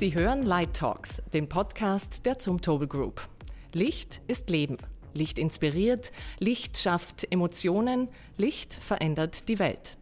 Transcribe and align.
Sie 0.00 0.14
hören 0.14 0.44
Light 0.44 0.72
Talks, 0.72 1.20
den 1.34 1.46
Podcast 1.46 2.24
der 2.24 2.38
Zumtobel 2.38 2.88
Group. 2.88 3.28
Licht 3.74 4.22
ist 4.28 4.48
Leben. 4.48 4.78
Licht 5.12 5.38
inspiriert, 5.38 6.10
Licht 6.38 6.78
schafft 6.78 7.30
Emotionen, 7.30 8.08
Licht 8.38 8.72
verändert 8.72 9.46
die 9.50 9.58
Welt. 9.58 9.98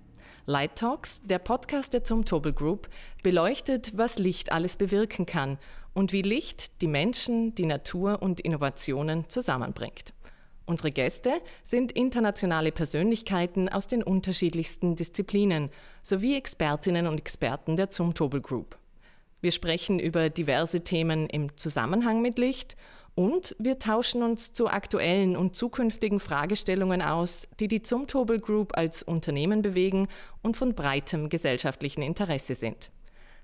Light 0.47 0.77
Talks, 0.77 1.21
der 1.25 1.41
Podcast 1.41 1.95
der 1.95 2.05
Zumtobel 2.05 2.53
Group, 2.53 2.89
beleuchtet, 3.25 3.99
was 3.99 4.21
Licht 4.21 4.53
alles 4.53 4.77
bewirken 4.77 5.27
kann 5.27 5.59
und 5.95 6.13
wie 6.13 6.23
Licht 6.23 6.81
die 6.81 6.87
Menschen, 6.87 7.57
die 7.57 7.67
Natur 7.67 8.23
und 8.23 8.39
Innovationen 8.39 9.29
zusammenbringt. 9.29 10.15
Unsere 10.65 10.93
Gäste 10.93 11.33
sind 11.65 11.91
internationale 11.91 12.71
Persönlichkeiten 12.71 13.69
aus 13.69 13.89
den 13.89 14.05
unterschiedlichsten 14.05 14.95
Disziplinen 14.95 15.71
sowie 16.05 16.37
Expertinnen 16.37 17.09
und 17.09 17.19
Experten 17.19 17.75
der 17.75 17.91
Zumtobel 17.91 18.41
Group. 18.41 18.79
Wir 19.41 19.53
sprechen 19.53 20.01
über 20.01 20.31
diverse 20.31 20.83
Themen 20.83 21.29
im 21.29 21.57
Zusammenhang 21.57 22.21
mit 22.21 22.41
Licht 22.41 22.77
und 23.15 23.55
wir 23.61 23.79
tauschen 23.79 24.25
uns 24.25 24.53
zu 24.53 24.67
aktuellen 24.67 25.37
und 25.37 25.55
zukünftigen 25.55 26.19
Fragestellungen 26.19 27.03
aus, 27.03 27.47
die 27.61 27.69
die 27.69 27.81
Zumtobel 27.81 28.41
Group 28.41 28.77
als 28.77 29.05
Unternehmen 29.05 29.63
bewegen 29.63 30.09
und 30.43 30.57
von 30.57 30.75
breitem 30.75 31.29
gesellschaftlichen 31.29 32.03
Interesse 32.03 32.57
sind. 32.57 32.91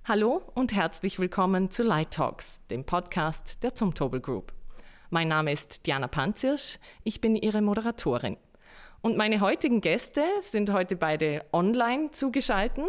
Hallo 0.05 0.43
und 0.55 0.75
herzlich 0.75 1.21
willkommen 1.21 1.71
zu 1.71 1.85
Light 1.85 2.11
Talks, 2.11 2.61
dem 2.73 2.83
Podcast 2.83 3.63
der 3.63 3.77
Zumtobel 3.77 4.21
Group. 4.21 4.53
Mein 5.11 5.29
Name 5.29 5.53
ist 5.53 5.87
Diana 5.87 6.09
Panzirsch, 6.09 6.81
ich 7.05 7.21
bin 7.21 7.37
Ihre 7.37 7.63
Moderatorin. 7.63 8.37
Und 9.01 9.17
meine 9.17 9.41
heutigen 9.41 9.81
Gäste 9.81 10.25
sind 10.41 10.73
heute 10.73 10.97
beide 10.97 11.45
online 11.53 12.11
zugeschaltet. 12.11 12.87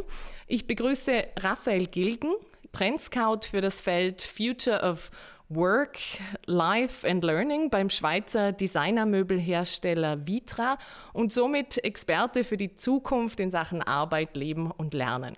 Ich 0.47 0.65
begrüße 0.65 1.25
Raphael 1.37 1.85
Gilgen, 1.87 2.33
Trendscout 2.75 3.47
für 3.49 3.61
das 3.61 3.79
Feld 3.79 4.21
Future 4.21 4.81
of 4.81 5.09
Work, 5.47 5.97
Life 6.45 7.09
and 7.09 7.23
Learning 7.23 7.69
beim 7.69 7.89
Schweizer 7.89 8.51
Designermöbelhersteller 8.51 10.27
Vitra 10.27 10.77
und 11.13 11.31
somit 11.31 11.81
Experte 11.85 12.43
für 12.43 12.57
die 12.57 12.75
Zukunft 12.75 13.39
in 13.39 13.49
Sachen 13.49 13.81
Arbeit, 13.81 14.35
Leben 14.35 14.71
und 14.71 14.93
Lernen. 14.93 15.37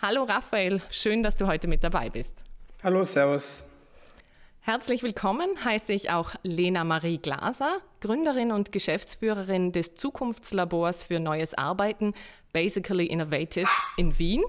Hallo 0.00 0.22
Raphael, 0.22 0.80
schön, 0.88 1.22
dass 1.22 1.36
du 1.36 1.46
heute 1.46 1.68
mit 1.68 1.84
dabei 1.84 2.08
bist. 2.08 2.42
Hallo, 2.82 3.04
Servus. 3.04 3.64
Herzlich 4.60 5.02
willkommen 5.02 5.62
heiße 5.62 5.92
ich 5.92 6.08
auch 6.08 6.36
Lena 6.42 6.84
Marie 6.84 7.18
Glaser, 7.18 7.82
Gründerin 8.00 8.50
und 8.50 8.72
Geschäftsführerin 8.72 9.72
des 9.72 9.94
Zukunftslabors 9.94 11.02
für 11.02 11.20
neues 11.20 11.52
Arbeiten 11.52 12.14
Basically 12.54 13.04
Innovative 13.04 13.68
in 13.98 14.18
Wien 14.18 14.42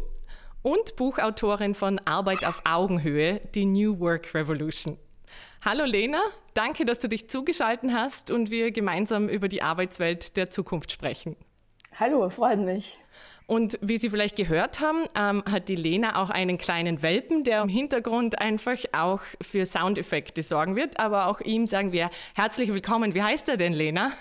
und 0.61 0.95
Buchautorin 0.95 1.73
von 1.73 1.99
Arbeit 2.05 2.45
auf 2.45 2.61
Augenhöhe, 2.65 3.41
die 3.55 3.65
New 3.65 3.99
Work 3.99 4.33
Revolution. 4.33 4.97
Hallo 5.63 5.85
Lena, 5.85 6.21
danke, 6.53 6.85
dass 6.85 6.99
du 6.99 7.07
dich 7.07 7.29
zugeschaltet 7.29 7.91
hast 7.93 8.31
und 8.31 8.51
wir 8.51 8.71
gemeinsam 8.71 9.29
über 9.29 9.47
die 9.47 9.61
Arbeitswelt 9.61 10.37
der 10.37 10.49
Zukunft 10.49 10.91
sprechen. 10.91 11.35
Hallo, 11.99 12.29
freut 12.29 12.59
mich. 12.59 12.97
Und 13.45 13.79
wie 13.81 13.97
Sie 13.97 14.11
vielleicht 14.11 14.35
gehört 14.35 14.79
haben, 14.79 15.05
ähm, 15.15 15.43
hat 15.49 15.69
die 15.69 15.75
Lena 15.75 16.21
auch 16.21 16.29
einen 16.29 16.59
kleinen 16.59 17.01
Welpen, 17.01 17.43
der 17.43 17.63
im 17.63 17.67
Hintergrund 17.67 18.39
einfach 18.39 18.77
auch 18.91 19.21
für 19.41 19.65
Soundeffekte 19.65 20.43
sorgen 20.43 20.75
wird. 20.75 20.99
Aber 20.99 21.25
auch 21.25 21.41
ihm 21.41 21.65
sagen 21.65 21.91
wir 21.91 22.11
herzlich 22.35 22.71
willkommen. 22.71 23.15
Wie 23.15 23.23
heißt 23.23 23.49
er 23.49 23.57
denn, 23.57 23.73
Lena? 23.73 24.11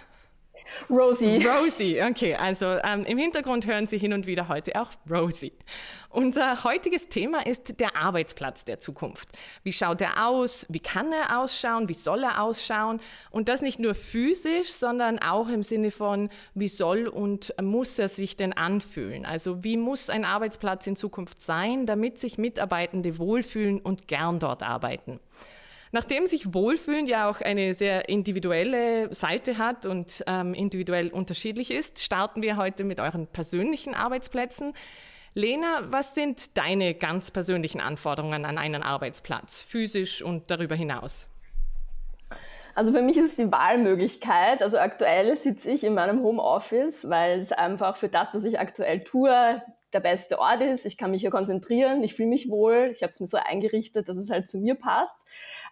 Rosie. 0.90 1.44
Rosie, 1.44 2.02
okay. 2.02 2.34
Also 2.34 2.66
ähm, 2.66 3.04
im 3.04 3.18
Hintergrund 3.18 3.66
hören 3.66 3.86
Sie 3.86 3.98
hin 3.98 4.12
und 4.12 4.26
wieder 4.26 4.48
heute 4.48 4.80
auch 4.80 4.90
Rosie. 5.08 5.52
Unser 6.10 6.64
heutiges 6.64 7.08
Thema 7.08 7.46
ist 7.46 7.80
der 7.80 7.96
Arbeitsplatz 7.96 8.64
der 8.64 8.80
Zukunft. 8.80 9.28
Wie 9.62 9.72
schaut 9.72 10.00
er 10.00 10.26
aus? 10.26 10.64
Wie 10.70 10.80
kann 10.80 11.12
er 11.12 11.38
ausschauen? 11.38 11.88
Wie 11.88 11.94
soll 11.94 12.24
er 12.24 12.42
ausschauen? 12.42 13.00
Und 13.30 13.48
das 13.48 13.60
nicht 13.60 13.78
nur 13.78 13.94
physisch, 13.94 14.72
sondern 14.72 15.18
auch 15.18 15.48
im 15.48 15.62
Sinne 15.62 15.90
von, 15.90 16.30
wie 16.54 16.68
soll 16.68 17.08
und 17.08 17.54
muss 17.60 17.98
er 17.98 18.08
sich 18.08 18.36
denn 18.36 18.54
anfühlen? 18.54 19.26
Also 19.26 19.62
wie 19.64 19.76
muss 19.76 20.08
ein 20.08 20.24
Arbeitsplatz 20.24 20.86
in 20.86 20.96
Zukunft 20.96 21.42
sein, 21.42 21.84
damit 21.84 22.18
sich 22.18 22.38
Mitarbeitende 22.38 23.18
wohlfühlen 23.18 23.78
und 23.78 24.08
gern 24.08 24.38
dort 24.38 24.62
arbeiten? 24.62 25.20
Nachdem 25.92 26.26
sich 26.26 26.52
Wohlfühlen 26.52 27.06
ja 27.06 27.30
auch 27.30 27.40
eine 27.40 27.72
sehr 27.74 28.08
individuelle 28.08 29.12
Seite 29.14 29.58
hat 29.58 29.86
und 29.86 30.22
ähm, 30.26 30.54
individuell 30.54 31.08
unterschiedlich 31.08 31.70
ist, 31.70 32.02
starten 32.02 32.42
wir 32.42 32.56
heute 32.56 32.84
mit 32.84 33.00
euren 33.00 33.26
persönlichen 33.26 33.94
Arbeitsplätzen. 33.94 34.74
Lena, 35.34 35.82
was 35.86 36.14
sind 36.14 36.56
deine 36.58 36.94
ganz 36.94 37.30
persönlichen 37.30 37.80
Anforderungen 37.80 38.44
an 38.44 38.58
einen 38.58 38.82
Arbeitsplatz, 38.82 39.62
physisch 39.62 40.22
und 40.22 40.50
darüber 40.50 40.74
hinaus? 40.74 41.28
Also 42.74 42.92
für 42.92 43.02
mich 43.02 43.16
ist 43.16 43.30
es 43.30 43.36
die 43.36 43.50
Wahlmöglichkeit. 43.50 44.62
Also 44.62 44.78
aktuell 44.78 45.36
sitze 45.36 45.70
ich 45.70 45.84
in 45.84 45.94
meinem 45.94 46.22
Homeoffice, 46.22 47.08
weil 47.08 47.40
es 47.40 47.50
einfach 47.50 47.96
für 47.96 48.08
das, 48.08 48.34
was 48.34 48.44
ich 48.44 48.60
aktuell 48.60 49.02
tue, 49.02 49.62
der 49.92 50.00
beste 50.00 50.38
Ort 50.38 50.60
ist. 50.60 50.84
Ich 50.84 50.98
kann 50.98 51.10
mich 51.10 51.22
hier 51.22 51.30
konzentrieren, 51.30 52.02
ich 52.02 52.14
fühle 52.14 52.28
mich 52.28 52.50
wohl, 52.50 52.90
ich 52.92 53.02
habe 53.02 53.10
es 53.10 53.20
mir 53.20 53.26
so 53.26 53.38
eingerichtet, 53.38 54.08
dass 54.08 54.16
es 54.16 54.30
halt 54.30 54.46
zu 54.46 54.58
mir 54.58 54.74
passt. 54.74 55.16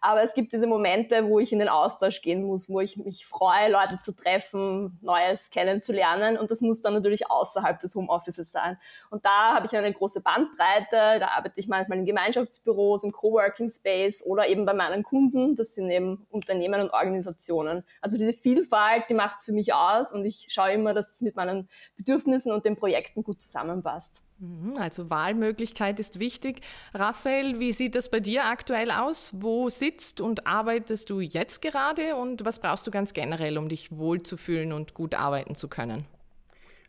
Aber 0.00 0.22
es 0.22 0.32
gibt 0.34 0.52
diese 0.52 0.66
Momente, 0.66 1.28
wo 1.28 1.38
ich 1.38 1.52
in 1.52 1.58
den 1.58 1.68
Austausch 1.68 2.22
gehen 2.22 2.44
muss, 2.44 2.68
wo 2.68 2.80
ich 2.80 2.96
mich 2.96 3.26
freue, 3.26 3.70
Leute 3.70 3.98
zu 3.98 4.14
treffen, 4.14 4.98
Neues 5.02 5.50
kennenzulernen. 5.50 6.38
Und 6.38 6.50
das 6.50 6.60
muss 6.60 6.80
dann 6.80 6.94
natürlich 6.94 7.30
außerhalb 7.30 7.78
des 7.80 7.94
Homeoffices 7.94 8.52
sein. 8.52 8.78
Und 9.10 9.24
da 9.24 9.54
habe 9.54 9.66
ich 9.66 9.76
eine 9.76 9.92
große 9.92 10.22
Bandbreite. 10.22 11.20
Da 11.20 11.28
arbeite 11.36 11.60
ich 11.60 11.68
manchmal 11.68 11.98
in 11.98 12.06
Gemeinschaftsbüros, 12.06 13.04
im 13.04 13.12
Coworking 13.12 13.70
Space 13.70 14.22
oder 14.24 14.48
eben 14.48 14.64
bei 14.64 14.74
meinen 14.74 15.02
Kunden. 15.02 15.56
Das 15.56 15.74
sind 15.74 15.90
eben 15.90 16.26
Unternehmen 16.30 16.80
und 16.80 16.90
Organisationen. 16.90 17.84
Also 18.00 18.16
diese 18.16 18.32
Vielfalt, 18.32 19.04
die 19.10 19.14
macht 19.14 19.36
es 19.36 19.42
für 19.42 19.52
mich 19.52 19.74
aus. 19.74 20.12
Und 20.12 20.24
ich 20.24 20.46
schaue 20.50 20.72
immer, 20.72 20.94
dass 20.94 21.12
es 21.12 21.20
mit 21.20 21.36
meinen 21.36 21.68
Bedürfnissen 21.96 22.52
und 22.52 22.64
den 22.64 22.76
Projekten 22.76 23.22
gut 23.22 23.42
zusammenpasst 23.42 24.05
hast. 24.06 24.22
Mhm, 24.38 24.76
also 24.78 25.10
Wahlmöglichkeit 25.10 25.98
ist 25.98 26.18
wichtig. 26.18 26.60
Raphael, 26.94 27.58
wie 27.58 27.72
sieht 27.72 27.94
das 27.94 28.10
bei 28.10 28.20
dir 28.20 28.44
aktuell 28.44 28.90
aus? 28.90 29.32
Wo 29.36 29.68
sitzt 29.68 30.20
und 30.20 30.46
arbeitest 30.46 31.10
du 31.10 31.20
jetzt 31.20 31.62
gerade 31.62 32.16
und 32.16 32.44
was 32.44 32.58
brauchst 32.58 32.86
du 32.86 32.90
ganz 32.90 33.12
generell, 33.12 33.56
um 33.58 33.68
dich 33.68 33.96
wohlzufühlen 33.96 34.72
und 34.72 34.94
gut 34.94 35.14
arbeiten 35.14 35.54
zu 35.54 35.68
können? 35.68 36.04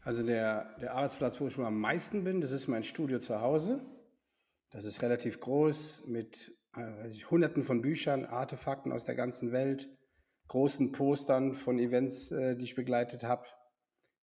Also 0.03 0.25
der, 0.25 0.75
der 0.79 0.94
Arbeitsplatz, 0.94 1.39
wo 1.41 1.47
ich 1.47 1.57
am 1.57 1.79
meisten 1.79 2.23
bin, 2.23 2.41
das 2.41 2.51
ist 2.51 2.67
mein 2.67 2.83
Studio 2.83 3.19
zu 3.19 3.41
Hause. 3.41 3.81
Das 4.72 4.85
ist 4.85 5.01
relativ 5.01 5.39
groß 5.39 6.03
mit 6.07 6.53
äh, 6.78 7.07
ich, 7.09 7.29
Hunderten 7.29 7.63
von 7.63 7.81
Büchern, 7.81 8.25
Artefakten 8.25 8.91
aus 8.91 9.05
der 9.05 9.16
ganzen 9.16 9.51
Welt, 9.51 9.89
großen 10.47 10.91
Postern 10.91 11.53
von 11.53 11.79
Events, 11.79 12.31
äh, 12.31 12.55
die 12.55 12.66
ich 12.66 12.75
begleitet 12.75 13.23
habe. 13.23 13.47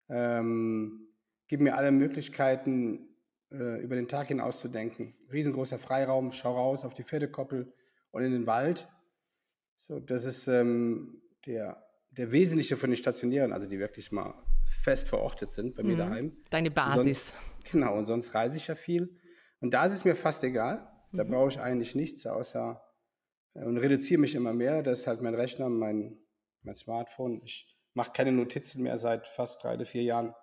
Ähm, 0.09 1.13
gibt 1.47 1.62
mir 1.62 1.77
alle 1.77 1.93
Möglichkeiten, 1.93 3.09
äh, 3.50 3.81
über 3.82 3.97
den 3.97 4.09
Tag 4.09 4.28
hinaus 4.28 4.60
zu 4.60 4.69
denken. 4.69 5.15
Riesengroßer 5.32 5.78
Freiraum, 5.78 6.32
schau 6.32 6.55
raus 6.55 6.84
auf 6.84 6.94
die 6.94 7.05
Pferdekoppel 7.05 7.72
und 8.10 8.22
in 8.22 8.32
den 8.32 8.47
Wald. 8.47 8.88
So, 9.77 10.00
das 10.00 10.25
ist 10.25 10.49
ähm, 10.49 11.22
der, 11.47 11.84
der 12.10 12.32
Wesentliche 12.32 12.77
von 12.77 12.91
den 12.91 12.97
Stationären, 12.97 13.53
also 13.53 13.66
die 13.66 13.78
wirklich 13.78 14.12
mal 14.12 14.34
fest 14.66 15.09
verortet 15.09 15.53
sind 15.53 15.75
bei 15.75 15.82
mir 15.82 15.94
mhm. 15.94 15.99
daheim. 15.99 16.37
Deine 16.50 16.71
Basis. 16.71 17.28
Sonst, 17.28 17.71
genau, 17.71 17.97
und 17.99 18.05
sonst 18.05 18.34
reise 18.34 18.56
ich 18.56 18.66
ja 18.66 18.75
viel. 18.75 19.21
Und 19.61 19.75
da 19.75 19.84
ist 19.84 19.93
es 19.93 20.05
mir 20.05 20.15
fast 20.15 20.43
egal. 20.44 20.91
Da 21.12 21.25
mhm. 21.25 21.31
brauche 21.31 21.50
ich 21.50 21.61
eigentlich 21.61 21.94
nichts 21.94 22.26
außer 22.26 22.82
äh, 23.55 23.64
und 23.64 23.79
reduziere 23.79 24.20
mich 24.20 24.35
immer 24.35 24.52
mehr. 24.52 24.82
Das 24.82 25.00
ist 25.00 25.06
halt 25.06 25.23
mein 25.23 25.35
Rechner, 25.35 25.69
mein, 25.69 26.19
mein 26.62 26.75
Smartphone. 26.75 27.41
Ich 27.44 27.79
mache 27.94 28.12
keine 28.12 28.32
Notizen 28.32 28.82
mehr 28.82 28.96
seit 28.96 29.26
fast 29.29 29.62
drei 29.62 29.75
oder 29.75 29.87
vier 29.87 30.02
Jahren 30.02 30.35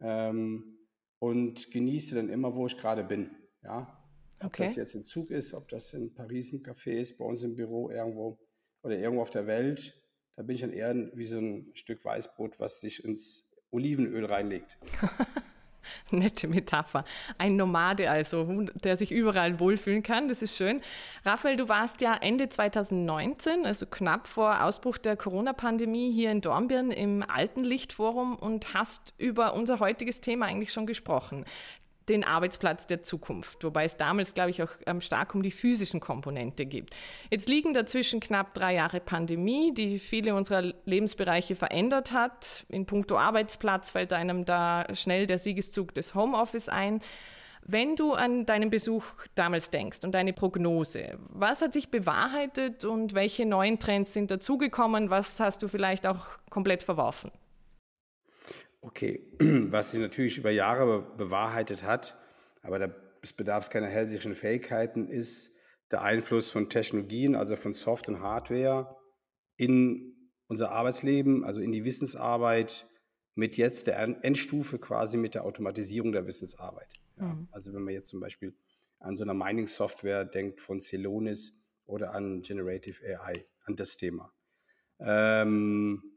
ähm, 0.00 0.78
und 1.18 1.70
genieße 1.70 2.14
dann 2.14 2.28
immer, 2.28 2.54
wo 2.54 2.66
ich 2.66 2.76
gerade 2.76 3.04
bin. 3.04 3.30
Ja? 3.62 4.00
Ob 4.40 4.46
okay. 4.46 4.64
das 4.64 4.76
jetzt 4.76 4.94
ein 4.94 5.02
Zug 5.02 5.30
ist, 5.30 5.54
ob 5.54 5.68
das 5.68 5.94
in 5.94 6.14
Paris 6.14 6.52
ein 6.52 6.62
Café 6.62 6.92
ist, 6.92 7.18
bei 7.18 7.24
uns 7.24 7.42
im 7.42 7.54
Büro 7.54 7.90
irgendwo 7.90 8.38
oder 8.82 8.98
irgendwo 8.98 9.22
auf 9.22 9.30
der 9.30 9.46
Welt, 9.46 9.98
da 10.36 10.42
bin 10.42 10.54
ich 10.54 10.60
dann 10.60 10.72
eher 10.72 10.94
wie 11.16 11.26
so 11.26 11.38
ein 11.38 11.70
Stück 11.74 12.04
Weißbrot, 12.04 12.60
was 12.60 12.80
sich 12.80 13.04
ins 13.04 13.48
Olivenöl 13.70 14.26
reinlegt. 14.26 14.78
Nette 16.10 16.48
Metapher. 16.48 17.04
Ein 17.38 17.56
Nomade 17.56 18.10
also, 18.10 18.44
der 18.74 18.96
sich 18.96 19.10
überall 19.10 19.58
wohlfühlen 19.60 20.02
kann. 20.02 20.28
Das 20.28 20.42
ist 20.42 20.56
schön. 20.56 20.80
Raphael, 21.24 21.56
du 21.56 21.68
warst 21.68 22.00
ja 22.00 22.14
Ende 22.14 22.48
2019, 22.48 23.66
also 23.66 23.86
knapp 23.86 24.26
vor 24.26 24.64
Ausbruch 24.64 24.98
der 24.98 25.16
Corona-Pandemie 25.16 26.12
hier 26.12 26.30
in 26.30 26.40
Dornbirn 26.40 26.90
im 26.90 27.24
Alten 27.28 27.64
Lichtforum 27.64 28.36
und 28.36 28.74
hast 28.74 29.14
über 29.18 29.54
unser 29.54 29.80
heutiges 29.80 30.20
Thema 30.20 30.46
eigentlich 30.46 30.72
schon 30.72 30.86
gesprochen 30.86 31.44
den 32.08 32.24
Arbeitsplatz 32.24 32.86
der 32.86 33.02
Zukunft, 33.02 33.64
wobei 33.64 33.84
es 33.84 33.96
damals, 33.96 34.34
glaube 34.34 34.50
ich, 34.50 34.62
auch 34.62 34.70
ähm, 34.86 35.00
stark 35.00 35.34
um 35.34 35.42
die 35.42 35.50
physischen 35.50 36.00
Komponente 36.00 36.66
geht. 36.66 36.90
Jetzt 37.30 37.48
liegen 37.48 37.72
dazwischen 37.72 38.20
knapp 38.20 38.54
drei 38.54 38.74
Jahre 38.74 39.00
Pandemie, 39.00 39.72
die 39.72 39.98
viele 39.98 40.34
unserer 40.34 40.74
Lebensbereiche 40.84 41.54
verändert 41.54 42.12
hat. 42.12 42.66
In 42.68 42.86
puncto 42.86 43.16
Arbeitsplatz 43.16 43.90
fällt 43.90 44.12
einem 44.12 44.44
da 44.44 44.86
schnell 44.94 45.26
der 45.26 45.38
Siegeszug 45.38 45.94
des 45.94 46.14
Homeoffice 46.14 46.68
ein. 46.68 47.00
Wenn 47.66 47.96
du 47.96 48.12
an 48.12 48.44
deinen 48.44 48.68
Besuch 48.68 49.04
damals 49.34 49.70
denkst 49.70 50.00
und 50.04 50.14
deine 50.14 50.34
Prognose, 50.34 51.18
was 51.30 51.62
hat 51.62 51.72
sich 51.72 51.88
bewahrheitet 51.88 52.84
und 52.84 53.14
welche 53.14 53.46
neuen 53.46 53.78
Trends 53.78 54.12
sind 54.12 54.30
dazugekommen? 54.30 55.08
Was 55.08 55.40
hast 55.40 55.62
du 55.62 55.68
vielleicht 55.68 56.06
auch 56.06 56.26
komplett 56.50 56.82
verworfen? 56.82 57.30
Okay, 58.84 59.22
was 59.38 59.92
sich 59.92 60.00
natürlich 60.00 60.36
über 60.36 60.50
Jahre 60.50 61.02
bewahrheitet 61.16 61.82
hat, 61.84 62.18
aber 62.62 62.78
da 62.78 62.94
bedarf 63.36 63.64
es 63.64 63.70
keiner 63.70 63.86
hellsichtlichen 63.86 64.34
Fähigkeiten, 64.34 65.08
ist 65.08 65.52
der 65.90 66.02
Einfluss 66.02 66.50
von 66.50 66.68
Technologien, 66.68 67.34
also 67.34 67.56
von 67.56 67.72
Soft- 67.72 68.08
und 68.08 68.20
Hardware 68.20 68.96
in 69.56 70.30
unser 70.48 70.70
Arbeitsleben, 70.70 71.44
also 71.44 71.62
in 71.62 71.72
die 71.72 71.84
Wissensarbeit 71.84 72.86
mit 73.34 73.56
jetzt 73.56 73.86
der 73.86 73.98
Endstufe 74.22 74.78
quasi 74.78 75.16
mit 75.16 75.34
der 75.34 75.44
Automatisierung 75.44 76.12
der 76.12 76.26
Wissensarbeit. 76.26 76.92
Ja, 77.18 77.24
mhm. 77.24 77.48
Also 77.52 77.72
wenn 77.72 77.82
man 77.82 77.94
jetzt 77.94 78.10
zum 78.10 78.20
Beispiel 78.20 78.54
an 78.98 79.16
so 79.16 79.24
einer 79.24 79.34
Mining-Software 79.34 80.26
denkt 80.26 80.60
von 80.60 80.80
Celonis 80.80 81.54
oder 81.86 82.14
an 82.14 82.42
Generative 82.42 83.02
AI, 83.18 83.32
an 83.64 83.76
das 83.76 83.96
Thema. 83.96 84.32
Ähm, 85.00 86.13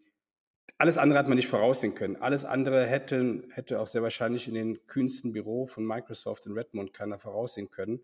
alles 0.77 0.97
andere 0.97 1.17
hat 1.17 1.27
man 1.27 1.37
nicht 1.37 1.47
voraussehen 1.47 1.95
können. 1.95 2.17
Alles 2.17 2.45
andere 2.45 2.85
hätte, 2.85 3.43
hätte 3.53 3.79
auch 3.79 3.87
sehr 3.87 4.03
wahrscheinlich 4.03 4.47
in 4.47 4.53
den 4.53 4.85
kühnsten 4.85 5.31
Büro 5.31 5.65
von 5.65 5.85
Microsoft 5.85 6.45
in 6.45 6.53
Redmond 6.53 6.93
keiner 6.93 7.17
voraussehen 7.17 7.71
können, 7.71 7.99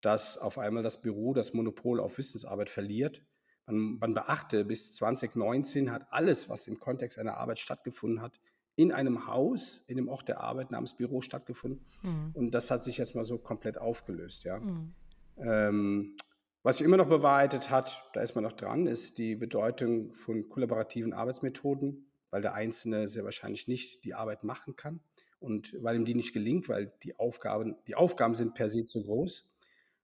dass 0.00 0.36
auf 0.36 0.58
einmal 0.58 0.82
das 0.82 1.00
Büro 1.00 1.34
das 1.34 1.52
Monopol 1.52 2.00
auf 2.00 2.18
Wissensarbeit 2.18 2.68
verliert. 2.68 3.22
Man, 3.66 3.98
man 3.98 4.14
beachte, 4.14 4.64
bis 4.64 4.92
2019 4.94 5.92
hat 5.92 6.06
alles, 6.10 6.48
was 6.48 6.66
im 6.66 6.80
Kontext 6.80 7.18
einer 7.18 7.36
Arbeit 7.36 7.60
stattgefunden 7.60 8.20
hat, 8.20 8.40
in 8.74 8.92
einem 8.92 9.26
Haus, 9.26 9.84
in 9.86 9.96
dem 9.96 10.08
Ort 10.08 10.26
der 10.28 10.40
Arbeit 10.40 10.70
namens 10.70 10.94
Büro 10.94 11.20
stattgefunden. 11.20 11.84
Mhm. 12.02 12.30
Und 12.34 12.50
das 12.52 12.70
hat 12.70 12.82
sich 12.82 12.98
jetzt 12.98 13.14
mal 13.14 13.24
so 13.24 13.38
komplett 13.38 13.78
aufgelöst. 13.78 14.44
Ja. 14.44 14.58
Mhm. 14.58 14.94
Ähm, 15.36 16.16
was 16.62 16.78
sich 16.78 16.84
immer 16.84 16.98
noch 16.98 17.08
bewahrheitet 17.08 17.70
hat, 17.70 18.10
da 18.12 18.20
ist 18.20 18.34
man 18.34 18.44
noch 18.44 18.52
dran, 18.52 18.86
ist 18.86 19.16
die 19.18 19.34
Bedeutung 19.34 20.12
von 20.12 20.48
kollaborativen 20.48 21.12
Arbeitsmethoden, 21.12 22.06
weil 22.30 22.42
der 22.42 22.54
Einzelne 22.54 23.08
sehr 23.08 23.24
wahrscheinlich 23.24 23.66
nicht 23.66 24.04
die 24.04 24.14
Arbeit 24.14 24.44
machen 24.44 24.76
kann 24.76 25.00
und 25.38 25.74
weil 25.82 25.96
ihm 25.96 26.04
die 26.04 26.14
nicht 26.14 26.34
gelingt, 26.34 26.68
weil 26.68 26.92
die 27.02 27.18
Aufgaben, 27.18 27.76
die 27.86 27.94
Aufgaben 27.94 28.34
sind 28.34 28.54
per 28.54 28.68
se 28.68 28.84
zu 28.84 29.02
groß. 29.02 29.48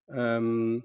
Ähm, 0.09 0.83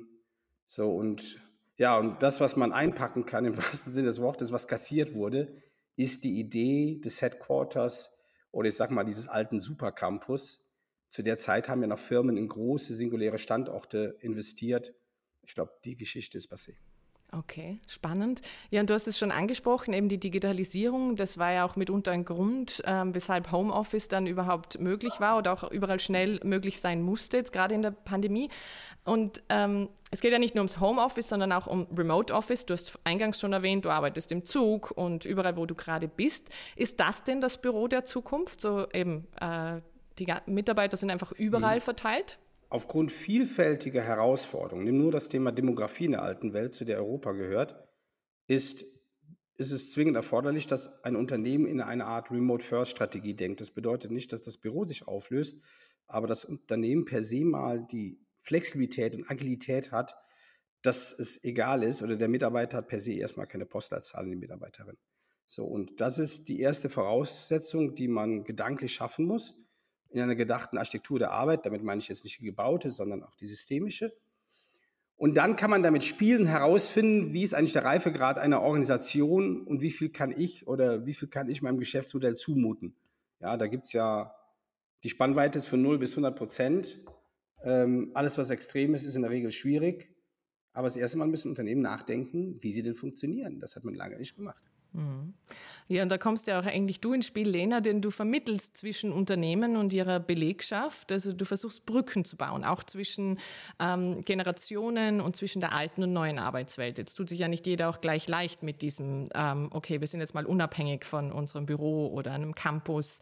so 0.66 0.94
und 0.94 1.42
ja, 1.78 1.98
und 1.98 2.22
das, 2.22 2.42
was 2.42 2.58
man 2.58 2.74
einpacken 2.74 3.26
kann 3.26 3.46
im 3.46 3.58
wahrsten 3.58 3.94
Sinne 3.94 4.08
des 4.08 4.22
Wortes, 4.22 4.52
was 4.52 4.68
kassiert 4.68 5.14
wurde, 5.14 5.56
ist 5.96 6.26
die 6.26 6.38
Idee 6.38 7.00
des 7.00 7.22
Headquarters 7.22 8.14
oder 8.52 8.68
ich 8.68 8.76
sag 8.76 8.92
mal 8.92 9.06
dieses 9.06 9.30
alten 9.30 9.60
Supercampus. 9.60 10.68
Zu 11.08 11.24
der 11.24 11.38
Zeit 11.38 11.70
haben 11.70 11.82
ja 11.82 11.88
noch 11.88 12.00
Firmen 12.00 12.36
in 12.36 12.48
große 12.48 12.94
singuläre 12.94 13.38
Standorte 13.38 14.18
investiert 14.20 14.94
ich 15.52 15.56
glaube, 15.56 15.74
die 15.84 15.98
Geschichte 15.98 16.38
ist 16.38 16.50
passé. 16.50 16.76
Okay, 17.34 17.82
spannend. 17.86 18.40
Ja, 18.70 18.80
und 18.80 18.90
du 18.90 18.94
hast 18.94 19.06
es 19.06 19.18
schon 19.18 19.32
angesprochen, 19.32 19.94
eben 19.94 20.08
die 20.08 20.18
Digitalisierung. 20.18 21.18
Das 21.18 21.38
war 21.38 21.52
ja 21.52 21.66
auch 21.66 21.76
mitunter 21.76 22.12
ein 22.12 22.24
Grund, 22.24 22.82
ähm, 22.86 23.14
weshalb 23.14 23.52
Homeoffice 23.52 24.08
dann 24.08 24.28
überhaupt 24.28 24.80
möglich 24.80 25.20
war 25.20 25.38
oder 25.38 25.52
auch 25.52 25.70
überall 25.70 26.00
schnell 26.00 26.40
möglich 26.46 26.80
sein 26.80 27.02
musste, 27.02 27.36
jetzt 27.36 27.52
gerade 27.52 27.76
in 27.76 27.82
der 27.82 27.92
Pandemie. 27.92 28.50
Und 29.04 29.44
ähm, 29.50 29.90
es 30.10 30.22
geht 30.22 30.32
ja 30.32 30.40
nicht 30.40 30.56
nur 30.56 30.62
ums 30.62 30.80
Homeoffice, 30.80 31.28
sondern 31.28 31.52
auch 31.52 31.68
um 31.68 31.86
Remote 31.98 32.34
Office. 32.34 32.66
Du 32.66 32.74
hast 32.74 32.98
eingangs 33.04 33.42
schon 33.42 33.52
erwähnt, 33.52 33.84
du 33.84 33.90
arbeitest 33.90 34.32
im 34.32 34.46
Zug 34.46 34.92
und 34.92 35.26
überall, 35.26 35.58
wo 35.58 35.66
du 35.66 35.76
gerade 35.76 36.08
bist. 36.08 36.48
Ist 36.78 37.02
das 37.02 37.26
denn 37.26 37.42
das 37.42 37.62
Büro 37.62 37.90
der 37.90 38.06
Zukunft? 38.06 38.62
So 38.62 38.88
eben, 38.94 39.28
äh, 39.42 39.82
die 40.18 40.28
Mitarbeiter 40.46 40.96
sind 40.96 41.12
einfach 41.12 41.34
überall 41.34 41.78
mhm. 41.78 41.82
verteilt? 41.82 42.40
Aufgrund 42.72 43.12
vielfältiger 43.12 44.02
Herausforderungen, 44.02 44.86
nimm 44.86 44.98
nur 44.98 45.12
das 45.12 45.28
Thema 45.28 45.52
Demografie 45.52 46.06
in 46.06 46.12
der 46.12 46.24
alten 46.24 46.54
Welt, 46.54 46.74
zu 46.74 46.86
der 46.86 46.98
Europa 47.00 47.34
gehört, 47.34 47.76
ist, 48.48 48.86
ist 49.58 49.72
es 49.72 49.92
zwingend 49.92 50.16
erforderlich, 50.16 50.68
dass 50.68 51.04
ein 51.04 51.18
Unternehmen 51.18 51.66
in 51.66 51.82
eine 51.82 52.06
Art 52.06 52.32
Remote-First-Strategie 52.32 53.36
denkt. 53.36 53.60
Das 53.60 53.72
bedeutet 53.72 54.12
nicht, 54.12 54.32
dass 54.32 54.42
das 54.42 54.58
Büro 54.58 54.86
sich 54.86 55.06
auflöst, 55.06 55.62
aber 56.08 56.28
das 56.28 56.46
Unternehmen 56.46 57.04
per 57.04 57.22
se 57.22 57.44
mal 57.44 57.86
die 57.92 58.26
Flexibilität 58.42 59.16
und 59.16 59.30
Agilität 59.30 59.92
hat, 59.92 60.16
dass 60.82 61.12
es 61.12 61.44
egal 61.44 61.84
ist 61.84 62.02
oder 62.02 62.16
der 62.16 62.30
Mitarbeiter 62.30 62.78
hat 62.78 62.88
per 62.88 63.00
se 63.00 63.14
erstmal 63.14 63.48
keine 63.48 63.66
Postleitzahl 63.66 64.24
in 64.24 64.32
die 64.32 64.38
Mitarbeiterin. 64.38 64.98
So, 65.46 65.66
und 65.66 66.00
das 66.00 66.20
ist 66.20 66.48
die 66.48 66.62
erste 66.62 66.90
Voraussetzung, 66.90 67.96
die 67.96 68.08
man 68.08 68.46
gedanklich 68.46 68.94
schaffen 68.94 69.26
muss 69.26 69.58
in 70.12 70.22
einer 70.22 70.36
gedachten 70.36 70.78
Architektur 70.78 71.20
der 71.20 71.32
Arbeit. 71.32 71.66
Damit 71.66 71.84
meine 71.84 72.00
ich 72.00 72.08
jetzt 72.08 72.24
nicht 72.24 72.40
die 72.40 72.46
gebaute, 72.46 72.90
sondern 72.90 73.24
auch 73.24 73.36
die 73.36 73.48
systemische. 73.48 74.14
Und 75.16 75.38
dann 75.38 75.56
kann 75.56 75.70
man 75.70 75.84
damit 75.84 76.04
spielen, 76.04 76.48
herausfinden, 76.48 77.32
wie 77.32 77.44
ist 77.44 77.54
eigentlich 77.54 77.74
der 77.74 77.86
Reifegrad 77.86 78.40
einer 78.40 78.62
Organisation 78.62 79.62
und 79.62 79.82
wie 79.82 79.92
viel 79.92 80.10
kann 80.10 80.32
ich 80.36 80.68
oder 80.68 81.06
wie 81.06 81.14
viel 81.14 81.28
kann 81.28 81.48
ich 81.48 81.62
meinem 81.62 81.78
Geschäftsmodell 81.78 82.36
zumuten. 82.36 82.96
Ja, 83.40 83.56
da 83.56 83.68
gibt 83.68 83.86
es 83.86 83.94
ja, 83.94 84.36
die 85.04 85.10
Spannweite 85.10 85.60
ist 85.60 85.68
von 85.68 85.82
0 85.82 86.00
bis 86.00 86.14
100 86.14 86.36
Prozent. 86.36 87.00
Ähm, 87.64 88.10
alles, 88.16 88.40
was 88.40 88.50
extrem 88.50 88.96
ist, 88.96 89.06
ist 89.06 89.16
in 89.16 89.22
der 89.22 89.30
Regel 89.30 89.52
schwierig. 89.52 90.12
Aber 90.74 90.88
das 90.88 90.96
erste 90.96 91.20
Mal 91.20 91.28
müssen 91.28 91.50
Unternehmen 91.50 91.82
nachdenken, 91.82 92.58
wie 92.62 92.72
sie 92.72 92.82
denn 92.82 92.96
funktionieren. 92.96 93.60
Das 93.60 93.76
hat 93.76 93.84
man 93.84 93.94
lange 93.94 94.18
nicht 94.18 94.36
gemacht. 94.36 94.71
Ja, 95.88 96.04
und 96.04 96.10
da 96.10 96.18
kommst 96.18 96.48
ja 96.48 96.60
auch 96.60 96.66
eigentlich 96.66 97.02
du 97.02 97.12
ins 97.12 97.26
Spiel, 97.28 97.50
Lena, 97.50 97.82
denn 97.82 98.02
du 98.02 98.12
vermittelst 98.12 98.78
zwischen 98.78 99.12
Unternehmen 99.12 99.76
und 99.76 99.92
ihrer 99.92 100.20
Belegschaft. 100.20 101.12
Also 101.12 101.34
du 101.34 101.44
versuchst 101.44 101.86
Brücken 101.86 102.24
zu 102.24 102.38
bauen, 102.38 102.64
auch 102.64 102.84
zwischen 102.84 103.40
ähm, 103.80 104.22
Generationen 104.22 105.20
und 105.20 105.36
zwischen 105.36 105.60
der 105.60 105.74
alten 105.74 106.04
und 106.04 106.14
neuen 106.14 106.40
Arbeitswelt. 106.40 106.98
Jetzt 106.98 107.16
tut 107.16 107.28
sich 107.28 107.40
ja 107.40 107.50
nicht 107.50 107.68
jeder 107.68 107.90
auch 107.90 108.00
gleich 108.00 108.28
leicht 108.28 108.64
mit 108.64 108.82
diesem, 108.82 109.30
ähm, 109.34 109.70
okay, 109.72 110.00
wir 110.00 110.08
sind 110.08 110.22
jetzt 110.22 110.34
mal 110.34 110.46
unabhängig 110.46 111.04
von 111.04 111.32
unserem 111.32 111.66
Büro 111.66 112.08
oder 112.08 112.32
einem 112.32 112.56
Campus. 112.56 113.20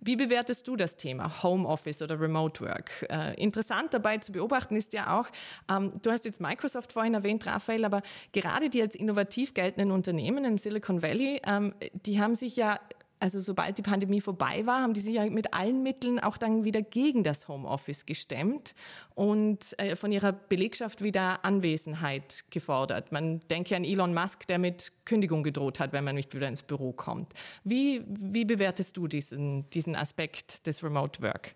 Wie 0.00 0.16
bewertest 0.16 0.66
du 0.68 0.76
das 0.76 0.96
Thema 0.96 1.42
Homeoffice 1.42 2.02
oder 2.02 2.20
Remote 2.20 2.64
Work? 2.64 3.06
Äh, 3.10 3.34
interessant 3.40 3.94
dabei 3.94 4.18
zu 4.18 4.32
beobachten 4.32 4.76
ist 4.76 4.92
ja 4.92 5.20
auch, 5.20 5.28
ähm, 5.68 5.92
du 6.02 6.10
hast 6.10 6.24
jetzt 6.24 6.40
Microsoft 6.40 6.92
vorhin 6.92 7.14
erwähnt, 7.14 7.46
Raphael, 7.46 7.84
aber 7.84 8.02
gerade 8.32 8.70
die 8.70 8.80
als 8.82 8.94
innovativ 8.94 9.54
geltenden 9.54 9.90
Unternehmen 9.90 10.44
im 10.44 10.58
Silicon 10.58 11.02
Valley 11.02 11.11
Valley, 11.12 11.40
ähm, 11.46 11.74
die 12.06 12.20
haben 12.20 12.34
sich 12.34 12.56
ja 12.56 12.78
also 13.20 13.38
sobald 13.38 13.78
die 13.78 13.82
Pandemie 13.82 14.20
vorbei 14.20 14.66
war, 14.66 14.82
haben 14.82 14.94
die 14.94 15.00
sich 15.00 15.14
ja 15.14 15.24
mit 15.30 15.54
allen 15.54 15.84
Mitteln 15.84 16.18
auch 16.18 16.36
dann 16.36 16.64
wieder 16.64 16.82
gegen 16.82 17.22
das 17.22 17.46
Homeoffice 17.46 18.04
gestemmt 18.04 18.74
und 19.14 19.78
äh, 19.78 19.94
von 19.94 20.10
ihrer 20.10 20.32
Belegschaft 20.32 21.04
wieder 21.04 21.44
Anwesenheit 21.44 22.46
gefordert. 22.50 23.12
Man 23.12 23.38
denke 23.48 23.76
an 23.76 23.84
Elon 23.84 24.12
Musk, 24.12 24.48
der 24.48 24.58
mit 24.58 24.92
Kündigung 25.04 25.44
gedroht 25.44 25.78
hat, 25.78 25.92
wenn 25.92 26.02
man 26.02 26.16
nicht 26.16 26.34
wieder 26.34 26.48
ins 26.48 26.64
Büro 26.64 26.90
kommt. 26.92 27.32
Wie, 27.62 28.02
wie 28.08 28.44
bewertest 28.44 28.96
du 28.96 29.06
diesen, 29.06 29.70
diesen 29.70 29.94
Aspekt 29.94 30.66
des 30.66 30.82
Remote 30.82 31.22
Work? 31.22 31.54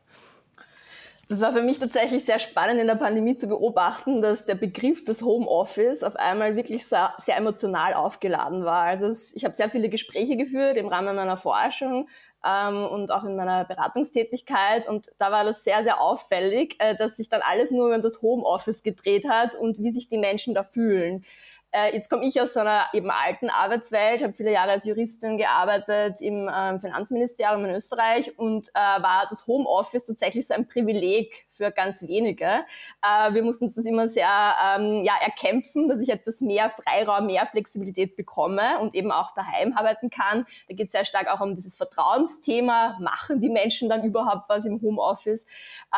Das 1.28 1.40
war 1.40 1.52
für 1.52 1.62
mich 1.62 1.80
tatsächlich 1.80 2.25
sehr 2.25 2.38
spannend 2.38 2.80
in 2.80 2.87
der 2.87 2.95
Pandemie 2.95 3.35
zu 3.35 3.49
beobachten, 3.49 4.23
dass 4.23 4.45
der 4.45 4.54
Begriff 4.54 5.02
des 5.02 5.23
Homeoffice 5.23 6.04
auf 6.04 6.14
einmal 6.14 6.54
wirklich 6.54 6.87
sehr, 6.87 7.14
sehr 7.18 7.37
emotional 7.37 7.95
aufgeladen 7.95 8.64
war. 8.64 8.83
Also 8.83 9.09
es, 9.09 9.35
ich 9.35 9.45
habe 9.45 9.54
sehr 9.54 9.68
viele 9.68 9.88
Gespräche 9.88 10.37
geführt 10.37 10.76
im 10.76 10.87
Rahmen 10.87 11.16
meiner 11.16 11.37
Forschung 11.37 12.09
ähm, 12.45 12.87
und 12.87 13.11
auch 13.11 13.25
in 13.25 13.35
meiner 13.35 13.64
Beratungstätigkeit 13.64 14.88
und 14.88 15.09
da 15.18 15.33
war 15.33 15.42
das 15.42 15.64
sehr, 15.64 15.83
sehr 15.83 16.00
auffällig, 16.00 16.76
äh, 16.78 16.95
dass 16.95 17.16
sich 17.16 17.28
dann 17.28 17.42
alles 17.42 17.73
nur 17.73 17.92
um 17.92 18.00
das 18.00 18.23
Homeoffice 18.23 18.85
gedreht 18.85 19.28
hat 19.28 19.56
und 19.56 19.83
wie 19.83 19.90
sich 19.90 20.09
die 20.09 20.18
Menschen 20.18 20.54
da 20.54 20.62
fühlen. 20.62 21.25
Äh, 21.73 21.94
jetzt 21.94 22.08
komme 22.08 22.25
ich 22.25 22.40
aus 22.40 22.54
so 22.54 22.61
einer 22.61 22.87
eben 22.92 23.11
alten 23.11 23.50
Arbeitswelt, 23.50 24.23
habe 24.23 24.32
viele 24.32 24.52
Jahre 24.52 24.73
als 24.73 24.85
Juristin 24.85 25.37
gearbeitet 25.37 26.20
im 26.20 26.49
äh, 26.49 26.78
Finanzministerium 26.78 27.64
in 27.64 27.75
Österreich 27.75 28.38
und 28.38 28.68
äh, 28.68 28.78
war 28.78 29.26
das 29.28 29.46
Homeoffice 29.46 30.06
tatsächlich 30.06 30.46
so 30.46 30.54
ein 30.54 30.68
Privileg 30.68 31.46
für 31.50 31.70
ganz 31.70 32.06
wenige. 32.06 32.64
Äh, 33.02 33.35
wir 33.35 33.42
mussten 33.42 33.64
uns 33.64 33.75
das 33.75 33.85
immer 33.85 34.08
sehr 34.08 34.54
ähm, 34.64 35.02
ja, 35.04 35.14
erkämpfen, 35.20 35.88
dass 35.88 36.00
ich 36.00 36.08
etwas 36.08 36.40
mehr 36.40 36.70
Freiraum, 36.70 37.26
mehr 37.26 37.46
Flexibilität 37.46 38.16
bekomme 38.16 38.78
und 38.78 38.94
eben 38.94 39.11
auch 39.11 39.32
daheim 39.32 39.76
arbeiten 39.76 40.08
kann. 40.08 40.46
Da 40.68 40.75
geht 40.75 40.87
es 40.87 40.92
sehr 40.92 41.04
stark 41.04 41.28
auch 41.28 41.40
um 41.40 41.56
dieses 41.56 41.76
Vertrauensthema. 41.76 42.96
Machen 43.00 43.40
die 43.40 43.50
Menschen 43.50 43.88
dann 43.88 44.04
überhaupt 44.04 44.49
was 44.49 44.64
im 44.64 44.80
Homeoffice? 44.80 45.46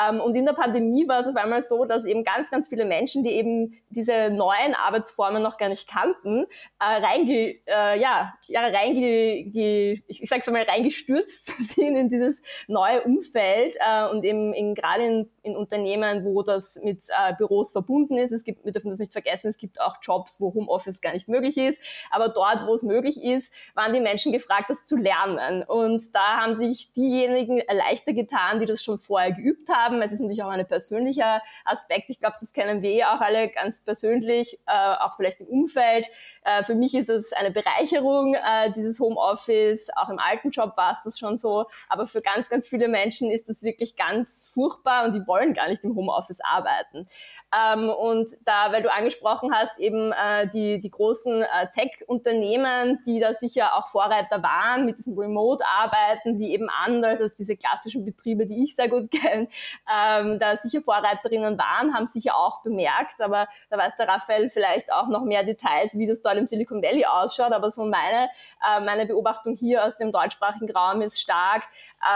Ähm, 0.00 0.20
und 0.20 0.34
in 0.34 0.46
der 0.46 0.54
Pandemie 0.54 1.06
war 1.06 1.20
es 1.20 1.28
auf 1.28 1.36
einmal 1.36 1.62
so, 1.62 1.84
dass 1.84 2.04
eben 2.04 2.24
ganz, 2.24 2.50
ganz 2.50 2.68
viele 2.68 2.86
Menschen, 2.86 3.22
die 3.22 3.30
eben 3.30 3.78
diese 3.90 4.30
neuen 4.30 4.74
Arbeitsformen 4.74 5.42
noch 5.42 5.57
gar 5.58 5.68
nicht 5.68 5.88
kannten, 5.88 6.44
äh, 6.78 6.84
reinge, 6.84 7.56
äh, 7.66 8.00
ja, 8.00 8.34
ja, 8.46 8.60
reinge, 8.60 9.44
ge, 9.44 10.00
ich, 10.06 10.22
ich 10.22 10.28
sag's 10.28 10.46
mal, 10.48 10.62
reingestürzt 10.62 11.46
sind 11.74 11.96
in 11.96 12.08
dieses 12.08 12.42
neue 12.66 13.02
Umfeld 13.02 13.76
äh, 13.78 14.08
und 14.08 14.24
eben 14.24 14.52
in, 14.54 14.74
gerade 14.74 15.04
in, 15.04 15.30
in 15.42 15.56
Unternehmen, 15.56 16.24
wo 16.24 16.42
das 16.42 16.78
mit 16.82 17.04
äh, 17.08 17.34
Büros 17.34 17.72
verbunden 17.72 18.16
ist. 18.18 18.32
Es 18.32 18.44
gibt, 18.44 18.64
wir 18.64 18.72
dürfen 18.72 18.90
das 18.90 18.98
nicht 18.98 19.12
vergessen, 19.12 19.48
es 19.48 19.58
gibt 19.58 19.80
auch 19.80 19.96
Jobs, 20.02 20.40
wo 20.40 20.52
Homeoffice 20.54 21.00
gar 21.00 21.12
nicht 21.12 21.28
möglich 21.28 21.56
ist. 21.56 21.80
Aber 22.10 22.28
dort, 22.28 22.66
wo 22.66 22.74
es 22.74 22.82
möglich 22.82 23.22
ist, 23.22 23.52
waren 23.74 23.92
die 23.92 24.00
Menschen 24.00 24.32
gefragt, 24.32 24.66
das 24.68 24.86
zu 24.86 24.96
lernen. 24.96 25.62
Und 25.62 26.14
da 26.14 26.38
haben 26.40 26.54
sich 26.54 26.92
diejenigen 26.92 27.62
leichter 27.70 28.12
getan, 28.12 28.60
die 28.60 28.66
das 28.66 28.82
schon 28.82 28.98
vorher 28.98 29.32
geübt 29.32 29.68
haben. 29.68 30.00
Es 30.02 30.12
ist 30.12 30.20
natürlich 30.20 30.42
auch 30.42 30.48
ein 30.48 30.66
persönlicher 30.66 31.42
Aspekt. 31.64 32.10
Ich 32.10 32.20
glaube, 32.20 32.36
das 32.40 32.52
kennen 32.52 32.82
wir 32.82 33.12
auch 33.12 33.20
alle 33.20 33.48
ganz 33.48 33.84
persönlich, 33.84 34.58
äh, 34.66 34.94
auch 35.00 35.16
vielleicht 35.16 35.40
im 35.40 35.47
Umfeld. 35.48 36.08
Äh, 36.44 36.64
für 36.64 36.74
mich 36.74 36.94
ist 36.94 37.08
es 37.08 37.32
eine 37.32 37.50
Bereicherung, 37.50 38.34
äh, 38.34 38.72
dieses 38.72 39.00
Homeoffice. 39.00 39.88
Auch 39.96 40.08
im 40.08 40.18
alten 40.18 40.50
Job 40.50 40.76
war 40.76 40.92
es 40.92 41.02
das 41.02 41.18
schon 41.18 41.36
so. 41.36 41.66
Aber 41.88 42.06
für 42.06 42.20
ganz, 42.20 42.48
ganz 42.48 42.68
viele 42.68 42.88
Menschen 42.88 43.30
ist 43.30 43.48
das 43.48 43.62
wirklich 43.62 43.96
ganz 43.96 44.48
furchtbar 44.52 45.04
und 45.04 45.14
die 45.14 45.26
wollen 45.26 45.54
gar 45.54 45.68
nicht 45.68 45.84
im 45.84 45.94
Homeoffice 45.94 46.40
arbeiten. 46.40 47.06
Ähm, 47.54 47.88
und 47.88 48.30
da, 48.44 48.72
weil 48.72 48.82
du 48.82 48.92
angesprochen 48.92 49.54
hast, 49.54 49.78
eben 49.78 50.12
äh, 50.12 50.48
die, 50.50 50.80
die 50.80 50.90
großen 50.90 51.42
äh, 51.42 51.68
Tech-Unternehmen, 51.74 52.98
die 53.06 53.20
da 53.20 53.32
sicher 53.32 53.74
auch 53.74 53.88
Vorreiter 53.88 54.42
waren 54.42 54.84
mit 54.84 54.98
diesem 54.98 55.18
Remote-Arbeiten, 55.18 56.36
die 56.36 56.52
eben 56.52 56.68
anders 56.68 57.22
als 57.22 57.34
diese 57.34 57.56
klassischen 57.56 58.04
Betriebe, 58.04 58.46
die 58.46 58.64
ich 58.64 58.76
sehr 58.76 58.88
gut 58.88 59.10
kenne, 59.10 59.48
ähm, 59.90 60.38
da 60.38 60.56
sicher 60.56 60.82
Vorreiterinnen 60.82 61.58
waren, 61.58 61.94
haben 61.94 62.06
sicher 62.06 62.36
auch 62.36 62.62
bemerkt, 62.62 63.20
aber 63.20 63.48
da 63.70 63.78
weiß 63.78 63.96
der 63.96 64.08
Raphael 64.08 64.50
vielleicht 64.50 64.92
auch 64.92 65.08
noch 65.08 65.24
mehr 65.24 65.37
Details, 65.44 65.96
wie 65.96 66.06
das 66.06 66.22
dort 66.22 66.36
im 66.36 66.46
Silicon 66.46 66.82
Valley 66.82 67.04
ausschaut, 67.04 67.52
aber 67.52 67.70
so 67.70 67.84
meine, 67.84 68.28
äh, 68.66 68.80
meine 68.80 69.06
Beobachtung 69.06 69.56
hier 69.56 69.84
aus 69.84 69.98
dem 69.98 70.12
deutschsprachigen 70.12 70.70
Raum 70.70 71.02
ist 71.02 71.20
stark, 71.20 71.64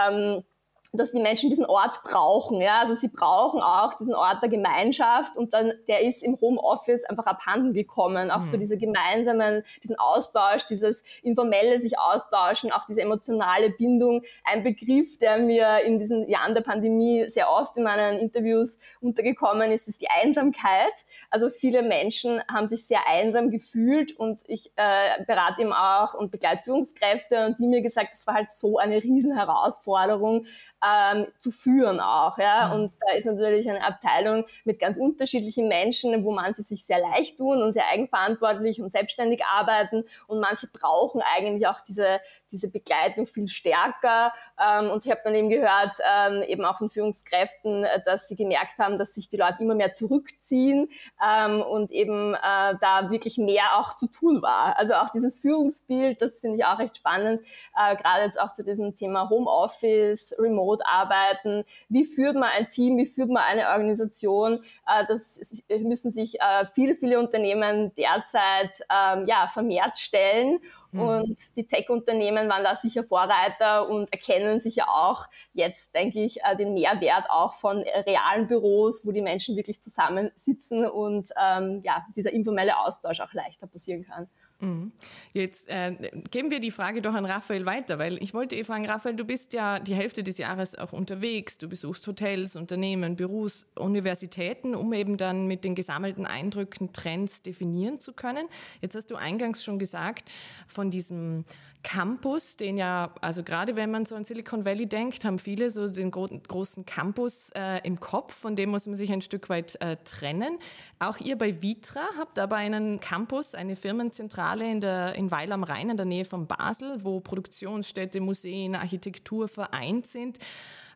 ähm, 0.09 0.45
dass 0.93 1.11
die 1.11 1.21
Menschen 1.21 1.49
diesen 1.49 1.65
Ort 1.65 2.03
brauchen. 2.05 2.61
Ja? 2.61 2.81
Also 2.81 2.95
sie 2.95 3.09
brauchen 3.09 3.63
auch 3.63 3.95
diesen 3.95 4.15
Ort 4.15 4.43
der 4.43 4.51
Gemeinschaft 4.51 5.37
und 5.39 5.55
dann 5.55 5.73
der 5.89 6.03
ist 6.03 6.23
im 6.23 6.39
Homeoffice 6.41 7.05
einfach 7.05 7.27
abhanden 7.27 7.73
gekommen. 7.73 8.31
Auch 8.31 8.39
mhm. 8.39 8.43
so 8.43 8.57
diese 8.59 8.77
gemeinsamen, 8.77 9.65
diesen 9.83 9.99
Austausch, 9.99 10.67
dieses 10.67 11.03
informelle 11.23 11.81
sich 11.81 11.99
austauschen, 11.99 12.73
auch 12.73 12.85
diese 12.87 13.01
emotionale 13.01 13.71
Bindung. 13.71 14.23
Ein 14.45 14.63
Begriff, 14.63 15.19
der 15.19 15.39
mir 15.39 15.81
in 15.85 15.99
diesen 15.99 16.29
Jahren 16.29 16.53
der 16.55 16.61
Pandemie 16.61 17.29
sehr 17.29 17.51
oft 17.51 17.77
in 17.79 17.85
meinen 17.85 18.19
Interviews 18.19 18.79
untergekommen 19.01 19.73
ist, 19.73 19.89
ist 19.89 20.03
die 20.03 20.11
Einsamkeit. 20.11 20.93
Also 21.31 21.49
viele 21.49 21.83
Menschen 21.83 22.43
haben 22.53 22.67
sich 22.67 22.87
sehr 22.87 23.09
einsam 23.09 23.51
gefühlt 23.51 24.15
und 24.19 24.43
ich 24.47 24.71
äh, 24.77 25.25
berate 25.27 25.63
eben 25.63 25.73
auch 25.73 26.13
und 26.13 26.31
begleite 26.31 26.63
Führungskräfte 26.63 27.47
und 27.47 27.59
die 27.59 27.67
mir 27.67 27.81
gesagt, 27.81 28.11
es 28.13 28.27
war 28.27 28.35
halt 28.35 28.51
so 28.51 28.79
eine 28.79 29.03
Riesenherausforderung, 29.03 30.47
ähm, 30.85 31.27
zu 31.39 31.51
führen 31.51 32.01
auch. 32.01 32.39
Ja? 32.39 32.69
Mhm. 32.69 32.75
Und 32.75 32.93
da 33.01 33.13
ist 33.17 33.25
natürlich 33.25 33.69
eine 33.69 33.85
Abteilung 33.85 34.45
mit 34.65 34.79
ganz 34.79 34.97
unterschiedlichen 34.97 35.69
Menschen, 35.69 36.25
wo 36.25 36.33
manche 36.33 36.63
sich 36.63 36.85
sehr 36.85 36.99
leicht 36.99 37.39
tun 37.39 37.63
und 37.63 37.73
sehr 37.73 37.87
eigenverantwortlich 37.89 38.81
und 38.81 38.91
selbstständig 38.91 39.45
arbeiten 39.45 40.05
und 40.27 40.41
manche 40.41 40.67
brauchen 40.67 41.23
eigentlich 41.23 41.67
auch 41.67 41.81
diese, 41.81 42.21
diese 42.53 42.71
Begleitung 42.71 43.27
viel 43.27 43.49
stärker. 43.49 44.33
Ähm, 44.61 44.91
und 44.91 45.05
ich 45.05 45.11
habe 45.11 45.21
dann 45.25 45.35
eben 45.35 45.49
gehört, 45.49 45.97
ähm, 46.17 46.43
eben 46.43 46.65
auch 46.65 46.79
von 46.79 46.89
Führungskräften, 46.89 47.85
äh, 47.85 48.01
dass 48.05 48.29
sie 48.29 48.37
gemerkt 48.37 48.79
haben, 48.79 48.99
dass 48.99 49.15
sich 49.15 49.29
die 49.29 49.37
Leute 49.37 49.57
immer 49.61 49.75
mehr 49.75 49.93
zurückziehen 49.93 50.91
ähm, 51.27 51.63
und 51.63 51.91
eben 51.91 52.35
äh, 52.35 52.39
da 52.81 53.11
wirklich 53.11 53.39
mehr 53.39 53.79
auch 53.79 53.97
zu 53.97 54.07
tun 54.07 54.43
war. 54.43 54.79
Also 54.79 54.95
auch 54.95 55.11
dieses 55.11 55.41
Führungsbild, 55.41 56.21
das 56.23 56.41
finde 56.41 56.59
ich 56.59 56.65
auch 56.65 56.79
recht 56.79 56.99
spannend, 56.99 57.41
äh, 57.77 57.97
gerade 57.97 58.25
jetzt 58.25 58.39
auch 58.39 58.53
zu 58.53 58.63
diesem 58.65 58.95
Thema 58.95 59.29
Homeoffice, 59.31 60.35
Remote 60.39 60.85
arbeiten. 60.87 61.65
Wie 61.89 62.05
führt 62.05 62.35
man 62.35 62.51
ein 62.51 62.69
Team? 62.69 62.99
Wie 62.99 63.07
führt 63.07 63.31
man 63.31 63.43
eine 63.43 63.69
Organisation? 63.71 64.61
Äh, 64.87 65.07
das 65.09 65.41
müssen 65.69 66.11
sich 66.11 66.41
äh, 66.41 66.67
viele, 66.75 66.95
viele 66.95 67.19
Unternehmen 67.19 67.95
derzeit 67.95 68.81
ähm, 68.91 69.27
ja, 69.27 69.47
vermehrt 69.47 69.99
stellen. 69.99 70.59
Mhm. 70.93 71.01
Und 71.01 71.57
die 71.57 71.67
Tech-Unternehmen 71.67 72.49
waren 72.49 72.63
da 72.63 72.77
sicher 72.77 73.03
Vorreiter 73.03 73.89
und 73.89 74.13
erkennen 74.13 74.61
sicher 74.61 74.89
auch 74.89 75.27
jetzt, 75.55 75.95
denke 75.95 76.23
ich, 76.23 76.43
äh, 76.45 76.57
den 76.57 76.75
Mehrwert 76.75 77.31
auch 77.31 77.55
von 77.55 77.79
realen 77.79 78.47
Büros, 78.47 79.05
wo 79.07 79.11
die 79.11 79.23
Menschen 79.23 79.57
wirklich 79.57 79.81
zusammensitzen 79.81 80.87
und 80.87 81.29
ähm, 81.43 81.83
ja, 81.85 82.07
dieser 82.15 82.33
informelle 82.33 82.79
Austausch 82.79 83.21
auch 83.21 83.33
leichter 83.33 83.67
passieren 83.67 84.05
kann. 84.05 84.29
Mhm. 84.63 84.93
Jetzt 85.33 85.69
äh, 85.69 85.93
geben 86.31 86.53
wir 86.53 86.61
die 86.61 86.71
Frage 86.71 87.03
doch 87.03 87.15
an 87.15 87.25
Raphael 87.25 87.67
weiter, 87.67 87.99
weil 87.99 88.23
ich 88.23 88.33
wollte 88.33 88.55
eh 88.55 88.63
fragen, 88.63 88.87
Raphael, 88.87 89.17
du 89.17 89.25
bist 89.25 89.53
ja 89.55 89.81
die 89.81 89.95
Hälfte 89.95 90.23
des 90.23 90.39
Jahres 90.39 90.79
auch 90.79 90.93
unterwegs, 90.93 91.59
du 91.59 91.69
besuchst 91.69 92.07
Hotels, 92.07 92.55
Unternehmen, 92.55 93.17
Büros, 93.17 93.67
Universitäten, 93.75 94.77
um 94.77 94.93
eben 94.93 95.17
dann 95.17 95.49
mit 95.49 95.65
den 95.65 95.75
gesammelten 95.75 96.27
Eindrücken 96.27 96.93
Trends 96.93 97.43
definieren 97.43 97.99
zu 97.99 98.13
können. 98.13 98.47
Jetzt 98.81 98.95
hast 98.95 99.11
du 99.11 99.17
eingangs 99.17 99.65
schon 99.65 99.81
gesagt, 99.81 100.31
von 100.69 100.93
diesem 100.93 101.45
Campus, 101.83 102.57
den 102.57 102.77
ja, 102.77 103.13
also 103.21 103.43
gerade 103.43 103.75
wenn 103.77 103.91
man 103.91 104.07
so 104.07 104.15
an 104.15 104.25
Silicon 104.25 104.65
Valley 104.65 104.87
denkt, 104.87 105.25
haben 105.25 105.39
viele 105.39 105.71
so 105.71 105.89
den 105.89 106.11
gro 106.11 106.29
großen 106.49 106.87
Campus 106.87 107.51
äh, 107.57 107.81
im 107.87 107.99
Kopf, 107.99 108.35
von 108.35 108.55
dem 108.55 108.71
muss 108.71 108.87
man 108.87 108.97
sich 108.97 109.11
ein 109.13 109.21
Stück 109.21 109.49
weit 109.49 109.81
äh, 109.81 109.97
trennen. 110.05 110.59
Auch 111.01 111.19
ihr 111.19 111.37
bei 111.37 111.61
Vitra 111.61 112.03
habt 112.19 112.39
aber 112.39 112.57
einen 112.57 113.01
Campus, 113.01 113.55
eine 113.55 113.75
Firmenzentrale 113.75 114.71
in, 114.71 114.81
der, 114.81 115.15
in 115.17 115.31
Weil 115.31 115.51
am 115.53 115.65
Rhein 115.65 115.91
in 115.91 115.97
der 115.97 116.07
Nähe 116.07 116.25
von 116.25 116.47
Basel, 116.47 117.05
wo 117.05 117.21
Produktionsstätte, 117.21 118.21
Museen, 118.21 118.75
Architektur 118.77 119.49
vereint 119.49 120.07
sind. 120.07 120.39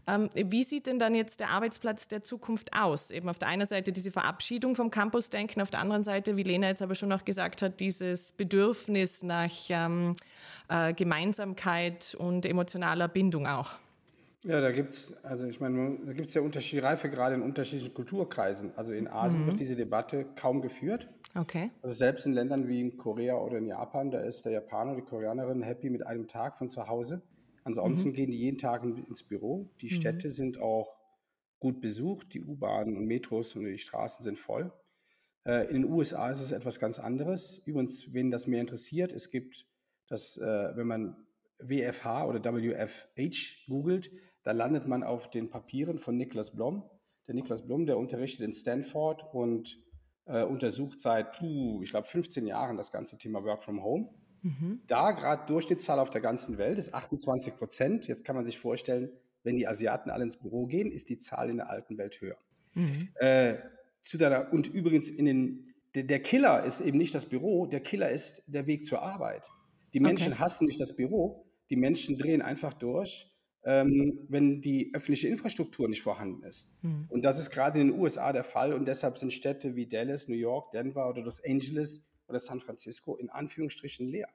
Ähm, 0.08 0.30
wie 0.34 0.62
sieht 0.62 0.86
denn 0.86 0.98
dann 0.98 1.14
jetzt 1.14 1.40
der 1.40 1.50
Arbeitsplatz 1.50 2.06
der 2.06 2.22
Zukunft 2.22 2.72
aus? 2.72 3.10
Eben 3.10 3.28
auf 3.28 3.38
der 3.38 3.48
einen 3.48 3.66
Seite 3.66 3.92
diese 3.92 4.10
Verabschiedung 4.10 4.76
vom 4.76 4.90
Campusdenken, 4.90 5.60
auf 5.60 5.70
der 5.70 5.80
anderen 5.80 6.04
Seite, 6.04 6.36
wie 6.36 6.44
Lena 6.44 6.68
jetzt 6.68 6.82
aber 6.82 6.94
schon 6.94 7.12
auch 7.12 7.24
gesagt 7.24 7.62
hat, 7.62 7.80
dieses 7.80 8.32
Bedürfnis 8.32 9.22
nach 9.22 9.50
ähm, 9.68 10.14
äh, 10.68 10.94
Gemeinsamkeit 10.94 12.16
und 12.18 12.46
emotionaler 12.46 13.08
Bindung 13.08 13.46
auch. 13.46 13.76
Ja, 14.44 14.60
da 14.60 14.70
gibt 14.70 14.90
es, 14.90 15.12
also 15.24 15.48
ich 15.48 15.60
meine, 15.60 15.98
da 16.06 16.12
gibt 16.12 16.28
es 16.28 16.34
ja 16.34 16.40
unterschiedliche 16.40 16.86
Reife 16.86 17.10
gerade 17.10 17.34
in 17.34 17.42
unterschiedlichen 17.42 17.92
Kulturkreisen. 17.92 18.70
Also 18.76 18.92
in 18.92 19.08
Asien 19.08 19.42
mhm. 19.42 19.46
wird 19.48 19.60
diese 19.60 19.74
Debatte 19.74 20.24
kaum 20.36 20.62
geführt. 20.62 21.08
Okay. 21.34 21.72
Also 21.82 21.96
selbst 21.96 22.26
in 22.26 22.32
Ländern 22.32 22.68
wie 22.68 22.80
in 22.80 22.96
Korea 22.96 23.34
oder 23.34 23.58
in 23.58 23.66
Japan, 23.66 24.12
da 24.12 24.20
ist 24.20 24.44
der 24.44 24.52
Japaner, 24.52 24.94
die 24.94 25.02
Koreanerin 25.02 25.62
happy 25.62 25.90
mit 25.90 26.06
einem 26.06 26.28
Tag 26.28 26.58
von 26.58 26.68
zu 26.68 26.86
Hause. 26.86 27.22
Ansonsten 27.66 28.10
mhm. 28.10 28.12
gehen 28.12 28.30
die 28.30 28.38
jeden 28.38 28.58
Tag 28.58 28.84
ins 28.84 29.24
Büro. 29.24 29.68
Die 29.80 29.86
mhm. 29.86 29.90
Städte 29.90 30.30
sind 30.30 30.60
auch 30.60 31.02
gut 31.58 31.80
besucht. 31.80 32.32
Die 32.32 32.44
U-Bahnen 32.44 32.96
und 32.96 33.06
Metros 33.06 33.56
und 33.56 33.64
die 33.64 33.76
Straßen 33.76 34.22
sind 34.22 34.38
voll. 34.38 34.72
Äh, 35.44 35.68
in 35.68 35.82
den 35.82 35.90
USA 35.90 36.30
ist 36.30 36.40
es 36.40 36.52
etwas 36.52 36.78
ganz 36.78 37.00
anderes. 37.00 37.58
Übrigens, 37.58 38.12
wen 38.12 38.30
das 38.30 38.46
mehr 38.46 38.60
interessiert, 38.60 39.12
es 39.12 39.30
gibt 39.30 39.66
das, 40.06 40.36
äh, 40.36 40.76
wenn 40.76 40.86
man 40.86 41.16
WFH 41.58 42.26
oder 42.26 42.44
WFH 42.44 43.66
googelt, 43.66 44.12
da 44.44 44.52
landet 44.52 44.86
man 44.86 45.02
auf 45.02 45.28
den 45.28 45.50
Papieren 45.50 45.98
von 45.98 46.16
Niklas 46.16 46.54
Blom. 46.54 46.88
Der 47.26 47.34
Niklas 47.34 47.66
Blom, 47.66 47.84
der 47.84 47.98
unterrichtet 47.98 48.46
in 48.46 48.52
Stanford 48.52 49.34
und 49.34 49.76
äh, 50.26 50.44
untersucht 50.44 51.00
seit, 51.00 51.32
puh, 51.32 51.82
ich 51.82 51.90
glaube, 51.90 52.06
15 52.06 52.46
Jahren 52.46 52.76
das 52.76 52.92
ganze 52.92 53.18
Thema 53.18 53.42
Work 53.42 53.64
from 53.64 53.82
Home. 53.82 54.14
Mhm. 54.46 54.80
Da 54.86 55.10
gerade 55.10 55.44
Durchschnittszahl 55.46 55.98
auf 55.98 56.10
der 56.10 56.20
ganzen 56.20 56.56
Welt 56.56 56.78
ist 56.78 56.94
28 56.94 57.56
Prozent. 57.56 58.06
Jetzt 58.06 58.24
kann 58.24 58.36
man 58.36 58.44
sich 58.44 58.58
vorstellen, 58.58 59.10
wenn 59.42 59.56
die 59.56 59.66
Asiaten 59.66 60.08
alle 60.08 60.22
ins 60.22 60.36
Büro 60.36 60.66
gehen, 60.66 60.92
ist 60.92 61.08
die 61.08 61.18
Zahl 61.18 61.50
in 61.50 61.56
der 61.56 61.68
alten 61.68 61.98
Welt 61.98 62.20
höher. 62.20 62.38
Mhm. 62.74 63.08
Äh, 63.16 63.54
zu 64.02 64.18
deiner, 64.18 64.52
und 64.52 64.68
übrigens 64.68 65.08
in 65.08 65.24
den, 65.24 65.74
der, 65.96 66.04
der, 66.04 66.20
Killer 66.20 66.62
ist 66.64 66.80
eben 66.80 66.96
nicht 66.96 67.14
das 67.14 67.26
Büro, 67.26 67.66
der 67.66 67.80
Killer 67.80 68.10
ist 68.10 68.44
der 68.46 68.68
Weg 68.68 68.86
zur 68.86 69.02
Arbeit. 69.02 69.48
Die 69.94 70.00
Menschen 70.00 70.32
okay. 70.32 70.42
hassen 70.42 70.66
nicht 70.66 70.80
das 70.80 70.94
Büro, 70.94 71.44
die 71.70 71.76
Menschen 71.76 72.16
drehen 72.16 72.40
einfach 72.40 72.72
durch, 72.72 73.32
ähm, 73.64 74.20
wenn 74.28 74.60
die 74.60 74.92
öffentliche 74.94 75.26
Infrastruktur 75.26 75.88
nicht 75.88 76.02
vorhanden 76.02 76.44
ist. 76.44 76.68
Mhm. 76.82 77.06
Und 77.08 77.24
das 77.24 77.40
ist 77.40 77.50
gerade 77.50 77.80
in 77.80 77.88
den 77.88 77.98
USA 77.98 78.32
der 78.32 78.44
Fall 78.44 78.72
und 78.72 78.86
deshalb 78.86 79.18
sind 79.18 79.32
Städte 79.32 79.74
wie 79.74 79.86
Dallas, 79.86 80.28
New 80.28 80.36
York, 80.36 80.70
Denver 80.70 81.08
oder 81.08 81.22
Los 81.22 81.42
Angeles 81.44 82.04
oder 82.28 82.38
San 82.38 82.60
Francisco 82.60 83.16
in 83.16 83.30
Anführungsstrichen 83.30 84.06
leer. 84.06 84.28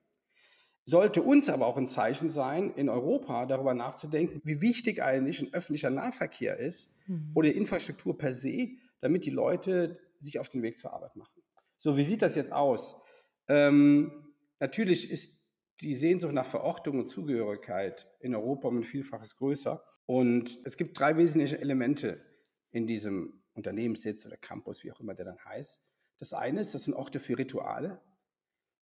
Sollte 0.83 1.21
uns 1.21 1.47
aber 1.47 1.67
auch 1.67 1.77
ein 1.77 1.87
Zeichen 1.87 2.29
sein, 2.29 2.73
in 2.73 2.89
Europa 2.89 3.45
darüber 3.45 3.73
nachzudenken, 3.73 4.41
wie 4.43 4.61
wichtig 4.61 5.01
eigentlich 5.01 5.39
ein 5.41 5.53
öffentlicher 5.53 5.91
Nahverkehr 5.91 6.57
ist 6.57 6.95
mhm. 7.07 7.31
oder 7.35 7.53
Infrastruktur 7.53 8.17
per 8.17 8.33
se, 8.33 8.69
damit 8.99 9.25
die 9.25 9.29
Leute 9.29 9.99
sich 10.19 10.39
auf 10.39 10.49
den 10.49 10.63
Weg 10.63 10.77
zur 10.77 10.93
Arbeit 10.93 11.15
machen. 11.15 11.41
So, 11.77 11.97
wie 11.97 12.03
sieht 12.03 12.21
das 12.21 12.35
jetzt 12.35 12.51
aus? 12.51 13.01
Ähm, 13.47 14.33
natürlich 14.59 15.09
ist 15.09 15.39
die 15.81 15.95
Sehnsucht 15.95 16.33
nach 16.33 16.45
Verortung 16.45 16.99
und 16.99 17.07
Zugehörigkeit 17.07 18.07
in 18.19 18.35
Europa 18.35 18.67
um 18.67 18.77
ein 18.77 18.83
Vielfaches 18.83 19.35
größer. 19.35 19.83
Und 20.05 20.59
es 20.63 20.77
gibt 20.77 20.99
drei 20.99 21.17
wesentliche 21.17 21.59
Elemente 21.59 22.23
in 22.71 22.87
diesem 22.87 23.41
Unternehmenssitz 23.53 24.25
oder 24.25 24.37
Campus, 24.37 24.83
wie 24.83 24.91
auch 24.91 24.99
immer 24.99 25.13
der 25.13 25.25
dann 25.25 25.43
heißt. 25.45 25.81
Das 26.21 26.33
eine 26.33 26.61
ist, 26.61 26.75
das 26.75 26.83
sind 26.83 26.93
Orte 26.93 27.19
für 27.19 27.35
Rituale. 27.39 27.99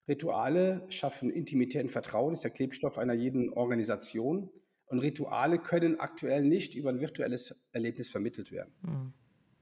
Rituale 0.10 0.86
schaffen 0.90 1.30
Intimität 1.30 1.84
und 1.84 1.90
Vertrauen, 1.90 2.34
ist 2.34 2.44
der 2.44 2.52
Klebstoff 2.52 2.98
einer 2.98 3.14
jeden 3.14 3.54
Organisation. 3.54 4.50
Und 4.88 5.00
Rituale 5.00 5.58
können 5.58 6.02
aktuell 6.02 6.44
nicht 6.44 6.76
über 6.76 6.90
ein 6.90 7.00
virtuelles 7.00 7.56
Erlebnis 7.72 8.10
vermittelt 8.10 8.52
werden. 8.52 8.74
Mhm. 8.82 9.14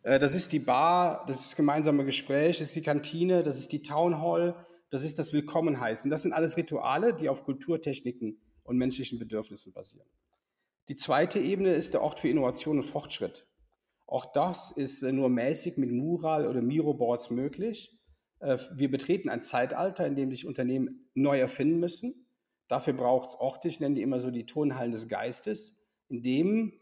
Das 0.02 0.34
ist 0.34 0.54
die 0.54 0.60
Bar, 0.60 1.24
das 1.28 1.40
ist 1.40 1.50
das 1.50 1.56
gemeinsame 1.56 2.04
Gespräch, 2.04 2.58
das 2.58 2.70
ist 2.70 2.76
die 2.76 2.82
Kantine, 2.82 3.44
das 3.44 3.60
ist 3.60 3.72
die 3.72 3.84
Town 3.84 4.20
Hall, 4.20 4.56
das 4.90 5.04
ist 5.04 5.20
das 5.20 5.32
Willkommenheißen. 5.32 6.10
Das 6.10 6.24
sind 6.24 6.34
alles 6.34 6.58
Rituale, 6.58 7.14
die 7.14 7.30
auf 7.30 7.44
Kulturtechniken 7.44 8.42
und 8.64 8.78
menschlichen 8.78 9.20
Bedürfnissen 9.20 9.72
basieren. 9.72 10.08
Die 10.88 10.96
zweite 10.96 11.38
Ebene 11.38 11.74
ist 11.76 11.94
der 11.94 12.02
Ort 12.02 12.20
für 12.22 12.30
Innovation 12.30 12.78
und 12.78 12.86
Fortschritt. 12.86 13.46
Auch 14.08 14.26
das 14.26 14.72
ist 14.72 15.04
äh, 15.04 15.12
nur 15.12 15.30
mäßig 15.30 15.78
mit 15.78 15.92
Mural 15.92 16.48
oder 16.48 16.62
Miroboards 16.62 17.30
möglich. 17.30 17.96
Äh, 18.40 18.58
wir 18.74 18.90
betreten 18.90 19.30
ein 19.30 19.42
Zeitalter, 19.42 20.08
in 20.08 20.16
dem 20.16 20.32
sich 20.32 20.48
Unternehmen 20.48 21.10
neu 21.14 21.38
erfinden 21.38 21.80
müssen. 21.80 22.26
Dafür 22.70 22.94
braucht 22.94 23.30
es 23.30 23.36
Orte, 23.36 23.68
ich 23.68 23.80
nenne 23.80 23.96
die 23.96 24.02
immer 24.02 24.20
so 24.20 24.32
die 24.32 24.46
Tonhallen 24.46 24.92
des 24.92 25.08
Geistes, 25.08 25.78
in 26.08 26.22
dem 26.22 26.74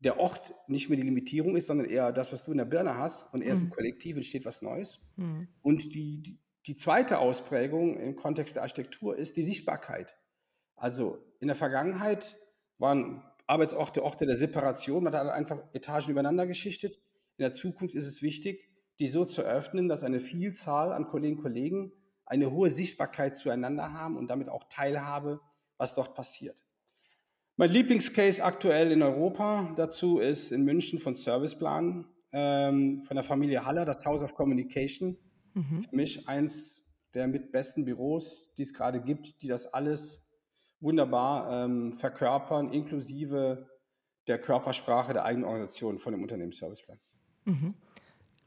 der 0.00 0.18
Ort 0.18 0.54
nicht 0.66 0.88
mehr 0.88 0.96
die 0.96 1.04
Limitierung 1.04 1.56
ist, 1.56 1.66
sondern 1.66 1.88
eher 1.88 2.12
das, 2.12 2.32
was 2.32 2.44
du 2.44 2.52
in 2.52 2.58
der 2.58 2.66
Birne 2.66 2.98
hast 2.98 3.32
und 3.32 3.42
erst 3.42 3.62
mhm. 3.62 3.68
im 3.68 3.72
Kollektiv 3.72 4.16
entsteht 4.16 4.44
was 4.44 4.60
Neues. 4.60 5.00
Mhm. 5.16 5.48
Und 5.62 5.94
die, 5.94 6.22
die, 6.22 6.38
die 6.66 6.76
zweite 6.76 7.18
Ausprägung 7.18 7.98
im 7.98 8.16
Kontext 8.16 8.56
der 8.56 8.62
Architektur 8.62 9.16
ist 9.16 9.36
die 9.36 9.42
Sichtbarkeit. 9.42 10.16
Also 10.76 11.18
in 11.40 11.48
der 11.48 11.56
Vergangenheit 11.56 12.38
waren 12.78 13.22
Arbeitsorte 13.46 14.02
Orte 14.02 14.26
der 14.26 14.36
Separation, 14.36 15.04
man 15.04 15.14
hat 15.14 15.28
einfach 15.28 15.62
Etagen 15.72 16.10
übereinander 16.10 16.46
geschichtet. 16.46 16.96
In 17.36 17.42
der 17.42 17.52
Zukunft 17.52 17.94
ist 17.94 18.06
es 18.06 18.22
wichtig, 18.22 18.68
die 18.98 19.08
so 19.08 19.24
zu 19.24 19.42
öffnen, 19.42 19.88
dass 19.88 20.04
eine 20.04 20.20
Vielzahl 20.20 20.92
an 20.92 21.06
Kolleginnen 21.06 21.38
und 21.38 21.42
Kollegen 21.42 21.92
eine 22.26 22.50
hohe 22.50 22.70
Sichtbarkeit 22.70 23.36
zueinander 23.36 23.92
haben 23.92 24.16
und 24.16 24.28
damit 24.28 24.48
auch 24.48 24.64
Teilhabe, 24.70 25.40
was 25.76 25.94
dort 25.94 26.14
passiert. 26.14 26.64
Mein 27.56 27.70
Lieblingscase 27.70 28.42
aktuell 28.42 28.90
in 28.90 29.02
Europa 29.02 29.72
dazu 29.76 30.18
ist 30.18 30.50
in 30.50 30.64
München 30.64 30.98
von 30.98 31.14
Serviceplan 31.14 32.06
ähm, 32.32 33.04
von 33.04 33.14
der 33.14 33.22
Familie 33.22 33.64
Haller, 33.64 33.84
das 33.84 34.04
House 34.04 34.24
of 34.24 34.34
Communication. 34.34 35.16
Mhm. 35.52 35.82
Für 35.82 35.96
mich 35.96 36.28
eins 36.28 36.84
der 37.14 37.28
mit 37.28 37.52
besten 37.52 37.84
Büros, 37.84 38.52
die 38.58 38.62
es 38.62 38.74
gerade 38.74 39.00
gibt, 39.00 39.42
die 39.42 39.46
das 39.46 39.72
alles 39.72 40.23
wunderbar 40.84 41.64
ähm, 41.64 41.94
verkörpern, 41.94 42.70
inklusive 42.70 43.68
der 44.26 44.38
Körpersprache 44.38 45.12
der 45.12 45.24
eigenen 45.24 45.44
Organisation 45.46 45.98
von 45.98 46.12
dem 46.12 46.22
Unternehmensserviceplan. 46.22 46.98
Mhm. 47.44 47.74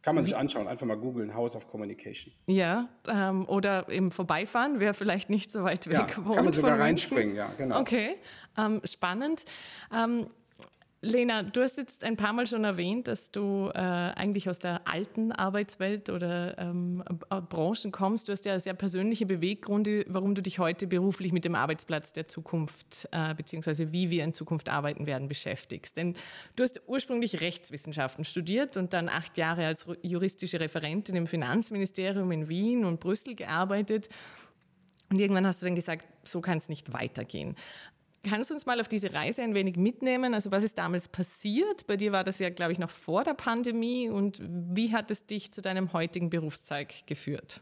Kann 0.02 0.16
man 0.16 0.24
sich 0.24 0.38
anschauen, 0.38 0.70
einfach 0.70 0.86
mal 0.86 0.96
googeln, 0.96 1.34
House 1.34 1.56
of 1.56 1.68
Communication. 1.68 2.34
Ja, 2.46 2.88
ähm, 3.08 3.46
oder 3.50 3.90
im 3.90 4.10
Vorbeifahren, 4.10 4.80
wer 4.80 4.94
vielleicht 4.94 5.30
nicht 5.30 5.52
so 5.52 5.64
weit 5.64 5.88
weg 5.88 5.94
ja. 5.94 6.04
Kann 6.06 6.24
man 6.24 6.54
sogar 6.54 6.80
reinspringen, 6.80 7.36
ja, 7.36 7.52
genau. 7.58 7.82
Okay, 7.82 8.16
ähm, 8.58 8.80
spannend. 8.86 9.44
Ähm, 9.94 10.28
Lena, 11.02 11.44
du 11.44 11.62
hast 11.62 11.78
jetzt 11.78 12.04
ein 12.04 12.18
paar 12.18 12.34
Mal 12.34 12.48
schon 12.48 12.64
erwähnt, 12.64 13.08
dass 13.08 13.30
du 13.30 13.70
äh, 13.72 13.78
eigentlich 13.78 14.50
aus 14.50 14.58
der 14.58 14.88
alten 14.88 15.32
Arbeitswelt 15.32 16.10
oder 16.10 16.58
ähm, 16.58 17.04
äh, 17.30 17.40
Branchen 17.40 17.92
kommst. 17.92 18.28
Du 18.28 18.32
hast 18.32 18.46
ja 18.46 18.60
sehr 18.60 18.74
persönliche 18.74 19.28
Beweggründe, 19.28 20.06
warum 20.08 20.34
du 20.34 20.42
dich 20.42 20.58
heute 20.58 20.88
beruflich 20.88 21.32
mit 21.32 21.46
dem 21.46 21.54
Arbeitsplatz 21.54 22.14
der 22.14 22.28
Zukunft 22.28 23.08
äh, 23.12 23.36
beziehungsweise 23.36 23.92
wie 23.92 24.10
wir 24.10 24.24
in 24.24 24.34
Zukunft 24.34 24.70
arbeiten 24.70 25.06
werden 25.06 25.28
beschäftigst. 25.28 25.98
Denn 25.98 26.16
du 26.56 26.64
hast 26.64 26.82
ursprünglich 26.88 27.42
Rechtswissenschaften 27.42 28.26
studiert 28.26 28.76
und 28.76 28.94
dann 28.94 29.08
acht 29.08 29.38
Jahre 29.38 29.68
als 29.68 29.86
juristische 30.02 30.60
Referentin 30.60 31.16
im 31.16 31.28
Finanzministerium 31.28 32.32
in 32.32 32.50
Wien 32.50 32.86
und 32.86 33.00
Brüssel 33.00 33.36
gearbeitet. 33.36 34.10
Und 35.12 35.20
irgendwann 35.20 35.46
hast 35.46 35.62
du 35.62 35.68
dann 35.68 35.76
gesagt, 35.76 36.06
so 36.24 36.42
kann 36.42 36.58
es 36.58 36.70
nicht 36.70 36.92
weitergehen. 36.92 37.56
Kannst 38.24 38.50
du 38.50 38.54
uns 38.54 38.66
mal 38.66 38.80
auf 38.82 38.88
diese 38.88 39.14
Reise 39.14 39.44
ein 39.44 39.54
wenig 39.54 39.78
mitnehmen? 39.78 40.34
Also 40.34 40.52
was 40.52 40.64
ist 40.64 40.78
damals 40.78 41.08
passiert? 41.08 41.88
Bei 41.88 41.96
dir 41.98 42.12
war 42.12 42.24
das 42.24 42.40
ja, 42.40 42.50
glaube 42.50 42.72
ich, 42.72 42.80
noch 42.80 42.90
vor 42.90 43.24
der 43.24 43.34
Pandemie. 43.34 44.10
Und 44.10 44.42
wie 44.42 44.94
hat 44.94 45.12
es 45.12 45.26
dich 45.26 45.52
zu 45.52 45.62
deinem 45.62 45.94
heutigen 45.94 46.30
Berufszweig 46.30 47.06
geführt? 47.06 47.62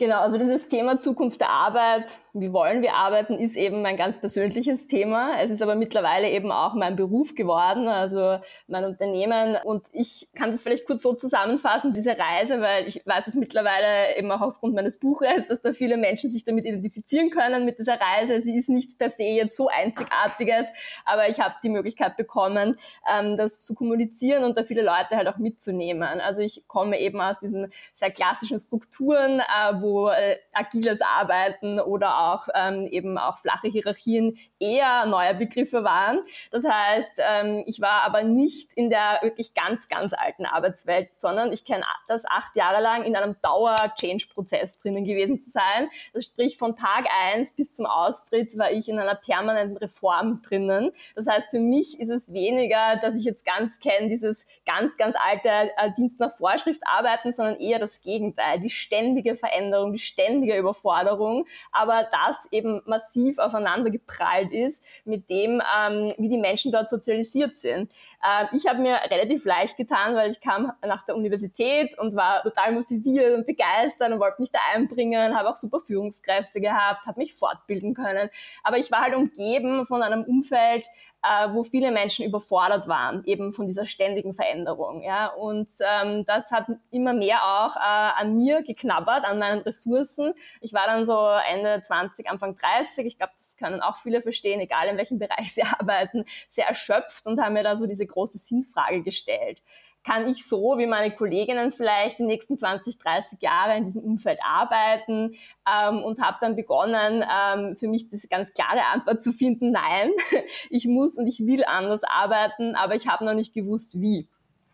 Genau, 0.00 0.20
also 0.20 0.38
dieses 0.38 0.66
Thema 0.66 0.98
Zukunft 0.98 1.42
der 1.42 1.50
Arbeit, 1.50 2.08
wie 2.32 2.52
wollen 2.52 2.82
wir 2.82 2.94
arbeiten, 2.94 3.34
ist 3.38 3.56
eben 3.56 3.82
mein 3.82 3.96
ganz 3.96 4.18
persönliches 4.18 4.86
Thema. 4.86 5.40
Es 5.40 5.50
ist 5.50 5.62
aber 5.62 5.74
mittlerweile 5.74 6.30
eben 6.30 6.52
auch 6.52 6.74
mein 6.74 6.96
Beruf 6.96 7.34
geworden, 7.34 7.88
also 7.88 8.38
mein 8.68 8.84
Unternehmen. 8.84 9.56
Und 9.64 9.86
ich 9.92 10.28
kann 10.34 10.52
das 10.52 10.62
vielleicht 10.62 10.86
kurz 10.86 11.02
so 11.02 11.12
zusammenfassen, 11.14 11.92
diese 11.92 12.16
Reise, 12.16 12.60
weil 12.60 12.86
ich 12.86 13.04
weiß 13.04 13.26
es 13.26 13.34
mittlerweile 13.34 14.16
eben 14.16 14.30
auch 14.30 14.42
aufgrund 14.42 14.74
meines 14.74 14.98
Buches, 14.98 15.48
dass 15.48 15.60
da 15.62 15.72
viele 15.72 15.96
Menschen 15.96 16.30
sich 16.30 16.44
damit 16.44 16.64
identifizieren 16.64 17.30
können 17.30 17.64
mit 17.64 17.78
dieser 17.78 17.98
Reise. 18.00 18.40
Sie 18.40 18.56
ist 18.56 18.68
nichts 18.68 18.96
per 18.96 19.10
se 19.10 19.24
jetzt 19.24 19.56
so 19.56 19.68
einzigartiges, 19.68 20.68
aber 21.04 21.28
ich 21.28 21.40
habe 21.40 21.54
die 21.62 21.68
Möglichkeit 21.68 22.16
bekommen, 22.16 22.76
ähm, 23.12 23.36
das 23.36 23.64
zu 23.64 23.74
kommunizieren 23.74 24.44
und 24.44 24.56
da 24.56 24.62
viele 24.62 24.82
Leute 24.82 25.16
halt 25.16 25.26
auch 25.26 25.38
mitzunehmen. 25.38 26.20
Also 26.20 26.42
ich 26.42 26.64
komme 26.68 27.00
eben 27.00 27.20
aus 27.20 27.40
diesen 27.40 27.72
sehr 27.92 28.10
klassischen 28.10 28.60
Strukturen, 28.60 29.40
äh, 29.40 29.80
wo 29.80 30.08
äh, 30.10 30.36
agiles 30.52 31.00
Arbeiten 31.00 31.80
oder 31.80 32.19
auch 32.20 32.48
ähm, 32.54 32.86
eben 32.86 33.18
auch 33.18 33.38
flache 33.38 33.68
Hierarchien 33.68 34.38
eher 34.58 35.06
neue 35.06 35.34
Begriffe 35.34 35.84
waren. 35.84 36.20
Das 36.50 36.64
heißt, 36.64 37.18
ähm, 37.18 37.64
ich 37.66 37.80
war 37.80 38.02
aber 38.02 38.22
nicht 38.22 38.72
in 38.74 38.90
der 38.90 39.18
wirklich 39.22 39.54
ganz, 39.54 39.88
ganz 39.88 40.12
alten 40.12 40.46
Arbeitswelt, 40.46 41.18
sondern 41.18 41.52
ich 41.52 41.64
kenne 41.64 41.84
das 42.08 42.24
acht 42.26 42.56
Jahre 42.56 42.82
lang 42.82 43.04
in 43.04 43.16
einem 43.16 43.36
Dauer-Change-Prozess 43.42 44.78
drinnen 44.78 45.04
gewesen 45.04 45.40
zu 45.40 45.50
sein. 45.50 45.88
Das 46.12 46.24
sprich, 46.24 46.56
von 46.56 46.76
Tag 46.76 47.06
eins 47.32 47.52
bis 47.52 47.74
zum 47.74 47.86
Austritt 47.86 48.56
war 48.58 48.70
ich 48.70 48.88
in 48.88 48.98
einer 48.98 49.14
permanenten 49.14 49.76
Reform 49.76 50.42
drinnen. 50.42 50.92
Das 51.14 51.26
heißt, 51.26 51.50
für 51.50 51.60
mich 51.60 51.98
ist 52.00 52.10
es 52.10 52.32
weniger, 52.32 52.96
dass 53.02 53.14
ich 53.14 53.24
jetzt 53.24 53.44
ganz 53.44 53.80
kenne, 53.80 54.08
dieses 54.08 54.46
ganz, 54.66 54.96
ganz 54.96 55.16
alte 55.18 55.48
äh, 55.48 55.90
Dienst 55.96 56.20
nach 56.20 56.32
Vorschrift 56.32 56.82
arbeiten, 56.86 57.32
sondern 57.32 57.56
eher 57.56 57.78
das 57.78 58.00
Gegenteil, 58.02 58.60
die 58.60 58.70
ständige 58.70 59.36
Veränderung 59.36 59.92
die 59.92 59.98
ständige 59.98 60.56
Überforderung, 60.56 61.46
aber 61.72 62.04
das 62.10 62.46
eben 62.50 62.82
massiv 62.86 63.38
aufeinander 63.38 63.90
geprallt 63.90 64.52
ist 64.52 64.84
mit 65.04 65.28
dem, 65.30 65.62
ähm, 65.78 66.12
wie 66.18 66.28
die 66.28 66.38
Menschen 66.38 66.72
dort 66.72 66.88
sozialisiert 66.88 67.56
sind. 67.56 67.90
Äh, 68.22 68.46
ich 68.54 68.66
habe 68.66 68.80
mir 68.80 68.94
relativ 69.10 69.44
leicht 69.44 69.76
getan, 69.76 70.14
weil 70.14 70.30
ich 70.30 70.40
kam 70.40 70.72
nach 70.86 71.04
der 71.04 71.16
Universität 71.16 71.98
und 71.98 72.14
war 72.14 72.42
total 72.42 72.72
motiviert 72.72 73.34
und 73.36 73.46
begeistert 73.46 74.12
und 74.12 74.20
wollte 74.20 74.40
mich 74.40 74.50
da 74.52 74.58
einbringen, 74.74 75.36
habe 75.36 75.50
auch 75.50 75.56
super 75.56 75.80
Führungskräfte 75.80 76.60
gehabt, 76.60 77.06
habe 77.06 77.20
mich 77.20 77.34
fortbilden 77.34 77.94
können. 77.94 78.30
Aber 78.62 78.78
ich 78.78 78.90
war 78.90 79.02
halt 79.02 79.14
umgeben 79.14 79.86
von 79.86 80.02
einem 80.02 80.24
Umfeld, 80.24 80.84
äh, 81.22 81.52
wo 81.52 81.64
viele 81.64 81.90
Menschen 81.90 82.24
überfordert 82.24 82.88
waren, 82.88 83.24
eben 83.24 83.52
von 83.52 83.66
dieser 83.66 83.86
ständigen 83.86 84.34
Veränderung. 84.34 85.02
Ja? 85.02 85.28
Und 85.28 85.70
ähm, 85.80 86.24
das 86.24 86.50
hat 86.50 86.66
immer 86.90 87.12
mehr 87.12 87.42
auch 87.44 87.76
äh, 87.76 88.20
an 88.20 88.36
mir 88.36 88.62
geknabbert, 88.62 89.24
an 89.24 89.38
meinen 89.38 89.60
Ressourcen. 89.60 90.32
Ich 90.60 90.72
war 90.72 90.86
dann 90.86 91.04
so 91.04 91.18
Ende 91.48 91.80
20, 91.82 92.28
Anfang 92.28 92.56
30, 92.56 93.06
ich 93.06 93.18
glaube, 93.18 93.32
das 93.34 93.56
können 93.58 93.80
auch 93.82 93.96
viele 93.96 94.22
verstehen, 94.22 94.60
egal 94.60 94.88
in 94.88 94.96
welchem 94.96 95.18
Bereich 95.18 95.54
sie 95.54 95.62
arbeiten, 95.78 96.24
sehr 96.48 96.68
erschöpft 96.68 97.26
und 97.26 97.40
haben 97.40 97.54
mir 97.54 97.64
da 97.64 97.76
so 97.76 97.86
diese 97.86 98.06
große 98.06 98.38
Sinnfrage 98.38 99.02
gestellt 99.02 99.60
kann 100.04 100.28
ich 100.28 100.46
so 100.46 100.76
wie 100.78 100.86
meine 100.86 101.14
Kolleginnen 101.14 101.70
vielleicht 101.70 102.18
die 102.18 102.24
nächsten 102.24 102.58
20, 102.58 102.98
30 102.98 103.42
Jahre 103.42 103.76
in 103.76 103.84
diesem 103.84 104.02
Umfeld 104.02 104.38
arbeiten 104.42 105.36
ähm, 105.68 106.02
und 106.02 106.22
habe 106.22 106.38
dann 106.40 106.56
begonnen, 106.56 107.22
ähm, 107.22 107.76
für 107.76 107.88
mich 107.88 108.08
diese 108.08 108.28
ganz 108.28 108.54
klare 108.54 108.84
Antwort 108.92 109.22
zu 109.22 109.32
finden, 109.32 109.72
nein, 109.72 110.10
ich 110.70 110.86
muss 110.86 111.18
und 111.18 111.26
ich 111.26 111.46
will 111.46 111.64
anders 111.64 112.02
arbeiten, 112.04 112.74
aber 112.74 112.94
ich 112.94 113.08
habe 113.08 113.24
noch 113.24 113.34
nicht 113.34 113.52
gewusst, 113.52 114.00
wie. 114.00 114.26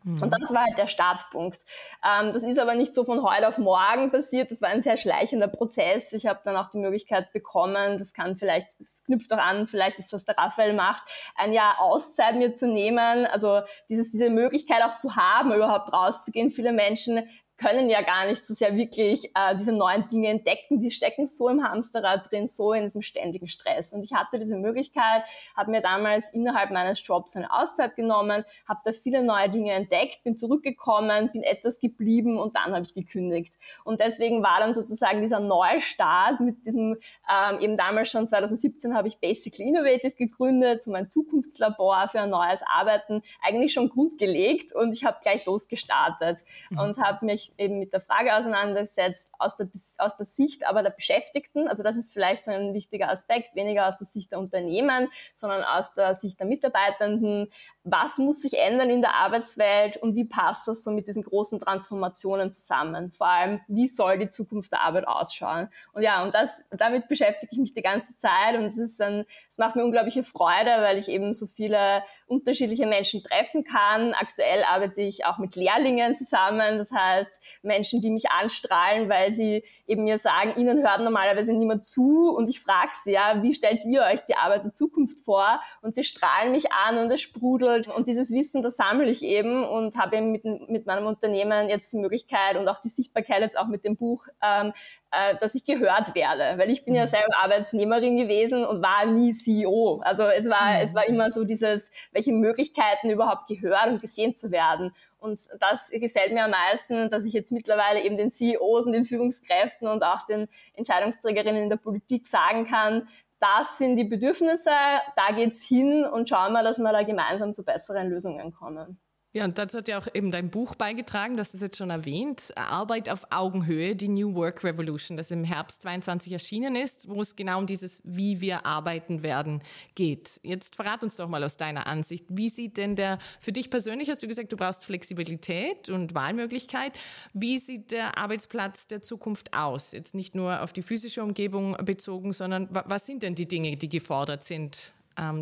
Mhm. 0.07 0.23
Und 0.23 0.31
das 0.31 0.53
war 0.55 0.65
halt 0.65 0.79
der 0.79 0.87
Startpunkt. 0.87 1.59
Ähm, 2.05 2.33
das 2.33 2.45
ist 2.45 2.61
aber 2.61 2.77
nicht 2.77 2.95
so 2.95 3.05
von 3.05 3.23
heute 3.25 3.49
auf 3.49 3.59
morgen 3.59 4.13
passiert. 4.13 4.53
Das 4.53 4.63
war 4.63 4.69
ein 4.69 4.81
sehr 4.81 4.97
schleichender 4.97 5.49
Prozess. 5.49 6.13
Ich 6.13 6.27
habe 6.27 6.41
dann 6.45 6.57
auch 6.57 6.71
die 6.71 6.79
Möglichkeit 6.79 7.33
bekommen, 7.33 7.99
das 7.99 8.15
kann 8.15 8.37
vielleicht, 8.37 8.69
das 8.79 9.03
knüpft 9.05 9.33
auch 9.33 9.39
an, 9.39 9.67
vielleicht 9.67 9.99
ist, 9.99 10.13
was 10.13 10.25
der 10.25 10.39
Raphael 10.39 10.75
macht, 10.75 11.03
ein 11.35 11.53
Jahr 11.53 11.81
Auszeit 11.81 12.37
mir 12.37 12.53
zu 12.53 12.69
nehmen. 12.69 13.27
Also 13.27 13.63
dieses, 13.89 14.13
diese 14.13 14.31
Möglichkeit 14.31 14.83
auch 14.85 14.97
zu 14.97 15.17
haben, 15.17 15.53
überhaupt 15.53 15.93
rauszugehen. 15.93 16.51
Viele 16.51 16.73
Menschen 16.73 17.29
können 17.59 17.89
ja 17.89 18.03
gar 18.03 18.27
nicht 18.27 18.45
so 18.45 18.55
sehr 18.55 18.77
wirklich 18.77 19.31
äh, 19.35 19.57
diese 19.57 19.73
neuen 19.73 20.09
Dinge 20.09 20.29
entdecken. 20.29 20.81
Die 20.81 20.91
stecken 20.91 21.27
so 21.27 21.49
im 21.49 21.65
Hamsterrad 21.65 22.31
drin, 22.31 22.49
so 22.49 22.73
in 22.73 22.83
diesem 22.83 23.03
ständigen 23.03 23.49
Stress. 23.49 23.93
Und 23.95 24.03
ich 24.03 24.13
hatte 24.13 24.39
diese 24.39 24.57
Möglichkeit, 24.57 25.23
habe 25.57 25.71
mir 25.71 25.81
damals 25.81 26.33
innerhalb 26.35 26.71
meines 26.71 27.05
Jobs 27.07 27.35
eine 27.37 27.51
Auszeit 27.51 27.97
genommen, 27.97 28.45
habe 28.69 28.81
da 28.85 28.93
viele 28.93 29.23
neue 29.23 29.49
Dinge 29.49 29.73
entdeckt, 29.73 30.23
bin 30.23 30.37
zurückgekommen, 30.37 31.31
bin 31.33 31.43
etwas 31.43 31.81
geblieben 31.81 32.39
und 32.39 32.57
dann 32.57 32.75
habe 32.75 32.83
ich 32.83 32.95
gekündigt. 32.95 33.55
Und 33.85 34.01
deswegen 34.01 34.43
war 34.43 34.61
dann 34.61 34.75
sozusagen 34.75 35.23
dieser 35.23 35.41
Neustart 35.41 36.41
mit 36.41 36.67
diesem, 36.67 36.99
ähm, 37.31 37.61
eben 37.61 37.77
damals 37.77 38.11
schon 38.11 38.29
2017 38.29 38.95
habe 38.95 39.09
ich 39.09 39.19
Basically 39.19 39.69
Innovative 39.69 40.15
gegründet, 40.15 40.83
so 40.83 40.91
mein 40.91 41.09
Zukunftslabor 41.09 42.09
für 42.09 42.21
ein 42.21 42.31
neues 42.31 42.61
Arbeiten, 42.67 43.23
eigentlich 43.43 43.73
schon 43.73 43.89
grundgelegt 43.89 44.75
und 44.75 44.95
ich 44.95 45.05
habe 45.05 45.19
gleich 45.23 45.47
losgestartet 45.47 46.41
mhm. 46.71 46.79
und 46.79 46.99
habe 46.99 47.25
mich 47.25 47.46
eben 47.59 47.79
mit 47.79 47.93
der 47.93 48.01
Frage 48.01 48.37
auseinandergesetzt, 48.37 49.33
aus 49.39 49.57
der, 49.57 49.69
aus 49.99 50.17
der 50.17 50.27
Sicht 50.27 50.67
aber 50.67 50.83
der 50.83 50.91
Beschäftigten. 50.91 51.69
Also 51.69 51.83
das 51.83 51.97
ist 51.97 52.13
vielleicht 52.13 52.45
so 52.45 52.51
ein 52.51 52.75
wichtiger 52.75 53.11
Aspekt, 53.11 53.55
weniger 53.55 53.89
aus 53.89 53.99
der 53.99 54.07
Sicht 54.07 54.33
der 54.33 54.39
Unternehmen, 54.39 55.09
sondern 55.35 55.65
aus 55.65 55.95
der 55.95 56.15
Sicht 56.15 56.41
der 56.41 56.47
Mitarbeitenden. 56.47 57.51
Was 57.89 58.19
muss 58.19 58.43
sich 58.43 58.59
ändern 58.59 58.91
in 58.91 59.01
der 59.01 59.15
Arbeitswelt 59.15 59.97
und 59.99 60.17
wie 60.17 60.25
passt 60.25 60.67
das 60.67 60.83
so 60.83 60.91
mit 60.91 61.07
diesen 61.07 61.23
großen 61.23 61.61
Transformationen 61.61 62.53
zusammen? 62.53 63.13
Vor 63.13 63.29
allem, 63.29 63.61
wie 63.69 63.87
soll 63.87 64.19
die 64.19 64.29
Zukunft 64.29 64.73
der 64.73 64.81
Arbeit 64.81 65.07
ausschauen? 65.07 65.69
Und 65.93 66.03
ja, 66.03 66.25
und 66.25 66.35
das, 66.35 66.65
damit 66.73 67.07
beschäftige 67.07 67.53
ich 67.53 67.59
mich 67.59 67.75
die 67.75 67.83
ganze 67.83 68.17
Zeit 68.17 68.57
und 68.57 68.65
es 68.65 68.77
ist 68.77 69.01
ein, 69.01 69.25
es 69.49 69.59
macht 69.59 69.77
mir 69.77 69.85
unglaubliche 69.85 70.25
Freude, 70.25 70.71
weil 70.81 70.99
ich 70.99 71.09
eben 71.09 71.33
so 71.33 71.47
viele 71.47 72.03
unterschiedliche 72.27 72.87
Menschen 72.87 73.23
treffen 73.23 73.63
kann. 73.63 74.15
Aktuell 74.15 74.65
arbeite 74.65 75.03
ich 75.03 75.25
auch 75.25 75.39
mit 75.39 75.55
Lehrlingen 75.55 76.17
zusammen, 76.17 76.79
das 76.79 76.91
heißt 76.91 77.33
Menschen, 77.63 78.01
die 78.01 78.11
mich 78.11 78.33
anstrahlen, 78.33 79.09
weil 79.09 79.33
sie 79.33 79.63
eben 79.87 80.03
mir 80.03 80.19
sagen, 80.19 80.55
ihnen 80.57 80.83
hört 80.83 81.03
normalerweise 81.03 81.53
niemand 81.53 81.87
zu 81.87 82.35
und 82.37 82.49
ich 82.49 82.61
frage 82.61 82.91
sie, 83.05 83.13
ja, 83.13 83.41
wie 83.45 83.55
stellt 83.55 83.85
ihr 83.85 84.03
euch 84.03 84.25
die 84.29 84.35
Arbeit 84.35 84.65
der 84.65 84.75
Zukunft 84.75 85.21
vor? 85.21 85.61
Und 85.83 85.95
sie 85.95 86.03
strahlen 86.03 86.51
mich 86.51 86.73
an 86.73 86.99
und 86.99 87.13
es 87.13 87.21
sprudelt 87.21 87.76
und 87.95 88.07
dieses 88.07 88.31
Wissen, 88.31 88.63
das 88.63 88.77
sammle 88.77 89.11
ich 89.11 89.23
eben 89.23 89.65
und 89.65 89.97
habe 89.97 90.17
eben 90.17 90.33
mit, 90.33 90.45
mit 90.45 90.87
meinem 90.87 91.07
Unternehmen 91.07 91.69
jetzt 91.69 91.93
die 91.93 91.99
Möglichkeit 91.99 92.57
und 92.57 92.69
auch 92.69 92.79
die 92.79 92.89
Sichtbarkeit 92.89 93.41
jetzt 93.41 93.59
auch 93.59 93.67
mit 93.67 93.85
dem 93.85 93.97
Buch, 93.97 94.27
ähm, 94.43 94.73
äh, 95.11 95.37
dass 95.37 95.55
ich 95.55 95.65
gehört 95.65 96.15
werde, 96.15 96.59
weil 96.59 96.71
ich 96.71 96.85
bin 96.85 96.95
ja 96.95 97.03
mhm. 97.03 97.09
selber 97.09 97.37
Arbeitnehmerin 97.43 98.17
gewesen 98.17 98.65
und 98.65 98.83
war 98.83 99.07
nie 99.07 99.33
CEO. 99.33 100.01
Also 100.05 100.25
es 100.25 100.49
war, 100.49 100.75
mhm. 100.75 100.81
es 100.83 100.95
war 100.95 101.07
immer 101.07 101.31
so 101.31 101.45
dieses, 101.45 101.93
welche 102.13 102.33
Möglichkeiten 102.33 103.11
überhaupt 103.11 103.49
gehört 103.49 103.89
und 103.89 104.01
gesehen 104.01 104.35
zu 104.35 104.51
werden. 104.51 104.93
Und 105.19 105.41
das 105.59 105.91
gefällt 105.91 106.33
mir 106.33 106.45
am 106.45 106.51
meisten, 106.51 107.11
dass 107.11 107.25
ich 107.25 107.33
jetzt 107.33 107.51
mittlerweile 107.51 108.03
eben 108.03 108.17
den 108.17 108.31
CEOs 108.31 108.87
und 108.87 108.93
den 108.93 109.05
Führungskräften 109.05 109.89
und 109.89 110.03
auch 110.03 110.27
den 110.27 110.49
Entscheidungsträgerinnen 110.75 111.65
in 111.65 111.71
der 111.71 111.77
Politik 111.77 112.29
sagen 112.29 112.67
kann, 112.67 113.09
das 113.41 113.79
sind 113.79 113.97
die 113.97 114.05
Bedürfnisse, 114.05 114.71
da 114.71 115.33
geht's 115.35 115.63
hin 115.63 116.05
und 116.05 116.29
schauen 116.29 116.53
wir, 116.53 116.63
dass 116.63 116.79
wir 116.79 116.93
da 116.93 117.03
gemeinsam 117.03 117.55
zu 117.55 117.65
besseren 117.65 118.09
Lösungen 118.09 118.53
kommen. 118.53 119.01
Ja, 119.37 119.45
und 119.45 119.59
dazu 119.59 119.77
hat 119.77 119.87
ja 119.87 119.99
auch 119.99 120.07
eben 120.15 120.31
dein 120.31 120.49
Buch 120.49 120.77
beigetragen, 120.77 121.37
das 121.37 121.53
ist 121.53 121.61
jetzt 121.61 121.77
schon 121.77 121.91
erwähnt, 121.91 122.55
Arbeit 122.57 123.11
auf 123.11 123.27
Augenhöhe, 123.29 123.95
die 123.95 124.09
New 124.09 124.35
Work 124.35 124.65
Revolution, 124.65 125.19
das 125.19 125.31
im 125.31 125.45
Herbst 125.45 125.83
22 125.83 126.33
erschienen 126.33 126.75
ist, 126.75 127.07
wo 127.07 127.21
es 127.21 127.37
genau 127.37 127.59
um 127.59 127.67
dieses 127.67 128.01
Wie 128.03 128.41
wir 128.41 128.65
arbeiten 128.65 129.23
werden 129.23 129.63
geht. 129.95 130.41
Jetzt 130.43 130.77
verrat 130.77 131.05
uns 131.05 131.17
doch 131.17 131.29
mal 131.29 131.45
aus 131.45 131.59
deiner 131.59 131.87
Ansicht, 131.87 132.25
wie 132.31 132.49
sieht 132.49 132.79
denn 132.79 132.97
der, 132.97 133.19
für 133.39 133.53
dich 133.53 133.69
persönlich 133.69 134.09
hast 134.09 134.23
du 134.23 134.27
gesagt, 134.27 134.53
du 134.53 134.57
brauchst 134.57 134.87
Flexibilität 134.87 135.91
und 135.91 136.15
Wahlmöglichkeit, 136.15 136.99
wie 137.35 137.59
sieht 137.59 137.91
der 137.91 138.17
Arbeitsplatz 138.17 138.89
der 138.89 139.03
Zukunft 139.03 139.53
aus? 139.53 139.93
Jetzt 139.93 140.15
nicht 140.15 140.35
nur 140.35 140.63
auf 140.63 140.73
die 140.73 140.83
physische 140.83 141.23
Umgebung 141.23 141.77
bezogen, 141.85 142.33
sondern 142.33 142.71
was 142.71 143.05
sind 143.05 143.23
denn 143.23 143.35
die 143.35 143.47
Dinge, 143.47 143.77
die 143.77 143.91
gefordert 143.91 144.45
sind, 144.45 144.95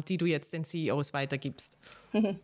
die 0.07 0.17
du 0.17 0.27
jetzt 0.27 0.53
den 0.53 0.65
CEOs 0.65 1.13
weitergibst? 1.13 1.79
ähm, 2.15 2.39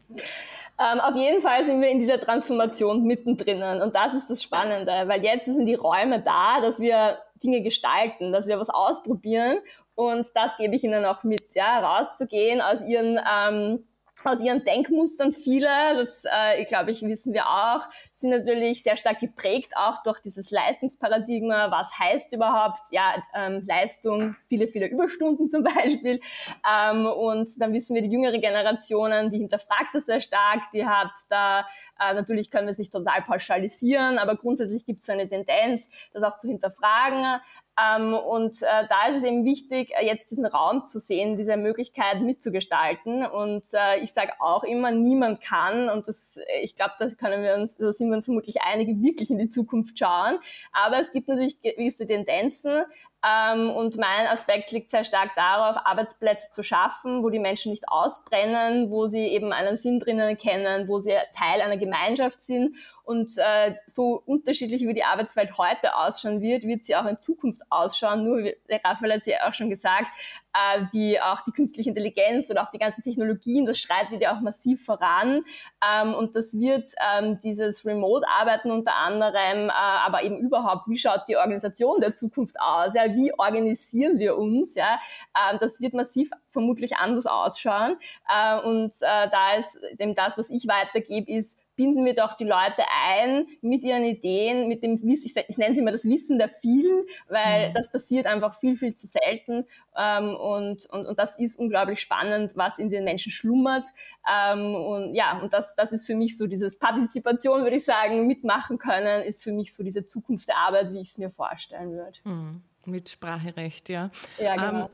auf 0.79 1.15
jeden 1.15 1.43
Fall 1.43 1.65
sind 1.65 1.81
wir 1.81 1.89
in 1.89 2.01
dieser 2.01 2.19
Transformation 2.19 3.05
mittendrin 3.05 3.63
und 3.81 3.95
das 3.95 4.15
ist 4.15 4.29
das 4.29 4.43
Spannende, 4.43 4.93
weil 5.07 5.23
jetzt 5.23 5.45
sind 5.45 5.67
die 5.67 5.75
Räume 5.75 6.21
da, 6.21 6.61
dass 6.61 6.81
wir 6.81 7.19
Dinge 7.43 7.63
gestalten, 7.63 8.33
dass 8.33 8.47
wir 8.47 8.59
was 8.59 8.69
ausprobieren 8.69 9.59
und 9.95 10.27
das 10.35 10.57
gebe 10.57 10.75
ich 10.75 10.83
Ihnen 10.83 11.05
auch 11.05 11.23
mit, 11.25 11.55
ja, 11.55 11.79
rauszugehen 11.79 12.61
aus 12.61 12.83
Ihren 12.83 13.19
ähm, 13.19 13.85
aus 14.25 14.41
ihren 14.41 14.65
Denkmustern 14.65 15.33
viele, 15.33 15.69
das 15.97 16.25
äh, 16.25 16.65
glaube 16.65 16.91
ich 16.91 17.03
wissen 17.03 17.33
wir 17.33 17.47
auch, 17.47 17.81
sind 18.13 18.31
natürlich 18.31 18.83
sehr 18.83 18.97
stark 18.97 19.21
geprägt 19.21 19.73
auch 19.77 20.03
durch 20.03 20.21
dieses 20.21 20.51
Leistungsparadigma. 20.51 21.71
Was 21.71 21.91
heißt 21.99 22.33
überhaupt 22.35 22.81
ja 22.91 23.15
ähm, 23.35 23.65
Leistung? 23.67 24.37
Viele 24.49 24.69
viele 24.69 24.87
Überstunden 24.87 25.49
zum 25.49 25.65
Beispiel. 25.75 26.21
Ähm, 26.69 27.07
und 27.07 27.51
dann 27.61 27.73
wissen 27.73 27.95
wir 27.95 28.03
die 28.03 28.11
jüngere 28.11 28.39
Generationen, 28.39 29.31
die 29.31 29.39
hinterfragt 29.39 29.95
das 29.95 30.07
sehr 30.07 30.21
stark. 30.21 30.61
Die 30.73 30.87
hat 30.87 31.13
da 31.29 31.67
äh, 32.01 32.15
natürlich 32.15 32.51
können 32.51 32.67
wir 32.67 32.73
es 32.73 32.79
nicht 32.79 32.93
total 32.93 33.23
pauschalisieren, 33.23 34.19
aber 34.19 34.37
grundsätzlich 34.37 34.85
gibt 34.87 35.01
es 35.01 35.11
eine 35.11 35.29
Tendenz, 35.29 35.91
das 36.13 36.23
auch 36.23 36.39
zu 36.39 36.49
hinterfragen. 36.49 37.41
Ähm, 37.81 38.15
und 38.15 38.63
äh, 38.63 38.87
da 38.89 39.09
ist 39.09 39.19
es 39.19 39.25
eben 39.25 39.45
wichtig, 39.45 39.93
äh, 39.99 40.05
jetzt 40.05 40.31
diesen 40.31 40.47
Raum 40.47 40.85
zu 40.87 40.99
sehen, 40.99 41.37
diese 41.37 41.57
Möglichkeit 41.57 42.21
mitzugestalten. 42.21 43.25
Und 43.25 43.67
äh, 43.73 43.99
ich 44.01 44.13
sage 44.13 44.33
auch 44.41 44.65
immer, 44.65 44.91
niemand 44.91 45.41
kann, 45.41 45.89
und 45.89 46.09
das, 46.09 46.37
äh, 46.37 46.61
ich 46.63 46.77
glaube, 46.77 46.95
da 46.99 47.09
können 47.09 47.43
wir 47.43 47.55
uns, 47.55 47.77
da 47.77 47.93
sind 47.93 48.09
wir 48.09 48.17
uns 48.17 48.25
vermutlich 48.25 48.63
einige, 48.63 49.01
wirklich 49.01 49.31
in 49.31 49.39
die 49.39 49.51
Zukunft 49.51 49.99
schauen. 49.99 50.39
Aber 50.73 50.99
es 50.99 51.13
gibt 51.13 51.29
natürlich 51.29 51.61
gewisse 51.63 52.07
Tendenzen, 52.07 52.85
ähm, 53.23 53.69
und 53.71 53.99
mein 53.99 54.27
Aspekt 54.29 54.73
liegt 54.73 54.89
sehr 54.89 55.05
stark 55.05 55.35
darauf, 55.37 55.77
Arbeitsplätze 55.85 56.51
zu 56.51 56.63
schaffen, 56.63 57.23
wo 57.23 57.29
die 57.29 57.39
Menschen 57.39 57.71
nicht 57.71 57.87
ausbrennen, 57.87 58.91
wo 58.91 59.07
sie 59.07 59.27
eben 59.27 59.53
einen 59.53 59.77
Sinn 59.77 60.01
drinnen 60.01 60.39
kennen, 60.39 60.89
wo 60.89 61.01
sie 61.01 61.15
Teil 61.37 61.61
einer 61.61 61.77
Gemeinschaft 61.77 62.43
sind. 62.43 62.77
Und 63.11 63.33
äh, 63.39 63.75
so 63.89 64.23
unterschiedlich 64.25 64.87
wie 64.87 64.95
die 64.95 65.03
Arbeitswelt 65.03 65.59
heute 65.59 65.97
ausschauen 65.97 66.41
wird, 66.41 66.63
wird 66.63 66.85
sie 66.85 66.95
auch 66.95 67.07
in 67.07 67.19
Zukunft 67.19 67.61
ausschauen. 67.69 68.23
Nur, 68.23 68.41
der 68.43 68.85
Raphael 68.85 69.15
hat 69.15 69.23
es 69.23 69.27
ja 69.27 69.49
auch 69.49 69.53
schon 69.53 69.69
gesagt, 69.69 70.07
äh, 70.55 70.85
die 70.93 71.21
auch 71.21 71.41
die 71.41 71.51
künstliche 71.51 71.91
Intelligenz 71.91 72.53
oder 72.53 72.63
auch 72.63 72.71
die 72.71 72.79
ganzen 72.79 73.03
Technologien, 73.03 73.67
das 73.67 73.81
schreitet 73.81 74.23
ja 74.23 74.37
auch 74.37 74.41
massiv 74.41 74.85
voran. 74.85 75.43
Ähm, 75.85 76.15
und 76.15 76.37
das 76.37 76.57
wird 76.57 76.93
ähm, 77.15 77.41
dieses 77.43 77.85
Remote-Arbeiten 77.85 78.71
unter 78.71 78.95
anderem, 78.95 79.71
äh, 79.71 79.73
aber 79.73 80.23
eben 80.23 80.39
überhaupt, 80.39 80.87
wie 80.87 80.97
schaut 80.97 81.25
die 81.29 81.37
Organisation 81.37 82.01
der 82.01 82.15
Zukunft 82.15 82.61
aus? 82.61 82.95
Ja, 82.95 83.13
wie 83.13 83.33
organisieren 83.37 84.21
wir 84.21 84.37
uns? 84.37 84.77
Ja, 84.77 85.01
äh, 85.35 85.59
das 85.59 85.81
wird 85.81 85.95
massiv 85.95 86.31
vermutlich 86.47 86.97
anders 86.97 87.27
ausschauen. 87.27 87.97
Äh, 88.29 88.61
und 88.61 88.93
äh, 89.01 89.29
da 89.31 89.55
ist 89.59 89.81
eben 89.99 90.15
das, 90.15 90.39
was 90.39 90.49
ich 90.49 90.69
weitergebe, 90.69 91.33
ist, 91.33 91.60
binden 91.81 92.05
wir 92.05 92.15
doch 92.15 92.35
die 92.35 92.45
Leute 92.45 92.85
ein 93.09 93.47
mit 93.63 93.83
ihren 93.85 94.05
Ideen, 94.05 94.69
mit 94.69 94.83
dem 94.83 95.03
Wissen, 95.03 95.33
ich, 95.49 95.57
nenne 95.57 95.73
es 95.73 95.79
immer 95.79 95.93
das 95.93 96.05
Wissen 96.05 96.39
der 96.39 96.51
vielen, 96.51 97.07
weil 97.31 97.71
mhm. 97.71 97.75
das 97.75 97.91
passiert 97.91 98.27
einfach 98.27 98.55
viel, 98.61 98.77
viel 98.77 98.95
zu 98.95 99.07
selten. 99.07 99.65
Ähm, 99.97 100.37
und, 100.37 100.85
und, 100.91 101.07
und 101.07 101.19
das 101.19 101.39
ist 101.39 101.59
unglaublich 101.59 102.03
spannend, 102.03 102.53
was 102.55 102.79
in 102.79 102.91
den 102.91 103.05
Menschen 103.05 103.33
schlummert. 103.33 103.87
Ähm, 104.31 104.75
und 104.75 105.15
ja, 105.15 105.41
und 105.41 105.55
das, 105.55 105.75
das 105.75 105.93
ist 105.93 106.05
für 106.05 106.15
mich 106.15 106.37
so 106.37 106.47
dieses 106.47 106.79
Partizipation, 106.79 107.63
würde 107.63 107.77
ich 107.77 107.85
sagen, 107.87 108.27
mitmachen 108.27 108.77
können, 108.77 109.23
ist 109.23 109.43
für 109.43 109.53
mich 109.53 109.75
so 109.75 109.83
diese 109.83 110.05
Zukunft 110.05 110.49
der 110.49 110.59
Arbeit, 110.59 110.93
wie 110.93 111.01
ich 111.01 111.09
es 111.09 111.17
mir 111.17 111.31
vorstellen 111.31 111.93
würde. 111.93 112.19
Mhm. 112.25 112.63
Mitspracherecht, 112.85 113.89
ja. 113.89 114.11
Ja, 114.39 114.55
genau. 114.57 114.85
Ähm, 114.85 114.91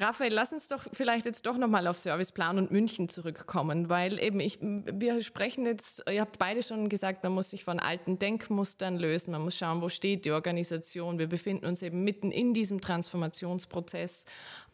Raphael, 0.00 0.32
lass 0.32 0.54
uns 0.54 0.66
doch 0.66 0.86
vielleicht 0.94 1.26
jetzt 1.26 1.44
doch 1.44 1.58
nochmal 1.58 1.86
auf 1.86 1.98
Serviceplan 1.98 2.56
und 2.56 2.70
München 2.70 3.10
zurückkommen, 3.10 3.90
weil 3.90 4.18
eben 4.22 4.40
ich, 4.40 4.58
wir 4.60 5.22
sprechen 5.22 5.66
jetzt, 5.66 6.02
ihr 6.10 6.22
habt 6.22 6.38
beide 6.38 6.62
schon 6.62 6.88
gesagt, 6.88 7.22
man 7.22 7.32
muss 7.32 7.50
sich 7.50 7.64
von 7.64 7.78
alten 7.78 8.18
Denkmustern 8.18 8.96
lösen, 8.98 9.32
man 9.32 9.42
muss 9.42 9.58
schauen, 9.58 9.82
wo 9.82 9.90
steht 9.90 10.24
die 10.24 10.30
Organisation. 10.30 11.18
Wir 11.18 11.26
befinden 11.26 11.66
uns 11.66 11.82
eben 11.82 12.02
mitten 12.02 12.30
in 12.30 12.54
diesem 12.54 12.80
Transformationsprozess 12.80 14.24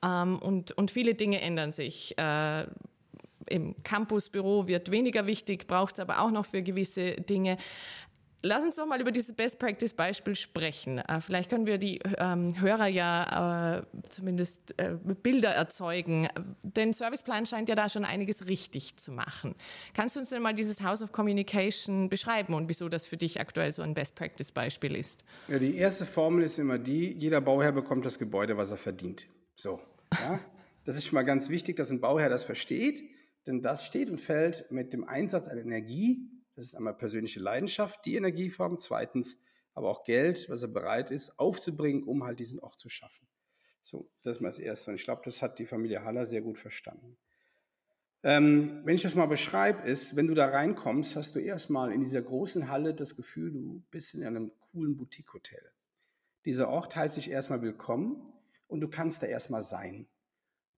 ähm, 0.04 0.38
und, 0.38 0.70
und 0.72 0.92
viele 0.92 1.14
Dinge 1.14 1.40
ändern 1.40 1.72
sich. 1.72 2.16
Äh, 2.18 2.66
im 3.48 3.74
Campusbüro 3.82 4.68
wird 4.68 4.90
weniger 4.90 5.26
wichtig, 5.26 5.66
braucht 5.66 5.94
es 5.94 6.00
aber 6.00 6.20
auch 6.20 6.30
noch 6.30 6.46
für 6.46 6.62
gewisse 6.62 7.12
Dinge. 7.12 7.58
Lass 8.42 8.62
uns 8.62 8.76
doch 8.76 8.86
mal 8.86 9.00
über 9.00 9.10
dieses 9.10 9.32
Best 9.32 9.58
Practice 9.58 9.92
Beispiel 9.92 10.36
sprechen. 10.36 10.98
Äh, 10.98 11.20
vielleicht 11.20 11.50
können 11.50 11.66
wir 11.66 11.78
die 11.78 12.00
ähm, 12.18 12.60
Hörer 12.60 12.86
ja 12.86 13.78
äh, 13.78 13.82
zumindest 14.08 14.78
äh, 14.78 14.96
Bilder 15.22 15.50
erzeugen, 15.50 16.28
denn 16.62 16.92
Serviceplan 16.92 17.46
scheint 17.46 17.68
ja 17.68 17.74
da 17.74 17.88
schon 17.88 18.04
einiges 18.04 18.46
richtig 18.46 18.96
zu 18.96 19.10
machen. 19.10 19.54
Kannst 19.94 20.16
du 20.16 20.20
uns 20.20 20.30
denn 20.30 20.42
mal 20.42 20.54
dieses 20.54 20.82
House 20.82 21.02
of 21.02 21.12
Communication 21.12 22.08
beschreiben 22.08 22.54
und 22.54 22.68
wieso 22.68 22.88
das 22.88 23.06
für 23.06 23.16
dich 23.16 23.40
aktuell 23.40 23.72
so 23.72 23.82
ein 23.82 23.94
Best 23.94 24.14
Practice 24.14 24.52
Beispiel 24.52 24.94
ist? 24.94 25.24
Ja, 25.48 25.58
die 25.58 25.76
erste 25.76 26.04
Formel 26.04 26.44
ist 26.44 26.58
immer 26.58 26.78
die: 26.78 27.12
Jeder 27.14 27.40
Bauherr 27.40 27.72
bekommt 27.72 28.04
das 28.04 28.18
Gebäude, 28.18 28.56
was 28.56 28.70
er 28.70 28.76
verdient. 28.76 29.26
So, 29.56 29.80
ja? 30.12 30.38
das 30.84 30.96
ist 30.96 31.06
schon 31.06 31.14
mal 31.14 31.24
ganz 31.24 31.48
wichtig, 31.48 31.76
dass 31.76 31.90
ein 31.90 32.00
Bauherr 32.00 32.28
das 32.28 32.44
versteht, 32.44 33.02
denn 33.46 33.62
das 33.62 33.86
steht 33.86 34.10
und 34.10 34.18
fällt 34.18 34.70
mit 34.70 34.92
dem 34.92 35.04
Einsatz 35.04 35.48
an 35.48 35.58
Energie 35.58 36.30
das 36.56 36.66
ist 36.66 36.74
einmal 36.74 36.94
persönliche 36.94 37.38
Leidenschaft, 37.38 38.04
die 38.04 38.16
Energieform. 38.16 38.78
Zweitens 38.78 39.38
aber 39.74 39.90
auch 39.90 40.04
Geld, 40.04 40.48
was 40.48 40.62
er 40.62 40.68
bereit 40.68 41.10
ist, 41.10 41.38
aufzubringen, 41.38 42.02
um 42.04 42.24
halt 42.24 42.40
diesen 42.40 42.58
Ort 42.60 42.78
zu 42.78 42.88
schaffen. 42.88 43.28
So, 43.82 44.10
das 44.22 44.36
ist 44.36 44.42
mal 44.42 44.48
das 44.48 44.58
Erste. 44.58 44.90
Und 44.90 44.96
ich 44.96 45.04
glaube, 45.04 45.20
das 45.24 45.42
hat 45.42 45.58
die 45.58 45.66
Familie 45.66 46.02
Haller 46.02 46.24
sehr 46.24 46.40
gut 46.40 46.58
verstanden. 46.58 47.18
Ähm, 48.22 48.80
wenn 48.84 48.94
ich 48.94 49.02
das 49.02 49.14
mal 49.14 49.26
beschreibe, 49.26 49.86
ist, 49.86 50.16
wenn 50.16 50.26
du 50.26 50.34
da 50.34 50.46
reinkommst, 50.46 51.14
hast 51.14 51.36
du 51.36 51.40
erstmal 51.40 51.92
in 51.92 52.00
dieser 52.00 52.22
großen 52.22 52.68
Halle 52.68 52.94
das 52.94 53.14
Gefühl, 53.14 53.52
du 53.52 53.84
bist 53.90 54.14
in 54.14 54.24
einem 54.24 54.50
coolen 54.72 54.96
Boutique-Hotel. 54.96 55.62
Dieser 56.46 56.68
Ort 56.68 56.96
heißt 56.96 57.18
dich 57.18 57.30
erstmal 57.30 57.60
willkommen 57.60 58.32
und 58.66 58.80
du 58.80 58.88
kannst 58.88 59.22
da 59.22 59.26
erstmal 59.26 59.62
sein. 59.62 60.08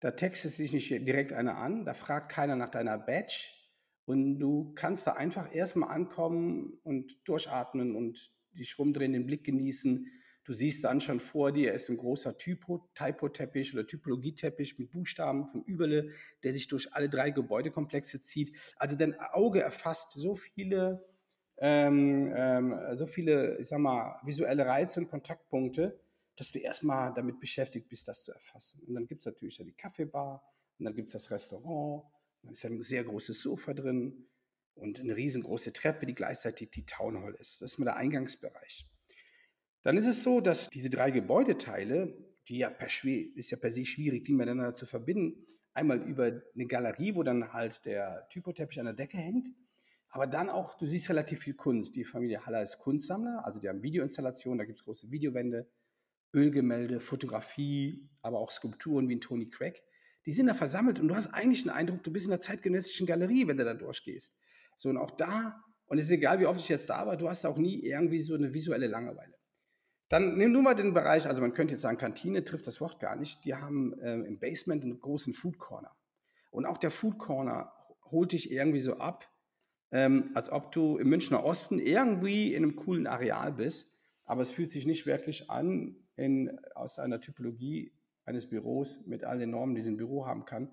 Da 0.01 0.11
textet 0.11 0.59
dich 0.59 0.73
nicht 0.73 0.91
direkt 1.07 1.33
einer 1.33 1.57
an, 1.57 1.85
da 1.85 1.95
fragt 1.95 2.33
keiner 2.33 2.57
nach 2.57 2.69
deiner 2.69 2.99
Badge, 2.99 3.53
und 4.09 4.39
du 4.39 4.73
kannst 4.75 5.07
da 5.07 5.13
einfach 5.13 5.55
erstmal 5.55 5.91
ankommen 5.91 6.79
und 6.83 7.29
durchatmen 7.29 7.95
und 7.95 8.33
dich 8.53 8.79
rumdrehen, 8.79 9.13
den 9.13 9.27
Blick 9.27 9.45
genießen. 9.45 10.07
Du 10.45 10.55
siehst 10.55 10.83
dann 10.85 11.03
schon 11.03 11.21
vor 11.21 11.53
dir, 11.53 11.75
ist 11.75 11.91
ein 11.91 11.99
großer 11.99 12.39
Typo, 12.39 12.89
Typo-Teppich 12.95 13.75
oder 13.75 13.87
Typologieteppich 13.87 14.79
mit 14.79 14.91
Buchstaben 14.91 15.47
vom 15.47 15.63
Überle, 15.65 16.09
der 16.43 16.55
sich 16.55 16.69
durch 16.69 16.95
alle 16.95 17.11
drei 17.11 17.29
Gebäudekomplexe 17.29 18.23
zieht. 18.23 18.57
Also 18.77 18.97
dein 18.97 19.15
Auge 19.21 19.61
erfasst 19.61 20.13
so 20.13 20.37
viele, 20.37 21.07
ähm, 21.59 22.33
ähm, 22.35 22.81
so 22.95 23.07
viele, 23.07 23.59
ich 23.59 23.69
sag 23.69 23.79
mal, 23.79 24.19
visuelle 24.25 24.65
Reize 24.65 25.01
und 25.01 25.09
Kontaktpunkte, 25.09 26.01
dass 26.35 26.51
du 26.51 26.61
erstmal 26.61 27.13
damit 27.13 27.41
beschäftigt 27.41 27.91
bist, 27.91 28.09
das 28.09 28.25
zu 28.25 28.33
erfassen. 28.33 28.83
Und 28.87 28.95
dann 28.95 29.07
gibt 29.07 29.21
es 29.21 29.27
natürlich 29.27 29.59
ja 29.59 29.67
die 29.67 29.77
Kaffeebar 29.77 30.43
und 30.79 30.87
dann 30.87 30.95
gibt 30.95 31.09
es 31.09 31.13
das 31.13 31.31
Restaurant, 31.31 32.05
ist 32.51 32.63
ja 32.63 32.71
ein 32.71 32.83
sehr 32.83 33.05
großes 33.05 33.41
Sofa 33.41 33.75
drin 33.75 34.27
und 34.75 35.01
eine 35.01 35.17
riesengroße 35.17 35.73
Treppe, 35.73 36.07
die 36.07 36.15
gleichzeitig 36.15 36.71
die 36.71 36.87
Town 36.87 37.21
Hall 37.23 37.35
ist. 37.35 37.61
Das 37.61 37.73
ist 37.73 37.79
mal 37.79 37.87
der 37.87 37.97
Eingangsbereich. 37.97 38.87
Dann 39.83 39.97
ist 39.97 40.07
es 40.07 40.23
so, 40.23 40.41
dass 40.41 40.69
diese 40.71 40.91
drei 40.91 41.11
Gebäudeteile, 41.11 42.17
die 42.49 42.59
ja 42.59 42.71
per, 42.71 42.89
ist 42.89 43.51
ja 43.51 43.57
per 43.57 43.71
se 43.71 43.85
schwierig, 43.85 44.25
die 44.25 44.33
miteinander 44.33 44.75
zu 44.75 44.87
verbinden, 44.87 45.47
einmal 45.75 46.03
über 46.03 46.43
eine 46.55 46.67
Galerie, 46.67 47.15
wo 47.15 47.23
dann 47.23 47.53
halt 47.53 47.85
der 47.85 48.29
Typoteppich 48.29 48.81
an 48.81 48.87
der 48.87 48.95
Decke 48.95 49.17
hängt, 49.17 49.49
aber 50.11 50.27
dann 50.27 50.49
auch, 50.49 50.75
du 50.75 50.87
siehst 50.87 51.09
relativ 51.11 51.41
viel 51.41 51.55
Kunst. 51.55 51.95
Die 51.95 52.05
Familie 52.05 52.45
Haller 52.47 52.63
ist 52.63 52.79
Kunstsammler, 52.79 53.45
also 53.45 53.61
die 53.61 53.69
haben 53.69 53.83
Videoinstallationen, 53.83 54.59
da 54.59 54.65
gibt 54.65 54.81
es 54.81 54.85
große 54.85 55.11
Videowände, 55.11 55.69
Ölgemälde, 56.35 57.01
Fotografie, 57.01 58.09
aber 58.23 58.39
auch 58.39 58.51
Skulpturen 58.51 59.09
wie 59.09 59.17
ein 59.17 59.21
Tony 59.21 59.49
Craig. 59.49 59.83
Die 60.29 60.35
sind 60.35 60.47
da 60.47 60.53
versammelt 60.53 61.01
und 61.01 61.09
du 61.09 61.15
hast 61.15 61.29
eigentlich 61.29 61.63
den 61.63 61.73
Eindruck, 61.73 62.03
du 62.03 62.13
bist 62.13 62.27
in 62.27 62.31
der 62.31 62.39
zeitgenössischen 62.39 63.07
Galerie, 63.07 63.49
wenn 63.49 63.57
du 63.57 63.65
da 63.65 63.73
durchgehst. 63.73 64.37
So, 64.77 64.91
und 64.91 64.99
auch 64.99 65.11
da, 65.13 65.65
und 65.87 65.97
es 65.97 66.05
ist 66.05 66.11
egal, 66.11 66.39
wie 66.39 66.45
oft 66.45 66.61
ich 66.61 66.69
jetzt 66.69 66.91
da 66.91 67.07
war, 67.07 67.17
du 67.17 67.31
hast 67.31 67.47
auch 67.47 67.57
nie 67.57 67.83
irgendwie 67.83 68.21
so 68.21 68.35
eine 68.35 68.53
visuelle 68.53 68.89
Langeweile. 68.89 69.33
Dann 70.11 70.37
nimm 70.37 70.53
nur 70.53 70.61
mal 70.61 70.75
den 70.75 70.93
Bereich, 70.93 71.27
also 71.27 71.41
man 71.41 71.55
könnte 71.55 71.73
jetzt 71.73 71.81
sagen, 71.81 71.97
Kantine 71.97 72.45
trifft 72.45 72.67
das 72.67 72.79
Wort 72.83 73.01
gar 73.01 73.17
nicht. 73.17 73.47
Die 73.47 73.55
haben 73.55 73.95
ähm, 74.03 74.27
im 74.27 74.39
Basement 74.39 74.85
einen 74.85 75.01
großen 75.01 75.33
Food 75.33 75.57
Corner. 75.57 75.97
Und 76.51 76.67
auch 76.67 76.77
der 76.77 76.91
Food 76.91 77.17
Corner 77.17 77.73
holt 78.11 78.33
dich 78.33 78.51
irgendwie 78.51 78.81
so 78.81 78.99
ab, 78.99 79.33
ähm, 79.93 80.33
als 80.35 80.53
ob 80.53 80.73
du 80.73 80.99
im 80.99 81.09
Münchner 81.09 81.43
Osten 81.43 81.79
irgendwie 81.79 82.53
in 82.53 82.65
einem 82.65 82.77
coolen 82.77 83.07
Areal 83.07 83.53
bist. 83.53 83.97
Aber 84.27 84.43
es 84.43 84.51
fühlt 84.51 84.71
sich 84.71 84.85
nicht 84.85 85.07
wirklich 85.07 85.49
an, 85.49 85.97
in, 86.17 86.59
aus 86.75 86.99
einer 86.99 87.19
Typologie 87.19 87.95
eines 88.29 88.49
Büros 88.49 89.01
mit 89.07 89.25
all 89.25 89.39
den 89.39 89.51
Normen, 89.51 89.75
die 89.75 89.83
ein 89.83 89.97
Büro 89.97 90.27
haben 90.27 90.45
kann, 90.45 90.71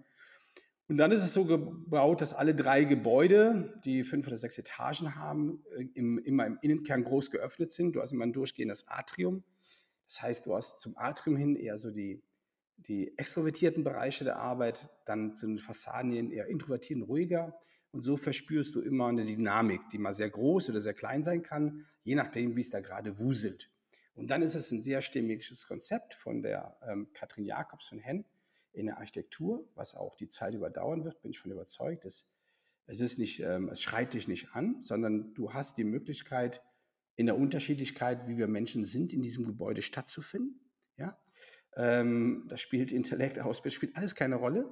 und 0.87 0.97
dann 0.97 1.11
ist 1.11 1.23
es 1.23 1.33
so 1.33 1.45
gebaut, 1.45 2.21
dass 2.21 2.33
alle 2.33 2.53
drei 2.53 2.83
Gebäude, 2.83 3.73
die 3.85 4.03
fünf 4.03 4.27
oder 4.27 4.37
sechs 4.37 4.57
Etagen 4.57 5.15
haben, 5.15 5.63
äh, 5.75 5.87
im, 5.95 6.19
immer 6.19 6.45
im 6.45 6.59
Innenkern 6.61 7.03
groß 7.03 7.31
geöffnet 7.31 7.71
sind. 7.71 7.95
Du 7.95 8.01
hast 8.01 8.11
immer 8.11 8.25
ein 8.25 8.33
durchgehendes 8.33 8.87
Atrium. 8.87 9.43
Das 10.07 10.21
heißt, 10.21 10.45
du 10.45 10.53
hast 10.53 10.79
zum 10.79 10.95
Atrium 10.97 11.37
hin 11.37 11.55
eher 11.55 11.77
so 11.77 11.89
die, 11.89 12.21
die 12.77 13.17
extrovertierten 13.17 13.83
Bereiche 13.83 14.23
der 14.25 14.37
Arbeit, 14.37 14.89
dann 15.05 15.35
zu 15.35 15.47
den 15.47 15.57
Fassaden 15.57 16.11
hin 16.11 16.31
eher 16.31 16.47
introvertiert 16.47 17.01
und 17.01 17.07
ruhiger. 17.07 17.57
Und 17.91 18.01
so 18.01 18.15
verspürst 18.15 18.75
du 18.75 18.81
immer 18.81 19.07
eine 19.07 19.25
Dynamik, 19.25 19.81
die 19.91 19.97
mal 19.97 20.13
sehr 20.13 20.29
groß 20.29 20.69
oder 20.69 20.81
sehr 20.81 20.93
klein 20.93 21.23
sein 21.23 21.41
kann, 21.41 21.85
je 22.03 22.13
nachdem, 22.13 22.55
wie 22.55 22.61
es 22.61 22.69
da 22.69 22.81
gerade 22.81 23.17
wuselt. 23.17 23.71
Und 24.15 24.27
dann 24.27 24.41
ist 24.41 24.55
es 24.55 24.71
ein 24.71 24.81
sehr 24.81 25.01
stimmiges 25.01 25.67
Konzept 25.67 26.15
von 26.15 26.41
der 26.41 26.77
ähm, 26.87 27.11
Katrin 27.13 27.45
Jacobs 27.45 27.87
von 27.87 27.99
Henn, 27.99 28.25
in 28.75 28.87
der 28.87 28.97
Architektur, 28.97 29.67
was 29.75 29.95
auch 29.95 30.15
die 30.15 30.27
Zeit 30.27 30.53
überdauern 30.53 31.03
wird, 31.03 31.21
bin 31.21 31.31
ich 31.31 31.39
von 31.39 31.51
überzeugt. 31.51 32.05
Es, 32.05 32.27
es, 32.87 32.99
ist 32.99 33.17
nicht, 33.17 33.39
ähm, 33.39 33.69
es 33.69 33.81
schreit 33.81 34.13
dich 34.13 34.27
nicht 34.27 34.53
an, 34.53 34.83
sondern 34.83 35.33
du 35.33 35.53
hast 35.53 35.77
die 35.77 35.83
Möglichkeit, 35.83 36.61
in 37.15 37.25
der 37.25 37.37
Unterschiedlichkeit, 37.37 38.27
wie 38.27 38.37
wir 38.37 38.47
Menschen 38.47 38.83
sind, 38.83 39.13
in 39.13 39.21
diesem 39.21 39.45
Gebäude 39.45 39.81
stattzufinden. 39.81 40.59
Ja? 40.97 41.17
Ähm, 41.77 42.45
da 42.49 42.57
spielt 42.57 42.91
Intellekt, 42.91 43.39
Ausbild, 43.39 43.73
spielt 43.73 43.95
alles 43.95 44.15
keine 44.15 44.35
Rolle. 44.35 44.69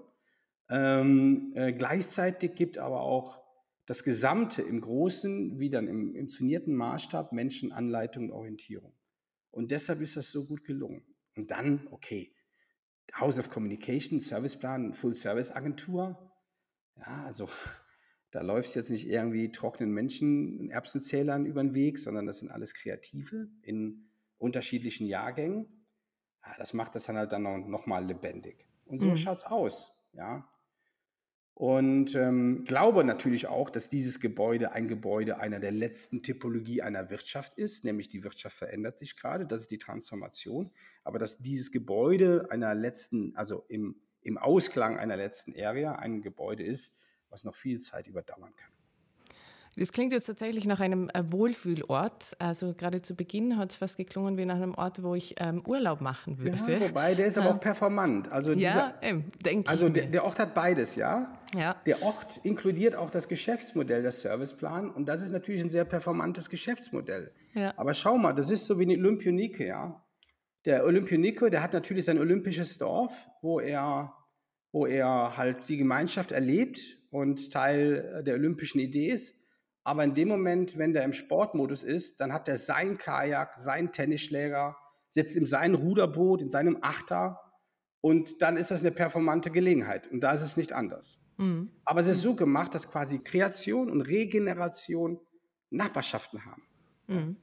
Ähm, 0.69 1.53
äh, 1.55 1.71
gleichzeitig 1.71 2.55
gibt 2.55 2.77
aber 2.77 3.01
auch 3.01 3.41
das 3.85 4.03
Gesamte 4.03 4.61
im 4.61 4.81
Großen, 4.81 5.59
wie 5.59 5.69
dann 5.69 5.87
im, 5.87 6.15
im 6.15 6.27
zonierten 6.27 6.75
Maßstab, 6.75 7.31
Menschen 7.31 7.71
Anleitung 7.71 8.25
und 8.25 8.31
Orientierung. 8.31 8.93
Und 9.53 9.69
deshalb 9.69 10.01
ist 10.01 10.17
das 10.17 10.31
so 10.31 10.45
gut 10.45 10.65
gelungen. 10.65 11.03
Und 11.35 11.51
dann, 11.51 11.87
okay, 11.91 12.33
House 13.13 13.37
of 13.37 13.49
Communication, 13.49 14.19
Serviceplan, 14.19 14.95
Full-Service-Agentur. 14.95 16.33
Ja, 16.97 17.23
also 17.25 17.47
da 18.31 18.41
läuft 18.41 18.69
es 18.69 18.75
jetzt 18.75 18.89
nicht 18.89 19.07
irgendwie 19.07 19.51
trockenen 19.51 19.93
Menschen, 19.93 20.71
Erbsenzählern 20.71 21.45
über 21.45 21.63
den 21.63 21.75
Weg, 21.75 21.99
sondern 21.99 22.25
das 22.25 22.39
sind 22.39 22.49
alles 22.49 22.73
Kreative 22.73 23.47
in 23.61 24.09
unterschiedlichen 24.39 25.05
Jahrgängen. 25.05 25.85
Ja, 26.43 26.55
das 26.57 26.73
macht 26.73 26.95
das 26.95 27.05
dann 27.05 27.17
halt 27.17 27.31
dann 27.31 27.43
noch, 27.43 27.57
noch 27.59 27.85
mal 27.85 28.03
lebendig. 28.03 28.67
Und 28.85 29.01
so 29.01 29.09
mhm. 29.09 29.15
schaut 29.15 29.37
es 29.37 29.43
aus. 29.43 29.91
Ja, 30.13 30.49
und 31.55 32.15
ähm, 32.15 32.63
glaube 32.65 33.03
natürlich 33.03 33.47
auch, 33.47 33.69
dass 33.69 33.87
dieses 33.87 34.19
Gebäude 34.19 34.71
ein 34.71 34.87
Gebäude 34.87 35.39
einer 35.39 35.59
der 35.59 35.71
letzten 35.71 36.23
Typologie 36.23 36.81
einer 36.81 37.11
Wirtschaft 37.11 37.57
ist, 37.57 37.83
nämlich 37.83 38.09
die 38.09 38.23
Wirtschaft 38.23 38.57
verändert 38.57 38.97
sich 38.97 39.15
gerade, 39.15 39.45
das 39.45 39.61
ist 39.61 39.71
die 39.71 39.77
Transformation, 39.77 40.71
aber 41.03 41.19
dass 41.19 41.37
dieses 41.37 41.71
Gebäude 41.71 42.47
einer 42.49 42.73
letzten, 42.73 43.35
also 43.35 43.65
im, 43.67 43.95
im 44.21 44.39
Ausklang 44.39 44.97
einer 44.97 45.15
letzten 45.15 45.53
Area 45.55 45.93
ein 45.93 46.21
Gebäude 46.21 46.63
ist, 46.63 46.95
was 47.29 47.43
noch 47.43 47.55
viel 47.55 47.79
Zeit 47.79 48.07
überdauern 48.07 48.55
kann. 48.55 48.71
Das 49.75 49.91
klingt 49.91 50.13
jetzt 50.13 50.25
tatsächlich 50.25 50.65
nach 50.65 50.79
einem 50.79 51.09
äh, 51.13 51.23
Wohlfühlort. 51.31 52.35
Also 52.37 52.73
gerade 52.75 53.01
zu 53.01 53.15
Beginn 53.15 53.57
hat 53.57 53.71
es 53.71 53.75
fast 53.75 53.97
geklungen 53.97 54.37
wie 54.37 54.45
nach 54.45 54.55
einem 54.55 54.75
Ort, 54.75 55.01
wo 55.01 55.15
ich 55.15 55.35
ähm, 55.39 55.63
Urlaub 55.65 56.01
machen 56.01 56.37
würde. 56.39 56.71
Ja, 56.71 56.79
wobei, 56.81 57.15
der 57.15 57.25
ist 57.25 57.37
aber 57.37 57.51
auch 57.51 57.59
performant. 57.59 58.31
Also 58.31 58.51
ja, 58.51 58.93
denke 59.43 59.69
Also 59.69 59.89
der, 59.89 60.05
der, 60.05 60.23
Ort 60.23 60.37
hat 60.37 60.53
beides, 60.53 60.95
ja? 60.95 61.39
Ja. 61.55 61.75
Der 61.85 62.03
Ort 62.03 62.39
inkludiert 62.43 62.95
auch 62.95 63.09
das 63.09 63.27
Geschäftsmodell, 63.27 64.03
das 64.03 64.21
Serviceplan. 64.21 64.91
Und 64.91 65.07
das 65.07 65.21
ist 65.21 65.31
natürlich 65.31 65.61
ein 65.61 65.71
sehr 65.71 65.85
performantes 65.85 66.49
Geschäftsmodell. 66.49 67.31
Ja. 67.55 67.73
Aber 67.77 67.93
schau 67.95 68.17
mal, 68.17 68.33
das 68.33 68.51
ist 68.51 68.67
so 68.67 68.77
wie 68.79 68.83
eine 68.83 68.97
Olympionike, 68.97 69.65
ja? 69.65 70.03
Der 70.65 70.85
Olympionike, 70.85 71.49
der 71.49 71.61
hat 71.61 71.73
natürlich 71.73 72.05
sein 72.05 72.19
olympisches 72.19 72.77
Dorf, 72.77 73.27
wo 73.41 73.59
er, 73.59 74.13
wo 74.71 74.85
er 74.85 75.35
halt 75.35 75.67
die 75.67 75.77
Gemeinschaft 75.77 76.31
erlebt 76.31 76.79
und 77.09 77.51
Teil 77.51 78.23
der 78.25 78.35
olympischen 78.35 78.79
Idee 78.79 79.09
ist. 79.09 79.35
Aber 79.83 80.03
in 80.03 80.13
dem 80.13 80.29
Moment, 80.29 80.77
wenn 80.77 80.93
der 80.93 81.03
im 81.03 81.13
Sportmodus 81.13 81.83
ist, 81.83 82.21
dann 82.21 82.31
hat 82.31 82.47
er 82.47 82.55
sein 82.55 82.97
Kajak, 82.97 83.59
seinen 83.59 83.91
Tennisschläger, 83.91 84.77
sitzt 85.07 85.35
in 85.35 85.45
seinem 85.45 85.75
Ruderboot, 85.75 86.41
in 86.41 86.49
seinem 86.49 86.77
Achter 86.81 87.39
und 88.01 88.41
dann 88.41 88.57
ist 88.57 88.71
das 88.71 88.81
eine 88.81 88.91
performante 88.91 89.51
Gelegenheit. 89.51 90.07
Und 90.07 90.21
da 90.21 90.31
ist 90.31 90.41
es 90.41 90.57
nicht 90.57 90.73
anders. 90.73 91.19
Mhm. 91.37 91.71
Aber 91.85 92.01
es 92.01 92.07
ist 92.07 92.21
so 92.21 92.35
gemacht, 92.35 92.73
dass 92.73 92.89
quasi 92.89 93.19
Kreation 93.19 93.89
und 93.89 94.01
Regeneration 94.01 95.19
Nachbarschaften 95.69 96.45
haben. 96.45 96.63
Mhm. 97.07 97.37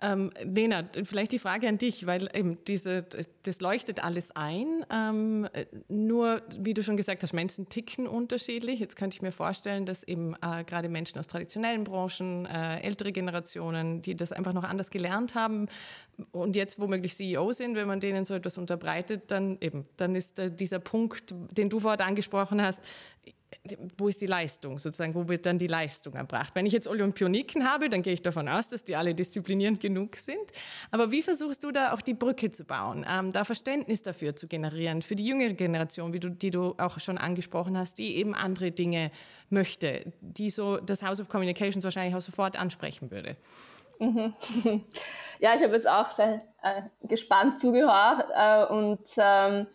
Ähm, 0.00 0.30
Lena, 0.42 0.84
vielleicht 1.04 1.32
die 1.32 1.38
Frage 1.38 1.68
an 1.68 1.76
dich, 1.76 2.06
weil 2.06 2.28
eben 2.32 2.62
diese, 2.66 3.04
das 3.42 3.60
leuchtet 3.60 4.02
alles 4.02 4.30
ein. 4.34 4.84
Ähm, 4.90 5.48
nur, 5.88 6.42
wie 6.56 6.72
du 6.72 6.84
schon 6.84 6.96
gesagt 6.96 7.22
hast, 7.22 7.32
Menschen 7.32 7.68
ticken 7.68 8.06
unterschiedlich. 8.06 8.78
Jetzt 8.78 8.96
könnte 8.96 9.16
ich 9.16 9.22
mir 9.22 9.32
vorstellen, 9.32 9.86
dass 9.86 10.04
eben 10.04 10.34
äh, 10.34 10.62
gerade 10.64 10.88
Menschen 10.88 11.18
aus 11.18 11.26
traditionellen 11.26 11.82
Branchen, 11.82 12.46
äh, 12.46 12.80
ältere 12.80 13.10
Generationen, 13.10 14.00
die 14.00 14.14
das 14.14 14.30
einfach 14.30 14.52
noch 14.52 14.64
anders 14.64 14.90
gelernt 14.90 15.34
haben 15.34 15.68
und 16.30 16.54
jetzt 16.54 16.78
womöglich 16.78 17.16
CEO 17.16 17.52
sind, 17.52 17.74
wenn 17.74 17.88
man 17.88 18.00
denen 18.00 18.24
so 18.24 18.34
etwas 18.34 18.56
unterbreitet, 18.58 19.30
dann 19.30 19.58
eben, 19.60 19.86
dann 19.96 20.14
ist 20.14 20.38
äh, 20.38 20.50
dieser 20.50 20.78
Punkt, 20.78 21.34
den 21.50 21.70
du 21.70 21.80
vorhin 21.80 22.00
angesprochen 22.00 22.62
hast, 22.62 22.80
wo 23.96 24.08
ist 24.08 24.20
die 24.20 24.26
Leistung 24.26 24.78
sozusagen, 24.78 25.14
wo 25.14 25.28
wird 25.28 25.46
dann 25.46 25.58
die 25.58 25.66
Leistung 25.66 26.14
erbracht? 26.14 26.54
Wenn 26.54 26.66
ich 26.66 26.72
jetzt 26.72 26.88
Olympioniken 26.88 27.68
habe, 27.68 27.88
dann 27.88 28.02
gehe 28.02 28.12
ich 28.12 28.22
davon 28.22 28.48
aus, 28.48 28.68
dass 28.68 28.84
die 28.84 28.96
alle 28.96 29.14
disziplinierend 29.14 29.80
genug 29.80 30.16
sind. 30.16 30.52
Aber 30.90 31.10
wie 31.10 31.22
versuchst 31.22 31.64
du 31.64 31.70
da 31.70 31.92
auch 31.92 32.00
die 32.00 32.14
Brücke 32.14 32.50
zu 32.50 32.64
bauen, 32.64 33.04
ähm, 33.08 33.32
da 33.32 33.44
Verständnis 33.44 34.02
dafür 34.02 34.36
zu 34.36 34.46
generieren, 34.46 35.02
für 35.02 35.14
die 35.14 35.26
jüngere 35.26 35.52
Generation, 35.52 36.12
wie 36.12 36.20
du, 36.20 36.30
die 36.30 36.50
du 36.50 36.74
auch 36.78 36.98
schon 37.00 37.18
angesprochen 37.18 37.76
hast, 37.76 37.98
die 37.98 38.16
eben 38.16 38.34
andere 38.34 38.70
Dinge 38.70 39.10
möchte, 39.50 40.12
die 40.20 40.50
so 40.50 40.78
das 40.78 41.02
House 41.02 41.20
of 41.20 41.28
Communications 41.28 41.84
wahrscheinlich 41.84 42.14
auch 42.14 42.20
sofort 42.20 42.58
ansprechen 42.58 43.10
würde? 43.10 43.36
Mhm. 43.98 44.34
Ja, 45.40 45.54
ich 45.54 45.62
habe 45.62 45.74
jetzt 45.74 45.88
auch 45.88 46.10
sehr 46.10 46.42
äh, 46.62 46.82
gespannt 47.02 47.60
zugehört 47.60 48.24
äh, 48.34 48.64
und 48.72 48.98
ähm, 49.18 49.68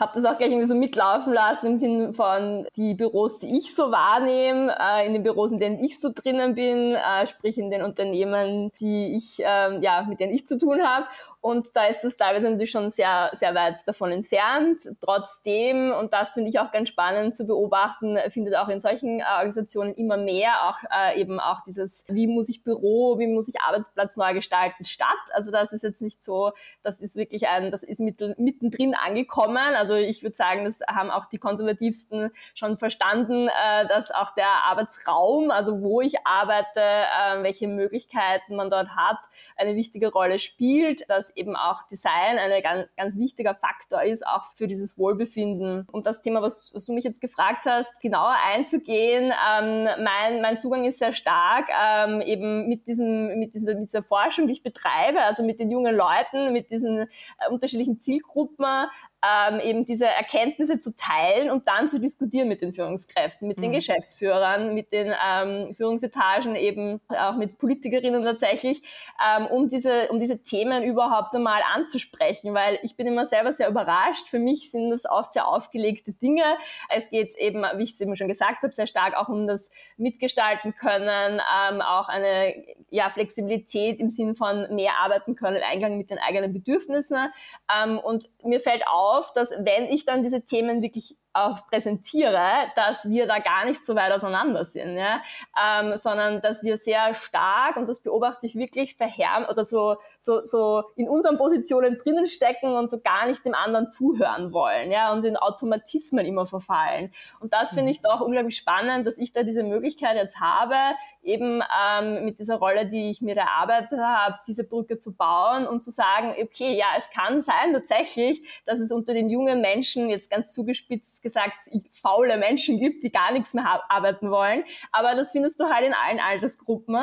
habe 0.00 0.12
das 0.14 0.24
auch 0.24 0.38
gleich 0.38 0.50
irgendwie 0.50 0.66
so 0.66 0.74
mitlaufen 0.74 1.32
lassen 1.32 1.66
im 1.66 1.76
Sinne 1.76 2.12
von 2.12 2.66
die 2.76 2.94
Büros, 2.94 3.38
die 3.38 3.56
ich 3.56 3.74
so 3.74 3.90
wahrnehme, 3.90 4.74
äh, 4.78 5.06
in 5.06 5.12
den 5.12 5.22
Büros, 5.22 5.52
in 5.52 5.58
denen 5.58 5.82
ich 5.82 6.00
so 6.00 6.10
drinnen 6.14 6.54
bin, 6.54 6.94
äh, 6.94 7.26
sprich 7.26 7.58
in 7.58 7.70
den 7.70 7.82
Unternehmen, 7.82 8.70
die 8.80 9.16
ich, 9.16 9.40
äh, 9.40 9.78
ja, 9.80 10.04
mit 10.08 10.20
denen 10.20 10.34
ich 10.34 10.46
zu 10.46 10.58
tun 10.58 10.82
habe. 10.82 11.06
Und 11.44 11.76
da 11.76 11.84
ist 11.88 12.00
das 12.00 12.16
teilweise 12.16 12.48
natürlich 12.48 12.70
schon 12.70 12.88
sehr, 12.88 13.28
sehr 13.34 13.54
weit 13.54 13.86
davon 13.86 14.10
entfernt. 14.10 14.80
Trotzdem, 15.02 15.92
und 15.92 16.14
das 16.14 16.32
finde 16.32 16.48
ich 16.48 16.58
auch 16.58 16.72
ganz 16.72 16.88
spannend 16.88 17.36
zu 17.36 17.44
beobachten, 17.46 18.16
findet 18.30 18.56
auch 18.56 18.70
in 18.70 18.80
solchen 18.80 19.20
äh, 19.20 19.24
Organisationen 19.36 19.92
immer 19.92 20.16
mehr 20.16 20.70
auch 20.70 20.78
äh, 20.90 21.20
eben 21.20 21.40
auch 21.40 21.62
dieses, 21.66 22.06
wie 22.08 22.26
muss 22.26 22.48
ich 22.48 22.64
Büro, 22.64 23.18
wie 23.18 23.26
muss 23.26 23.46
ich 23.46 23.60
Arbeitsplatz 23.60 24.16
neu 24.16 24.32
gestalten 24.32 24.86
statt. 24.86 25.10
Also 25.34 25.50
das 25.50 25.74
ist 25.74 25.82
jetzt 25.82 26.00
nicht 26.00 26.24
so, 26.24 26.52
das 26.82 27.02
ist 27.02 27.14
wirklich 27.14 27.46
ein, 27.46 27.70
das 27.70 27.82
ist 27.82 28.00
mittendrin 28.00 28.94
angekommen. 28.94 29.74
Also 29.76 29.96
ich 29.96 30.22
würde 30.22 30.36
sagen, 30.36 30.64
das 30.64 30.80
haben 30.88 31.10
auch 31.10 31.26
die 31.26 31.36
Konservativsten 31.36 32.30
schon 32.54 32.78
verstanden, 32.78 33.48
äh, 33.48 33.86
dass 33.86 34.10
auch 34.10 34.30
der 34.30 34.64
Arbeitsraum, 34.64 35.50
also 35.50 35.82
wo 35.82 36.00
ich 36.00 36.26
arbeite, 36.26 36.80
äh, 36.80 37.42
welche 37.42 37.68
Möglichkeiten 37.68 38.56
man 38.56 38.70
dort 38.70 38.96
hat, 38.96 39.18
eine 39.58 39.74
wichtige 39.76 40.10
Rolle 40.10 40.38
spielt, 40.38 41.10
dass 41.10 41.33
eben 41.36 41.56
auch 41.56 41.86
Design 41.88 42.38
ein 42.38 42.62
ganz, 42.62 42.88
ganz 42.96 43.16
wichtiger 43.16 43.54
Faktor 43.54 44.02
ist, 44.02 44.26
auch 44.26 44.44
für 44.54 44.66
dieses 44.66 44.98
Wohlbefinden. 44.98 45.86
Und 45.90 46.06
das 46.06 46.22
Thema, 46.22 46.42
was, 46.42 46.72
was 46.74 46.86
du 46.86 46.92
mich 46.92 47.04
jetzt 47.04 47.20
gefragt 47.20 47.66
hast, 47.66 48.00
genauer 48.00 48.34
einzugehen, 48.44 49.32
ähm, 49.50 49.84
mein, 50.02 50.40
mein 50.42 50.58
Zugang 50.58 50.84
ist 50.84 50.98
sehr 50.98 51.12
stark 51.12 51.68
ähm, 51.70 52.20
eben 52.20 52.68
mit, 52.68 52.86
diesem, 52.86 53.38
mit, 53.38 53.54
dieser, 53.54 53.74
mit 53.74 53.88
dieser 53.88 54.02
Forschung, 54.02 54.46
die 54.46 54.52
ich 54.52 54.62
betreibe, 54.62 55.20
also 55.20 55.42
mit 55.42 55.60
den 55.60 55.70
jungen 55.70 55.94
Leuten, 55.94 56.52
mit 56.52 56.70
diesen 56.70 57.00
äh, 57.00 57.06
unterschiedlichen 57.50 58.00
Zielgruppen, 58.00 58.86
ähm, 59.24 59.60
eben 59.60 59.84
diese 59.84 60.06
Erkenntnisse 60.06 60.78
zu 60.78 60.94
teilen 60.96 61.50
und 61.50 61.68
dann 61.68 61.88
zu 61.88 62.00
diskutieren 62.00 62.48
mit 62.48 62.60
den 62.60 62.72
Führungskräften, 62.72 63.48
mit 63.48 63.58
mhm. 63.58 63.62
den 63.62 63.72
Geschäftsführern, 63.72 64.74
mit 64.74 64.92
den 64.92 65.12
ähm, 65.24 65.74
Führungsetagen, 65.74 66.56
eben 66.56 67.00
auch 67.08 67.36
mit 67.36 67.58
Politikerinnen 67.58 68.22
tatsächlich, 68.24 68.82
ähm, 69.24 69.46
um 69.46 69.68
diese 69.68 70.08
um 70.08 70.20
diese 70.20 70.42
Themen 70.42 70.82
überhaupt 70.82 71.34
einmal 71.34 71.62
anzusprechen, 71.74 72.54
weil 72.54 72.78
ich 72.82 72.96
bin 72.96 73.06
immer 73.06 73.26
selber 73.26 73.52
sehr 73.52 73.68
überrascht. 73.68 74.28
Für 74.28 74.38
mich 74.38 74.70
sind 74.70 74.90
das 74.90 75.08
oft 75.08 75.32
sehr 75.32 75.48
aufgelegte 75.48 76.12
Dinge. 76.12 76.44
Es 76.88 77.10
geht 77.10 77.34
eben, 77.36 77.64
wie 77.76 77.84
ich 77.84 77.92
es 77.92 78.00
eben 78.00 78.16
schon 78.16 78.28
gesagt 78.28 78.62
habe, 78.62 78.72
sehr 78.72 78.86
stark 78.86 79.16
auch 79.16 79.28
um 79.28 79.46
das 79.46 79.70
Mitgestalten 79.96 80.74
können, 80.74 81.40
ähm, 81.40 81.80
auch 81.80 82.08
eine 82.08 82.54
ja, 82.90 83.10
Flexibilität 83.10 84.00
im 84.00 84.10
Sinn 84.10 84.34
von 84.34 84.74
mehr 84.74 84.98
arbeiten 85.00 85.34
können, 85.36 85.62
Eingang 85.62 85.98
mit 85.98 86.10
den 86.10 86.18
eigenen 86.18 86.52
Bedürfnissen. 86.52 87.32
Ähm, 87.74 87.98
und 87.98 88.28
mir 88.42 88.60
fällt 88.60 88.86
auf, 88.86 89.13
auf, 89.18 89.32
dass 89.32 89.50
wenn 89.50 89.84
ich 89.84 90.04
dann 90.04 90.22
diese 90.22 90.44
Themen 90.44 90.82
wirklich 90.82 91.16
auch 91.34 91.66
präsentiere, 91.66 92.40
dass 92.76 93.08
wir 93.08 93.26
da 93.26 93.40
gar 93.40 93.64
nicht 93.64 93.82
so 93.82 93.94
weit 93.94 94.12
auseinander 94.12 94.64
sind, 94.64 94.96
ja? 94.96 95.20
ähm, 95.60 95.96
sondern 95.96 96.40
dass 96.40 96.62
wir 96.62 96.78
sehr 96.78 97.12
stark, 97.14 97.76
und 97.76 97.88
das 97.88 98.00
beobachte 98.00 98.46
ich 98.46 98.54
wirklich, 98.54 98.94
verhärmen 98.94 99.48
oder 99.48 99.64
so, 99.64 99.96
so, 100.18 100.44
so 100.44 100.84
in 100.96 101.08
unseren 101.08 101.36
Positionen 101.36 101.98
drinnen 101.98 102.26
stecken 102.26 102.74
und 102.74 102.90
so 102.90 103.00
gar 103.00 103.26
nicht 103.26 103.44
dem 103.44 103.54
anderen 103.54 103.90
zuhören 103.90 104.52
wollen 104.52 104.90
ja? 104.90 105.12
und 105.12 105.24
in 105.24 105.36
Automatismen 105.36 106.24
immer 106.24 106.46
verfallen. 106.46 107.12
Und 107.40 107.52
das 107.52 107.74
finde 107.74 107.90
ich 107.90 108.00
doch 108.00 108.20
unglaublich 108.20 108.56
spannend, 108.56 109.06
dass 109.06 109.18
ich 109.18 109.32
da 109.32 109.42
diese 109.42 109.64
Möglichkeit 109.64 110.16
jetzt 110.16 110.40
habe, 110.40 110.76
eben 111.24 111.62
ähm, 111.90 112.24
mit 112.24 112.38
dieser 112.38 112.56
Rolle, 112.56 112.86
die 112.86 113.10
ich 113.10 113.20
mir 113.22 113.36
erarbeitet 113.36 113.98
habe, 113.98 114.38
diese 114.46 114.64
Brücke 114.64 114.98
zu 114.98 115.14
bauen 115.14 115.66
und 115.66 115.82
zu 115.82 115.90
sagen, 115.90 116.34
okay, 116.40 116.76
ja, 116.76 116.86
es 116.96 117.10
kann 117.10 117.40
sein 117.40 117.72
tatsächlich, 117.72 118.62
dass 118.66 118.78
es 118.78 118.92
unter 118.92 119.14
den 119.14 119.30
jungen 119.30 119.60
Menschen 119.60 120.08
jetzt 120.08 120.30
ganz 120.30 120.52
zugespitzt 120.52 121.22
gesagt 121.24 121.68
faule 121.90 122.36
Menschen 122.36 122.78
gibt, 122.78 123.02
die 123.02 123.10
gar 123.10 123.32
nichts 123.32 123.54
mehr 123.54 123.82
arbeiten 123.88 124.30
wollen. 124.30 124.62
Aber 124.92 125.16
das 125.16 125.32
findest 125.32 125.58
du 125.58 125.64
halt 125.64 125.84
in 125.84 125.94
allen 125.94 126.20
Altersgruppen. 126.20 126.94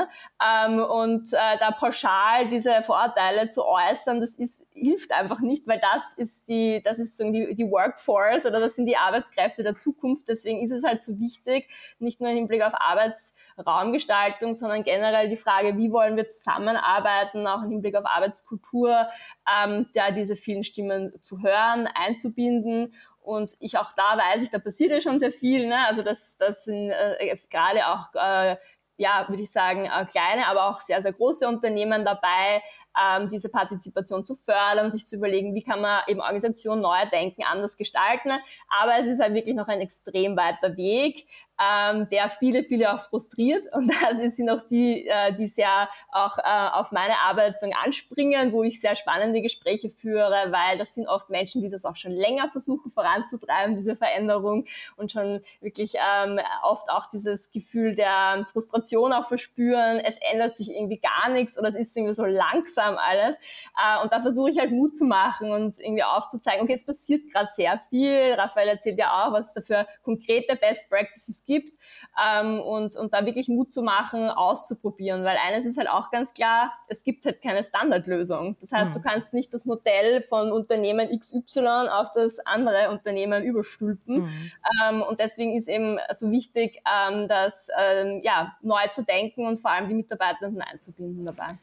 Ähm, 0.42 0.80
und 0.80 1.34
äh, 1.34 1.58
da 1.60 1.72
pauschal 1.72 2.48
diese 2.48 2.84
Vorurteile 2.84 3.50
zu 3.50 3.66
äußern, 3.66 4.22
das 4.22 4.36
ist, 4.36 4.66
hilft 4.74 5.12
einfach 5.12 5.40
nicht, 5.40 5.68
weil 5.68 5.82
das 5.82 6.14
ist 6.16 6.48
die, 6.48 6.82
das 6.84 7.00
ist 7.00 7.18
so 7.18 7.30
die, 7.30 7.56
die 7.56 7.70
Workforce 7.70 8.46
oder 8.46 8.60
das 8.60 8.76
sind 8.76 8.86
die 8.86 8.96
Arbeitskräfte 8.96 9.64
der 9.64 9.76
Zukunft. 9.76 10.30
Deswegen 10.30 10.62
ist 10.62 10.72
es 10.72 10.84
halt 10.84 11.04
so 11.04 11.20
wichtig, 11.20 11.68
nicht 12.00 12.22
nur 12.22 12.30
im 12.30 12.38
Hinblick 12.38 12.62
auf 12.62 12.74
Arbeitsraumgestaltung, 12.76 14.54
sondern 14.54 14.84
generell 14.84 15.30
die 15.30 15.36
Frage, 15.36 15.78
wie 15.78 15.92
wollen 15.92 16.16
wir 16.16 16.28
zusammenarbeiten, 16.28 17.48
auch 17.48 17.64
im 17.64 17.72
Hinblick 17.72 17.96
auf 17.96 18.06
Arbeitskultur, 18.06 19.08
ähm, 19.52 19.88
da 19.96 20.12
diese 20.12 20.36
vielen 20.36 20.64
Stimmen 20.64 21.12
zu 21.22 21.42
hören, 21.42 21.88
einzubinden 21.88 22.94
und 23.22 23.56
ich 23.60 23.78
auch 23.78 23.92
da 23.94 24.18
weiß 24.18 24.42
ich, 24.44 24.50
da 24.50 24.60
passiert 24.60 24.92
ja 24.92 25.02
schon 25.02 25.20
sehr 25.20 25.32
viel. 25.32 25.68
Ne? 25.68 25.86
Also 25.88 26.02
das, 26.02 26.38
das 26.38 26.66
sind 26.66 26.92
äh, 26.92 27.38
gerade 27.50 27.88
auch, 27.88 28.14
äh, 28.16 28.58
ja, 28.98 29.26
würde 29.30 29.44
ich 29.44 29.52
sagen, 29.52 29.86
äh, 29.86 30.06
kleine, 30.06 30.48
aber 30.48 30.70
auch 30.70 30.80
sehr, 30.82 31.02
sehr 31.02 31.14
große 31.14 31.48
Unternehmen 31.48 32.06
dabei, 32.06 32.62
ähm, 33.00 33.30
diese 33.30 33.50
Partizipation 33.50 34.26
zu 34.26 34.36
fördern, 34.36 34.92
sich 34.92 35.06
zu 35.06 35.16
überlegen, 35.16 35.56
wie 35.56 35.64
kann 35.64 35.82
man 35.82 36.02
eben 36.08 36.20
Organisation 36.20 36.82
neu 36.82 37.06
denken, 37.12 37.44
anders 37.44 37.78
gestalten. 37.78 38.32
Aber 38.70 39.00
es 39.00 39.08
ist 39.08 39.22
halt 39.22 39.34
wirklich 39.34 39.56
noch 39.56 39.68
ein 39.68 39.82
extrem 39.82 40.36
weiter 40.36 40.76
Weg 40.78 41.26
ähm, 41.62 42.08
der 42.10 42.30
viele, 42.30 42.64
viele 42.64 42.94
auch 42.94 43.00
frustriert. 43.00 43.68
Und 43.74 43.92
das 44.02 44.36
sind 44.36 44.50
auch 44.50 44.62
die, 44.64 45.08
äh, 45.08 45.34
die 45.34 45.48
sehr 45.48 45.90
auch 46.12 46.38
äh, 46.38 46.70
auf 46.72 46.92
meine 46.92 47.20
Arbeit 47.20 47.60
so 47.60 47.68
anspringen, 47.84 48.52
wo 48.52 48.64
ich 48.64 48.82
sehr 48.82 48.96
spannende 48.96 49.42
Gespräche 49.42 49.90
führe, 49.90 50.48
weil 50.52 50.78
das 50.78 50.96
sind 50.96 51.08
oft 51.08 51.30
Menschen, 51.30 51.62
die 51.62 51.70
das 51.70 51.86
auch 51.86 51.96
schon 51.96 52.12
länger 52.12 52.50
versuchen 52.50 52.92
voranzutreiben, 52.92 53.76
diese 53.76 53.96
Veränderung 53.96 54.66
und 54.96 55.12
schon 55.12 55.42
wirklich 55.60 55.94
ähm, 55.96 56.40
oft 56.64 56.90
auch 56.90 57.06
dieses 57.08 57.52
Gefühl 57.52 57.96
der 57.96 58.48
Frustration 58.52 59.14
auch 59.14 59.28
verspüren. 59.28 60.00
Es 60.00 60.18
ändert 60.32 60.58
sich 60.58 60.72
irgendwie 60.72 61.00
gar 61.00 61.30
nichts 61.30 61.60
oder 61.60 61.70
es 61.70 61.76
ist 61.76 61.96
irgendwie 61.96 62.14
so 62.14 62.26
langsam 62.26 62.98
alles. 62.98 63.38
Äh, 63.78 64.02
und 64.04 64.12
da 64.12 64.22
versuche 64.22 64.50
ich 64.50 64.60
halt 64.60 64.72
Mut 64.72 64.96
zu 64.96 65.06
machen 65.06 65.52
und 65.52 65.80
irgendwie 65.80 66.04
aufzuzeigen, 66.04 66.64
okay, 66.64 66.74
es 66.74 66.86
passiert 66.86 67.32
gerade 67.32 67.50
sehr 67.54 67.80
viel. 67.90 68.34
Raphael 68.34 68.70
erzählt 68.70 68.98
ja 68.98 69.28
auch, 69.28 69.34
was 69.34 69.50
es 69.50 69.54
da 69.54 69.62
für 69.62 69.88
konkrete 70.04 70.56
Best 70.56 70.90
Practices 70.90 71.46
gibt 71.46 71.51
gibt 71.52 71.78
ähm, 72.24 72.60
und, 72.60 72.96
und 72.96 73.14
da 73.14 73.26
wirklich 73.26 73.48
Mut 73.50 73.74
zu 73.74 73.82
machen, 73.82 74.30
auszuprobieren. 74.30 75.24
Weil 75.24 75.38
eines 75.46 75.66
ist 75.66 75.78
halt 75.78 75.90
auch 75.90 76.12
ganz 76.12 76.34
klar, 76.34 76.72
es 76.88 77.04
gibt 77.04 77.26
halt 77.26 77.42
keine 77.42 77.64
Standardlösung. 77.64 78.56
Das 78.62 78.72
heißt, 78.72 78.92
mhm. 78.92 78.96
du 78.96 79.02
kannst 79.02 79.34
nicht 79.34 79.54
das 79.54 79.66
Modell 79.66 80.22
von 80.22 80.52
Unternehmen 80.52 81.10
XY 81.18 81.90
auf 81.90 82.12
das 82.14 82.40
andere 82.46 82.90
Unternehmen 82.90 83.44
überstülpen. 83.44 84.22
Mhm. 84.24 84.52
Ähm, 84.88 85.02
und 85.02 85.20
deswegen 85.20 85.58
ist 85.58 85.68
eben 85.68 86.00
so 86.14 86.32
wichtig, 86.32 86.82
ähm, 86.86 87.28
das 87.28 87.68
ähm, 87.78 88.22
ja, 88.24 88.56
neu 88.62 88.88
zu 88.92 89.04
denken 89.04 89.46
und 89.46 89.60
vor 89.60 89.72
allem 89.72 89.90
die 89.90 89.96
Mitarbeitenden 89.96 90.62
einzubinden 90.62 91.26
dabei. 91.26 91.58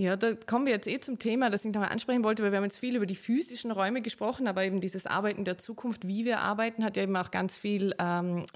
Ja, 0.00 0.16
da 0.16 0.32
kommen 0.34 0.64
wir 0.64 0.72
jetzt 0.72 0.88
eh 0.88 0.98
zum 0.98 1.18
Thema, 1.18 1.50
das 1.50 1.62
ich 1.66 1.74
noch 1.74 1.82
ansprechen 1.82 2.24
wollte, 2.24 2.42
weil 2.42 2.52
wir 2.52 2.56
haben 2.56 2.64
jetzt 2.64 2.78
viel 2.78 2.96
über 2.96 3.04
die 3.04 3.14
physischen 3.14 3.70
Räume 3.70 4.00
gesprochen, 4.00 4.48
aber 4.48 4.64
eben 4.64 4.80
dieses 4.80 5.06
Arbeiten 5.06 5.44
der 5.44 5.58
Zukunft, 5.58 6.08
wie 6.08 6.24
wir 6.24 6.38
arbeiten, 6.38 6.84
hat 6.84 6.96
ja 6.96 7.02
eben 7.02 7.14
auch 7.16 7.30
ganz 7.30 7.58
viel 7.58 7.94
ähm, 7.98 8.46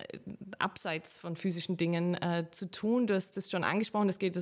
abseits 0.59 1.21
von 1.21 1.37
physischen 1.37 1.77
Dingen 1.77 2.15
äh, 2.15 2.47
zu 2.51 2.71
tun. 2.71 3.07
Du 3.07 3.15
hast 3.15 3.37
das 3.37 3.51
schon 3.51 3.63
angesprochen, 3.63 4.09
es 4.09 4.19
geht 4.19 4.41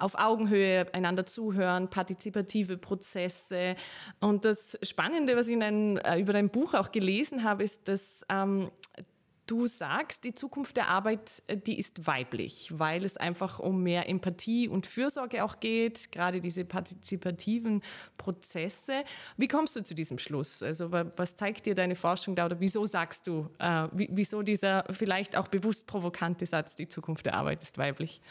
auf 0.00 0.16
Augenhöhe, 0.16 0.92
einander 0.92 1.26
zuhören, 1.26 1.88
partizipative 1.88 2.76
Prozesse. 2.76 3.76
Und 4.18 4.44
das 4.44 4.76
Spannende, 4.82 5.36
was 5.36 5.46
ich 5.46 5.52
in 5.52 5.62
einem, 5.62 5.96
äh, 5.98 6.18
über 6.18 6.32
dein 6.32 6.48
Buch 6.48 6.74
auch 6.74 6.90
gelesen 6.90 7.44
habe, 7.44 7.62
ist, 7.62 7.86
dass 7.86 8.26
ähm, 8.28 8.68
Du 9.52 9.66
sagst, 9.66 10.24
die 10.24 10.32
Zukunft 10.32 10.78
der 10.78 10.88
Arbeit, 10.88 11.42
äh, 11.46 11.58
die 11.58 11.78
ist 11.78 12.06
weiblich, 12.06 12.70
weil 12.72 13.04
es 13.04 13.18
einfach 13.18 13.58
um 13.58 13.82
mehr 13.82 14.08
Empathie 14.08 14.66
und 14.66 14.86
Fürsorge 14.86 15.44
auch 15.44 15.60
geht, 15.60 16.10
gerade 16.10 16.40
diese 16.40 16.64
partizipativen 16.64 17.82
Prozesse. 18.16 19.04
Wie 19.36 19.48
kommst 19.48 19.76
du 19.76 19.82
zu 19.82 19.94
diesem 19.94 20.16
Schluss? 20.16 20.62
Also 20.62 20.90
was 20.90 21.36
zeigt 21.36 21.66
dir 21.66 21.74
deine 21.74 21.96
Forschung 21.96 22.34
da 22.34 22.46
oder 22.46 22.60
wieso 22.60 22.86
sagst 22.86 23.26
du, 23.26 23.46
äh, 23.58 23.88
wieso 23.92 24.40
dieser 24.40 24.86
vielleicht 24.88 25.36
auch 25.36 25.48
bewusst 25.48 25.86
provokante 25.86 26.46
Satz, 26.46 26.74
die 26.74 26.88
Zukunft 26.88 27.26
der 27.26 27.34
Arbeit 27.34 27.62
ist 27.62 27.76
weiblich? 27.76 28.22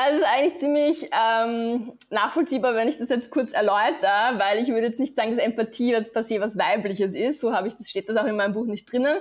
Also 0.00 0.18
es 0.18 0.22
ist 0.22 0.28
eigentlich 0.28 0.56
ziemlich 0.58 1.10
ähm, 1.10 1.92
nachvollziehbar, 2.10 2.76
wenn 2.76 2.86
ich 2.86 2.98
das 2.98 3.08
jetzt 3.08 3.32
kurz 3.32 3.52
erläutere, 3.52 4.38
weil 4.38 4.62
ich 4.62 4.68
würde 4.68 4.86
jetzt 4.86 5.00
nicht 5.00 5.16
sagen, 5.16 5.30
dass 5.30 5.40
Empathie 5.40 5.90
jetzt 5.90 6.12
per 6.12 6.22
se 6.22 6.40
was 6.40 6.56
Weibliches 6.56 7.16
ist. 7.16 7.40
So 7.40 7.52
habe 7.52 7.66
ich 7.66 7.74
das, 7.74 7.90
steht 7.90 8.08
das 8.08 8.16
auch 8.16 8.26
in 8.26 8.36
meinem 8.36 8.54
Buch 8.54 8.66
nicht 8.66 8.90
drinnen. 8.92 9.16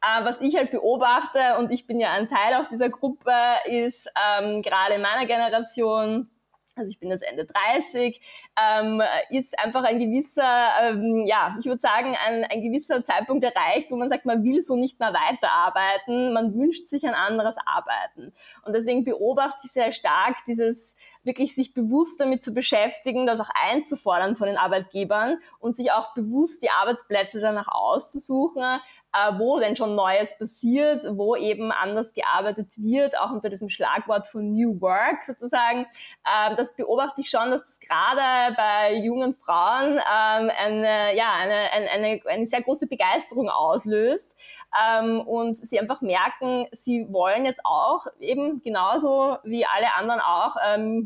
Äh, 0.00 0.24
was 0.24 0.40
ich 0.40 0.56
halt 0.56 0.70
beobachte, 0.70 1.58
und 1.58 1.70
ich 1.70 1.86
bin 1.86 2.00
ja 2.00 2.12
ein 2.12 2.28
Teil 2.28 2.54
auch 2.54 2.66
dieser 2.66 2.88
Gruppe, 2.88 3.30
ist 3.66 4.10
ähm, 4.16 4.62
gerade 4.62 4.94
in 4.94 5.02
meiner 5.02 5.26
Generation, 5.26 6.30
also 6.74 6.88
ich 6.88 6.98
bin 6.98 7.10
jetzt 7.10 7.22
Ende 7.22 7.44
30, 7.44 8.20
ähm, 8.56 9.02
ist 9.30 9.58
einfach 9.58 9.84
ein 9.84 9.98
gewisser, 9.98 10.70
ähm, 10.80 11.24
ja, 11.26 11.56
ich 11.58 11.66
würde 11.66 11.80
sagen, 11.80 12.16
ein, 12.26 12.44
ein 12.44 12.62
gewisser 12.62 13.04
Zeitpunkt 13.04 13.44
erreicht, 13.44 13.90
wo 13.90 13.96
man 13.96 14.08
sagt, 14.08 14.24
man 14.24 14.42
will 14.42 14.62
so 14.62 14.76
nicht 14.76 14.98
mehr 14.98 15.12
weiterarbeiten, 15.12 16.32
man 16.32 16.54
wünscht 16.54 16.86
sich 16.86 17.06
ein 17.06 17.14
anderes 17.14 17.56
Arbeiten. 17.66 18.32
Und 18.64 18.74
deswegen 18.74 19.04
beobachte 19.04 19.66
ich 19.66 19.72
sehr 19.72 19.92
stark 19.92 20.36
dieses 20.46 20.96
wirklich 21.24 21.54
sich 21.54 21.74
bewusst 21.74 22.20
damit 22.20 22.42
zu 22.42 22.52
beschäftigen, 22.52 23.26
das 23.26 23.40
auch 23.40 23.50
einzufordern 23.54 24.36
von 24.36 24.48
den 24.48 24.56
Arbeitgebern 24.56 25.38
und 25.58 25.76
sich 25.76 25.92
auch 25.92 26.14
bewusst 26.14 26.62
die 26.62 26.70
Arbeitsplätze 26.70 27.40
danach 27.40 27.68
auszusuchen, 27.68 28.80
äh, 29.14 29.38
wo 29.38 29.58
denn 29.58 29.76
schon 29.76 29.94
Neues 29.94 30.38
passiert, 30.38 31.04
wo 31.10 31.36
eben 31.36 31.70
anders 31.70 32.14
gearbeitet 32.14 32.68
wird, 32.76 33.18
auch 33.18 33.30
unter 33.30 33.50
diesem 33.50 33.68
Schlagwort 33.68 34.26
von 34.26 34.52
New 34.52 34.80
Work 34.80 35.26
sozusagen. 35.26 35.86
Ähm, 36.24 36.56
das 36.56 36.74
beobachte 36.74 37.20
ich 37.20 37.28
schon, 37.28 37.50
dass 37.50 37.62
das 37.62 37.80
gerade 37.80 38.54
bei 38.56 38.94
jungen 38.96 39.34
Frauen 39.34 39.98
ähm, 39.98 40.50
eine, 40.56 41.14
ja, 41.14 41.34
eine, 41.34 41.70
eine, 41.72 42.20
eine, 42.26 42.46
sehr 42.46 42.62
große 42.62 42.88
Begeisterung 42.88 43.50
auslöst 43.50 44.34
ähm, 44.80 45.20
und 45.20 45.56
sie 45.56 45.78
einfach 45.78 46.00
merken, 46.00 46.66
sie 46.72 47.06
wollen 47.12 47.44
jetzt 47.44 47.60
auch 47.64 48.06
eben 48.18 48.62
genauso 48.62 49.36
wie 49.44 49.66
alle 49.66 49.94
anderen 49.94 50.20
auch 50.20 50.56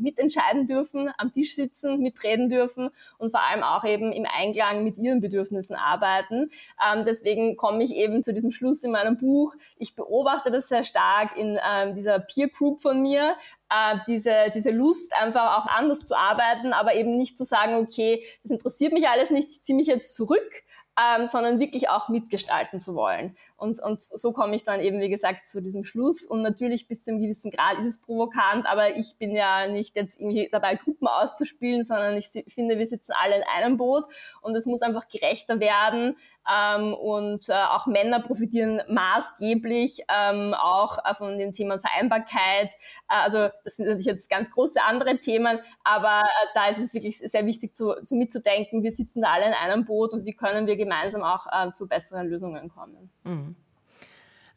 mitentscheiden 0.07 0.67
dürfen, 0.67 1.11
am 1.19 1.33
Tisch 1.33 1.57
sitzen, 1.57 1.99
mitreden 1.99 2.49
dürfen 2.49 2.91
und 3.19 3.31
vor 3.31 3.41
allem 3.43 3.65
auch 3.65 3.85
eben 3.85 4.13
im 4.13 4.25
Einklang 4.25 4.85
mit 4.85 4.97
ihren 4.99 5.21
Bedürfnissen 5.21 5.75
arbeiten. 5.75 6.51
Ähm, 6.81 7.05
deswegen 7.05 7.57
komme 7.57 7.83
ich 7.83 7.91
eben 7.91 8.23
zu 8.23 8.33
diesem 8.33 8.53
Schluss 8.53 8.85
in 8.85 8.93
meinem 8.93 9.19
Buch. 9.19 9.55
Ich 9.79 9.97
beobachte 9.97 10.51
das 10.53 10.69
sehr 10.69 10.85
stark 10.85 11.37
in 11.37 11.59
ähm, 11.69 11.95
dieser 11.97 12.21
Peer 12.21 12.49
Group 12.49 12.81
von 12.81 13.03
mir, 13.03 13.35
äh, 13.69 13.97
diese, 14.07 14.53
diese 14.55 14.71
Lust 14.71 15.13
einfach 15.15 15.59
auch 15.59 15.67
anders 15.67 16.07
zu 16.07 16.17
arbeiten, 16.17 16.73
aber 16.73 16.95
eben 16.95 17.17
nicht 17.17 17.37
zu 17.37 17.45
sagen, 17.45 17.75
okay, 17.75 18.25
das 18.43 18.53
interessiert 18.53 18.93
mich 18.93 19.09
alles 19.09 19.31
nicht, 19.31 19.51
ich 19.51 19.63
ziehe 19.63 19.77
mich 19.77 19.89
jetzt 19.89 20.15
zurück, 20.15 20.63
ähm, 20.99 21.27
sondern 21.27 21.61
wirklich 21.61 21.91
auch 21.91 22.09
mitgestalten 22.09 22.81
zu 22.81 22.95
wollen. 22.95 23.37
Und, 23.59 23.83
und 23.83 24.03
so 24.03 24.33
komme 24.33 24.55
ich 24.55 24.65
dann 24.65 24.81
eben, 24.81 25.01
wie 25.01 25.09
gesagt, 25.09 25.47
zu 25.47 25.63
diesem 25.63 25.85
Schluss. 25.85 26.25
Und 26.25 26.43
natürlich 26.43 26.89
bis 26.89 27.05
zu 27.05 27.11
einem 27.11 27.21
gewissen 27.21 27.51
Grad 27.51 27.79
ist 27.79 27.87
es 27.87 28.01
provokant, 28.01 28.67
aber 28.67 28.97
ich 28.97 29.17
bin 29.19 29.35
ja 29.35 29.67
nicht 29.67 29.97
jetzt 29.97 30.21
irgendwie 30.21 30.49
dabei, 30.51 30.77
Gruppen 30.77 31.07
auszuspielen, 31.07 31.83
sondern 31.85 32.17
ich 32.17 32.29
finde, 32.49 32.79
wir 32.79 32.87
sitzen 32.87 33.13
alle 33.13 33.37
in 33.37 33.43
einem 33.43 33.77
Boot 33.77 34.05
und 34.43 34.55
es 34.57 34.67
muss 34.67 34.83
einfach 34.83 35.09
gerechter 35.09 35.61
werden. 35.61 36.17
Ähm, 36.49 36.95
und 36.95 37.49
äh, 37.49 37.53
auch 37.53 37.87
Männer 37.87 38.21
profitieren 38.21 38.81
maßgeblich 38.89 40.05
ähm, 40.09 40.55
auch 40.55 40.99
äh, 41.05 41.15
von 41.15 41.39
dem 41.39 41.53
Thema 41.53 41.79
Vereinbarkeit. 41.79 42.71
Äh, 43.09 43.15
also 43.25 43.49
das 43.65 43.77
sind 43.77 43.87
natürlich 43.87 44.07
jetzt 44.07 44.31
ganz 44.31 44.51
große 44.51 44.83
andere 44.83 45.19
Themen, 45.19 45.59
aber 45.83 46.23
äh, 46.23 46.47
da 46.55 46.69
ist 46.69 46.79
es 46.79 46.95
wirklich 46.95 47.19
sehr 47.19 47.47
wichtig 47.47 47.75
zu, 47.75 47.95
zu 48.05 48.15
mitzudenken, 48.15 48.83
wir 48.83 48.93
sitzen 48.93 49.23
da 49.23 49.33
alle 49.33 49.47
in 49.47 49.55
einem 49.55 49.85
Boot 49.85 50.13
und 50.13 50.25
wie 50.25 50.35
können 50.35 50.67
wir 50.67 50.77
gemeinsam 50.77 51.23
auch 51.23 51.47
äh, 51.51 51.73
zu 51.73 51.89
besseren 51.89 52.29
Lösungen 52.29 52.69
kommen. 52.69 53.11
Mhm. 53.25 53.57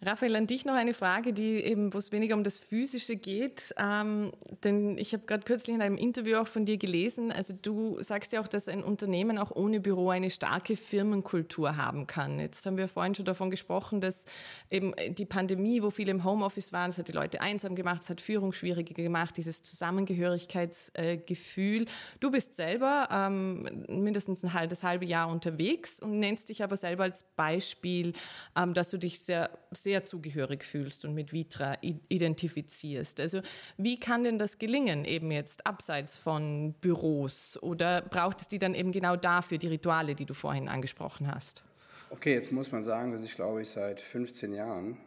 Raphael, 0.02 0.38
an 0.38 0.48
dich 0.48 0.64
noch 0.64 0.76
eine 0.76 0.94
Frage, 0.94 1.34
die 1.34 1.62
eben, 1.62 1.94
wo 1.94 1.98
es 1.98 2.14
weniger 2.14 2.36
um 2.36 2.44
das 2.46 2.58
Physische 2.58 3.18
geht. 3.18 3.76
Ähm, 3.78 4.32
denn 4.64 4.98
ich 4.98 5.12
habe 5.12 5.26
gerade 5.26 5.44
kürzlich 5.44 5.76
in 5.76 5.82
einem 5.82 5.98
Interview 5.98 6.38
auch 6.38 6.48
von 6.48 6.64
dir 6.64 6.78
gelesen, 6.78 7.34
also 7.34 7.54
du 7.54 8.02
sagst 8.02 8.32
ja 8.32 8.40
auch, 8.40 8.48
dass 8.48 8.70
ein 8.70 8.82
Unternehmen 8.82 9.38
auch 9.38 9.52
ohne 9.52 9.82
Büro 9.82 10.10
eine 10.10 10.30
starke 10.30 10.78
Firmenkultur 10.78 11.76
haben 11.76 12.08
kann. 12.08 12.40
Jetzt 12.40 12.66
haben 12.66 12.78
wir 12.78 12.88
vorhin 12.88 13.14
schon 13.14 13.26
davon 13.26 13.50
gesprochen, 13.50 14.00
dass 14.00 14.24
eben 14.70 14.94
die 15.10 15.26
Pandemie, 15.26 15.84
wo 15.84 15.90
viele 15.90 16.12
im 16.12 16.24
Homeoffice 16.24 16.72
waren, 16.72 16.92
das 16.92 16.98
hat 16.98 17.10
die 17.10 17.14
Leute 17.14 17.42
einsam 17.42 17.76
gemacht, 17.76 18.04
es 18.04 18.10
hat 18.10 18.22
Führung 18.22 18.54
schwieriger 18.54 18.94
gemacht, 18.94 19.36
dieses 19.36 19.64
Zusammengehörigkeitsgefühl. 19.64 21.88
Du 22.22 22.32
bist 22.32 22.54
selber 22.54 23.10
ähm, 23.12 23.68
mindestens 23.90 24.46
ein 24.46 24.54
halbes 24.54 24.82
halbe 24.82 25.04
Jahr 25.04 25.28
unterwegs 25.28 26.00
und 26.00 26.20
nennst 26.20 26.48
dich 26.48 26.64
aber 26.64 26.78
selber 26.78 27.04
als 27.04 27.24
Beispiel, 27.36 28.14
ähm, 28.56 28.74
dass 28.74 28.92
du 28.92 28.98
dich 28.98 29.20
sehr, 29.20 29.50
sehr 29.72 29.89
sehr 29.90 30.06
zugehörig 30.06 30.64
fühlst 30.64 31.04
und 31.04 31.16
mit 31.16 31.34
Vitra 31.34 31.74
identifizierst. 31.82 33.20
Also 33.20 33.42
wie 33.78 34.00
kann 34.00 34.24
denn 34.24 34.38
das 34.38 34.60
gelingen, 34.60 35.04
eben 35.04 35.32
jetzt 35.32 35.66
abseits 35.66 36.16
von 36.16 36.76
Büros? 36.80 37.58
Oder 37.64 38.04
braucht 38.04 38.42
es 38.42 38.48
die 38.48 38.60
dann 38.60 38.76
eben 38.76 38.92
genau 38.92 39.16
dafür, 39.16 39.58
die 39.58 39.68
Rituale, 39.68 40.14
die 40.14 40.26
du 40.26 40.36
vorhin 40.36 40.68
angesprochen 40.70 41.34
hast? 41.34 41.64
Okay, 42.12 42.36
jetzt 42.36 42.52
muss 42.52 42.72
man 42.72 42.84
sagen, 42.84 43.12
dass 43.12 43.24
ich 43.24 43.34
glaube 43.36 43.64
ich 43.64 43.70
seit 43.70 44.00
15 44.00 44.54
Jahren 44.54 44.98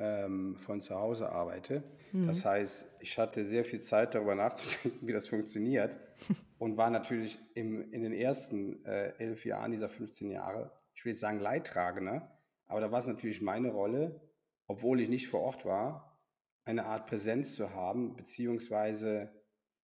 ähm, 0.00 0.56
von 0.56 0.80
zu 0.80 0.96
Hause 0.96 1.30
arbeite. 1.30 1.84
Mhm. 2.10 2.26
Das 2.26 2.44
heißt, 2.44 2.86
ich 2.98 3.18
hatte 3.18 3.44
sehr 3.44 3.64
viel 3.64 3.80
Zeit 3.80 4.16
darüber 4.16 4.34
nachzudenken, 4.34 4.98
wie 5.06 5.12
das 5.12 5.28
funktioniert 5.28 5.96
und 6.58 6.76
war 6.76 6.90
natürlich 6.90 7.38
im, 7.54 7.92
in 7.92 8.02
den 8.02 8.12
ersten 8.12 8.84
äh, 8.84 9.12
elf 9.18 9.44
Jahren 9.44 9.70
dieser 9.70 9.88
15 9.88 10.28
Jahre, 10.32 10.72
ich 10.92 11.04
will 11.04 11.12
jetzt 11.12 11.20
sagen 11.20 11.38
Leidtragender, 11.38 12.28
aber 12.68 12.80
da 12.80 12.92
war 12.92 12.98
es 12.98 13.06
natürlich 13.06 13.40
meine 13.40 13.70
Rolle, 13.70 14.20
obwohl 14.66 15.00
ich 15.00 15.08
nicht 15.08 15.28
vor 15.28 15.40
Ort 15.40 15.64
war, 15.64 16.22
eine 16.64 16.84
Art 16.84 17.06
Präsenz 17.06 17.54
zu 17.54 17.72
haben, 17.72 18.14
beziehungsweise 18.14 19.34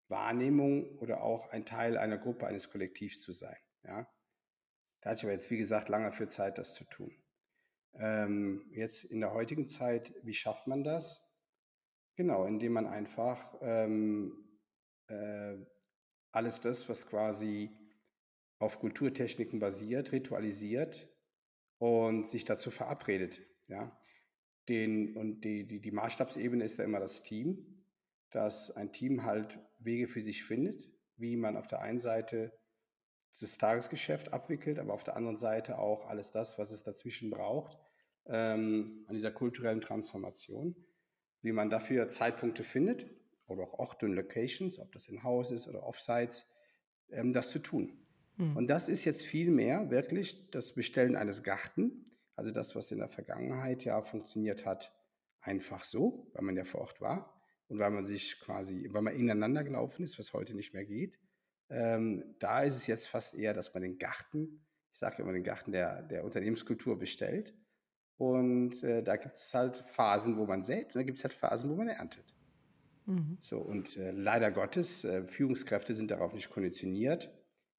Wahrnehmung 0.10 1.00
oder 1.00 1.24
auch 1.24 1.50
ein 1.50 1.66
Teil 1.66 1.98
einer 1.98 2.18
Gruppe, 2.18 2.46
eines 2.46 2.70
Kollektivs 2.70 3.22
zu 3.22 3.32
sein. 3.32 3.56
Ja? 3.84 4.08
Da 5.02 5.10
hatte 5.10 5.20
ich 5.20 5.24
aber 5.24 5.32
jetzt, 5.32 5.50
wie 5.50 5.58
gesagt, 5.58 5.88
lange 5.88 6.12
für 6.12 6.28
Zeit, 6.28 6.58
das 6.58 6.76
zu 6.76 6.84
tun. 6.84 7.16
Ähm, 7.96 8.70
jetzt 8.72 9.06
in 9.06 9.22
der 9.22 9.34
heutigen 9.34 9.68
Zeit, 9.68 10.14
wie 10.24 10.34
schafft 10.34 10.68
man 10.68 10.84
das? 10.84 11.26
Genau, 12.16 12.46
indem 12.46 12.74
man 12.74 12.86
einfach 12.86 13.56
ähm, 13.62 14.60
äh, 15.08 15.56
alles 16.32 16.60
das, 16.60 16.90
was 16.90 17.08
quasi 17.08 17.72
auf 18.60 18.80
Kulturtechniken 18.80 19.60
basiert, 19.60 20.12
ritualisiert 20.12 21.13
und 21.84 22.30
sich 22.30 22.46
dazu 22.46 22.72
verabredet. 22.72 23.42
Ja? 23.68 23.92
Den, 24.70 25.18
und 25.18 25.42
die, 25.42 25.68
die, 25.68 25.82
die 25.82 25.92
Maßstabsebene 25.92 26.64
ist 26.64 26.78
ja 26.78 26.86
immer 26.86 27.02
das 27.02 27.24
Team, 27.24 27.84
dass 28.32 28.72
ein 28.72 28.94
Team 28.94 29.26
halt 29.26 29.60
Wege 29.80 30.08
für 30.08 30.22
sich 30.22 30.46
findet, 30.46 30.90
wie 31.18 31.36
man 31.36 31.58
auf 31.58 31.68
der 31.68 31.82
einen 31.82 32.00
Seite 32.00 32.58
das 33.38 33.58
Tagesgeschäft 33.58 34.32
abwickelt, 34.32 34.80
aber 34.80 34.94
auf 34.94 35.04
der 35.04 35.18
anderen 35.18 35.36
Seite 35.36 35.78
auch 35.78 36.08
alles 36.08 36.32
das, 36.32 36.58
was 36.58 36.72
es 36.72 36.84
dazwischen 36.84 37.30
braucht, 37.30 37.78
ähm, 38.28 39.04
an 39.10 39.16
dieser 39.16 39.32
kulturellen 39.32 39.82
Transformation, 39.82 40.78
wie 41.42 41.52
man 41.52 41.70
dafür 41.70 42.08
Zeitpunkte 42.08 42.64
findet 42.64 43.14
oder 43.46 43.64
auch 43.64 43.74
Orte 43.74 44.06
und 44.06 44.14
Locations, 44.14 44.80
ob 44.80 44.94
das 44.94 45.10
in 45.10 45.24
Haus 45.24 45.52
ist 45.52 45.68
oder 45.68 45.84
Offsites, 45.84 46.48
ähm, 47.10 47.34
das 47.34 47.50
zu 47.50 47.60
tun. 47.60 48.03
Mhm. 48.38 48.58
Und 48.58 48.68
das 48.68 48.90
ist 48.90 49.06
jetzt 49.06 49.26
viel 49.26 49.52
mehr 49.52 49.90
wirklich 49.90 50.50
das 50.52 50.74
Bestellen 50.74 51.16
eines 51.16 51.44
Garten, 51.44 52.18
also 52.36 52.52
das, 52.52 52.76
was 52.76 52.92
in 52.92 53.00
der 53.00 53.10
Vergangenheit 53.10 53.86
ja 53.86 54.02
funktioniert 54.02 54.66
hat, 54.66 54.92
einfach 55.42 55.84
so, 55.84 56.32
weil 56.34 56.44
man 56.44 56.56
ja 56.56 56.66
vor 56.66 56.82
Ort 56.82 57.02
war 57.02 57.42
und 57.68 57.80
weil 57.80 57.92
man 57.92 58.06
sich 58.06 58.40
quasi, 58.40 58.90
weil 58.92 59.02
man 59.02 59.16
ineinander 59.16 59.64
gelaufen 59.64 60.04
ist, 60.04 60.18
was 60.18 60.34
heute 60.34 60.56
nicht 60.56 60.74
mehr 60.74 60.86
geht. 60.86 61.20
Ähm, 61.70 62.36
da 62.40 62.62
ist 62.62 62.76
es 62.76 62.88
jetzt 62.88 63.08
fast 63.08 63.36
eher, 63.36 63.54
dass 63.54 63.74
man 63.74 63.84
den 63.84 63.98
Garten, 63.98 64.62
ich 64.92 65.00
sage 65.00 65.22
immer 65.22 65.34
den 65.34 65.44
Garten 65.44 65.72
der, 65.72 66.04
der 66.04 66.24
Unternehmenskultur 66.24 66.98
bestellt. 66.98 67.54
Und 68.18 68.84
äh, 68.84 69.02
da 69.02 69.16
gibt 69.16 69.38
es 69.38 69.54
halt 69.54 69.84
Phasen, 69.88 70.38
wo 70.38 70.46
man 70.46 70.62
sät 70.62 70.88
und 70.88 70.96
da 70.96 71.04
gibt 71.04 71.18
es 71.18 71.24
halt 71.24 71.34
Phasen, 71.34 71.70
wo 71.70 71.76
man 71.76 71.90
erntet. 71.90 72.34
Mhm. 73.06 73.38
So, 73.40 73.60
und 73.60 73.98
äh, 73.98 74.12
leider 74.12 74.52
Gottes, 74.52 75.04
äh, 75.04 75.26
Führungskräfte 75.26 75.94
sind 75.94 76.12
darauf 76.12 76.34
nicht 76.34 76.50
konditioniert. 76.50 77.32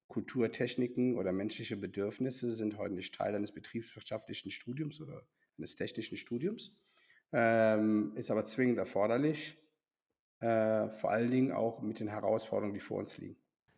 Kulturtechniken 0.07 1.17
oder 1.17 1.31
menschliche 1.31 1.77
Bedürfnisse 1.77 2.51
sind 2.51 2.77
heute 2.77 2.93
nicht 2.93 3.15
Teil 3.15 3.35
eines 3.35 3.51
betriebswirtschaftlichen 3.51 4.51
Studiums 4.51 5.01
oder 5.01 5.27
eines 5.57 5.75
technischen 5.75 6.17
Studiums, 6.17 6.77
ähm, 7.31 8.13
ist 8.15 8.31
aber 8.31 8.45
zwingend 8.45 8.77
erforderlich, 8.77 9.57
äh, 10.39 10.89
vor 10.89 11.11
allen 11.11 11.31
Dingen 11.31 11.51
auch 11.51 11.81
mit 11.81 11.99
den 11.99 12.07
Herausforderungen, 12.07 12.73
die 12.73 12.79
vor 12.79 12.99
uns 12.99 13.17
liegen. 13.17 13.37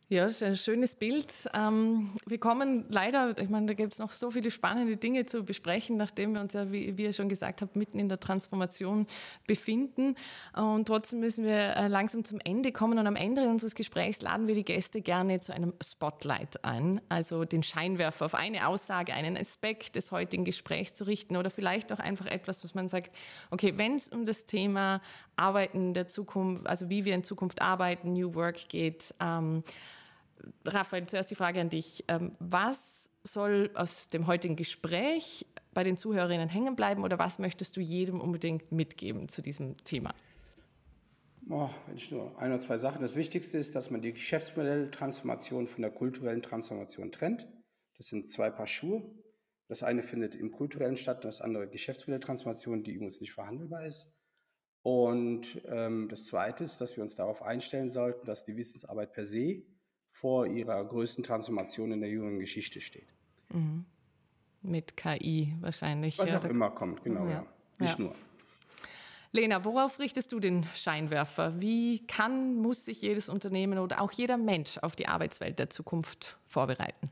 Ja, 0.10 0.26
ist 0.26 0.42
ein 0.42 0.56
schönes 0.56 0.96
Bild. 0.96 1.34
Ähm, 1.54 2.14
wir 2.26 2.38
kommen 2.38 2.86
leider, 2.88 3.38
ich 3.38 3.50
meine, 3.50 3.66
da 3.66 3.74
gibt 3.74 3.92
es 3.92 4.00
noch 4.00 4.14
so 4.14 4.32
viele 4.32 4.52
spannende 4.52 4.96
Dinge 4.96 5.26
zu 5.26 5.44
besprechen, 5.44 5.98
nachdem 5.98 6.34
wir 6.34 6.40
uns 6.40 6.54
ja, 6.54 6.72
wie, 6.72 6.98
wie 6.98 7.04
ihr 7.04 7.12
schon 7.12 7.28
gesagt 7.28 7.62
habt, 7.62 7.76
mitten 7.76 8.00
in 8.00 8.08
der 8.08 8.18
Transformation 8.18 9.06
befinden. 9.48 10.16
Und 10.56 10.88
trotzdem 10.88 11.20
müssen 11.20 11.44
wir 11.44 11.76
äh, 11.76 11.90
langsam 11.90 12.24
zum 12.24 12.40
Ende 12.46 12.72
kommen. 12.72 12.98
Und 13.00 13.06
am 13.06 13.18
Ende 13.18 13.50
unseres 13.50 13.76
Gesprächs 13.76 14.22
laden 14.22 14.48
wir 14.48 14.56
die 14.56 14.64
Gäste 14.64 15.02
gerne 15.02 15.42
zu 15.42 15.54
einem 15.54 15.74
Spotlight 15.84 16.64
ein, 16.64 17.02
also 17.10 17.44
den 17.44 17.62
Scheinwerfer 17.62 18.28
auf 18.28 18.36
eine 18.36 18.66
Aussage, 18.70 19.14
einen 19.14 19.36
Aspekt 19.36 19.98
des 19.98 20.12
heutigen 20.12 20.46
Gesprächs 20.46 20.96
zu 20.96 21.04
richten 21.04 21.36
oder 21.36 21.50
vielleicht 21.50 21.92
auch 21.92 22.00
einfach 22.00 22.28
etwas, 22.28 22.64
was 22.64 22.74
man 22.74 22.88
sagt, 22.88 23.14
okay, 23.52 23.74
wenn 23.76 23.96
es 23.96 24.08
um 24.08 24.24
das 24.24 24.46
Thema 24.46 25.02
Arbeiten 25.36 25.94
der 25.94 26.08
Zukunft, 26.08 26.66
also 26.66 26.90
wie 26.90 27.04
wir 27.04 27.14
in 27.14 27.26
Zukunft 27.26 27.62
arbeiten, 27.62 28.14
New 28.14 28.36
Work 28.36 28.70
geht, 28.70 29.14
ähm, 29.20 29.64
Raphael, 30.66 31.06
zuerst 31.06 31.32
die 31.32 31.36
Frage 31.36 31.62
an 31.62 31.70
dich. 31.70 32.04
Ähm, 32.08 32.32
was 32.40 33.10
soll 33.24 33.70
aus 33.74 34.08
dem 34.08 34.28
heutigen 34.28 34.56
Gespräch 34.56 35.46
bei 35.74 35.84
den 35.84 35.98
Zuhörerinnen 35.98 36.50
hängen 36.50 36.76
bleiben 36.76 37.04
oder 37.04 37.20
was 37.20 37.40
möchtest 37.40 37.78
du 37.78 37.82
jedem 37.82 38.22
unbedingt 38.22 38.72
mitgeben 38.72 39.30
zu 39.30 39.42
diesem 39.42 39.78
Thema? 39.84 40.14
Oh, 41.50 41.70
wenn 41.86 41.96
ich 41.96 42.12
nur 42.12 42.38
ein 42.40 42.52
oder 42.52 42.60
zwei 42.60 42.78
Sachen. 42.78 43.02
Das 43.02 43.16
Wichtigste 43.16 43.58
ist, 43.58 43.76
dass 43.76 43.90
man 43.90 44.02
die 44.02 44.12
Geschäftsmodelltransformation 44.12 45.68
von 45.68 45.82
der 45.82 45.92
kulturellen 45.92 46.42
Transformation 46.42 47.12
trennt. 47.12 47.48
Das 47.98 48.08
sind 48.08 48.30
zwei 48.30 48.50
Paar 48.50 48.68
Schuhe. 48.68 49.04
Das 49.70 49.84
eine 49.84 50.04
findet 50.04 50.36
im 50.36 50.52
kulturellen 50.52 50.98
statt, 50.98 51.24
das 51.24 51.42
andere 51.42 51.68
Geschäftsmodelltransformation, 51.68 52.84
die 52.84 52.92
übrigens 52.92 53.22
nicht 53.22 53.34
verhandelbar 53.34 53.86
ist. 53.86 54.12
Und 54.82 55.62
ähm, 55.66 56.08
das 56.10 56.26
Zweite 56.26 56.64
ist, 56.64 56.80
dass 56.80 56.96
wir 56.96 57.04
uns 57.04 57.16
darauf 57.16 57.42
einstellen 57.42 57.90
sollten, 57.90 58.26
dass 58.26 58.46
die 58.46 58.56
Wissensarbeit 58.56 59.12
per 59.12 59.26
se 59.26 59.64
vor 60.20 60.48
ihrer 60.48 60.84
größten 60.84 61.24
Transformation 61.24 61.92
in 61.92 62.02
der 62.02 62.10
jüngeren 62.10 62.40
Geschichte 62.40 62.82
steht. 62.82 63.08
Mhm. 63.50 63.86
Mit 64.64 64.98
KI 64.98 65.54
wahrscheinlich. 65.62 66.18
Was 66.18 66.32
ja, 66.32 66.40
auch 66.40 66.46
immer 66.46 66.72
kommt, 66.72 67.04
genau, 67.04 67.26
ja. 67.26 67.32
ja. 67.32 67.46
Nicht 67.80 68.00
ja. 68.00 68.06
nur. 68.06 68.16
Lena, 69.32 69.64
worauf 69.64 70.00
richtest 70.00 70.32
du 70.32 70.40
den 70.40 70.66
Scheinwerfer? 70.74 71.62
Wie 71.62 72.08
kann, 72.08 72.56
muss 72.56 72.86
sich 72.86 73.02
jedes 73.02 73.30
Unternehmen 73.30 73.78
oder 73.78 74.02
auch 74.02 74.12
jeder 74.12 74.38
Mensch 74.38 74.80
auf 74.80 74.96
die 74.96 75.08
Arbeitswelt 75.08 75.60
der 75.60 75.70
Zukunft 75.70 76.40
vorbereiten? 76.48 77.12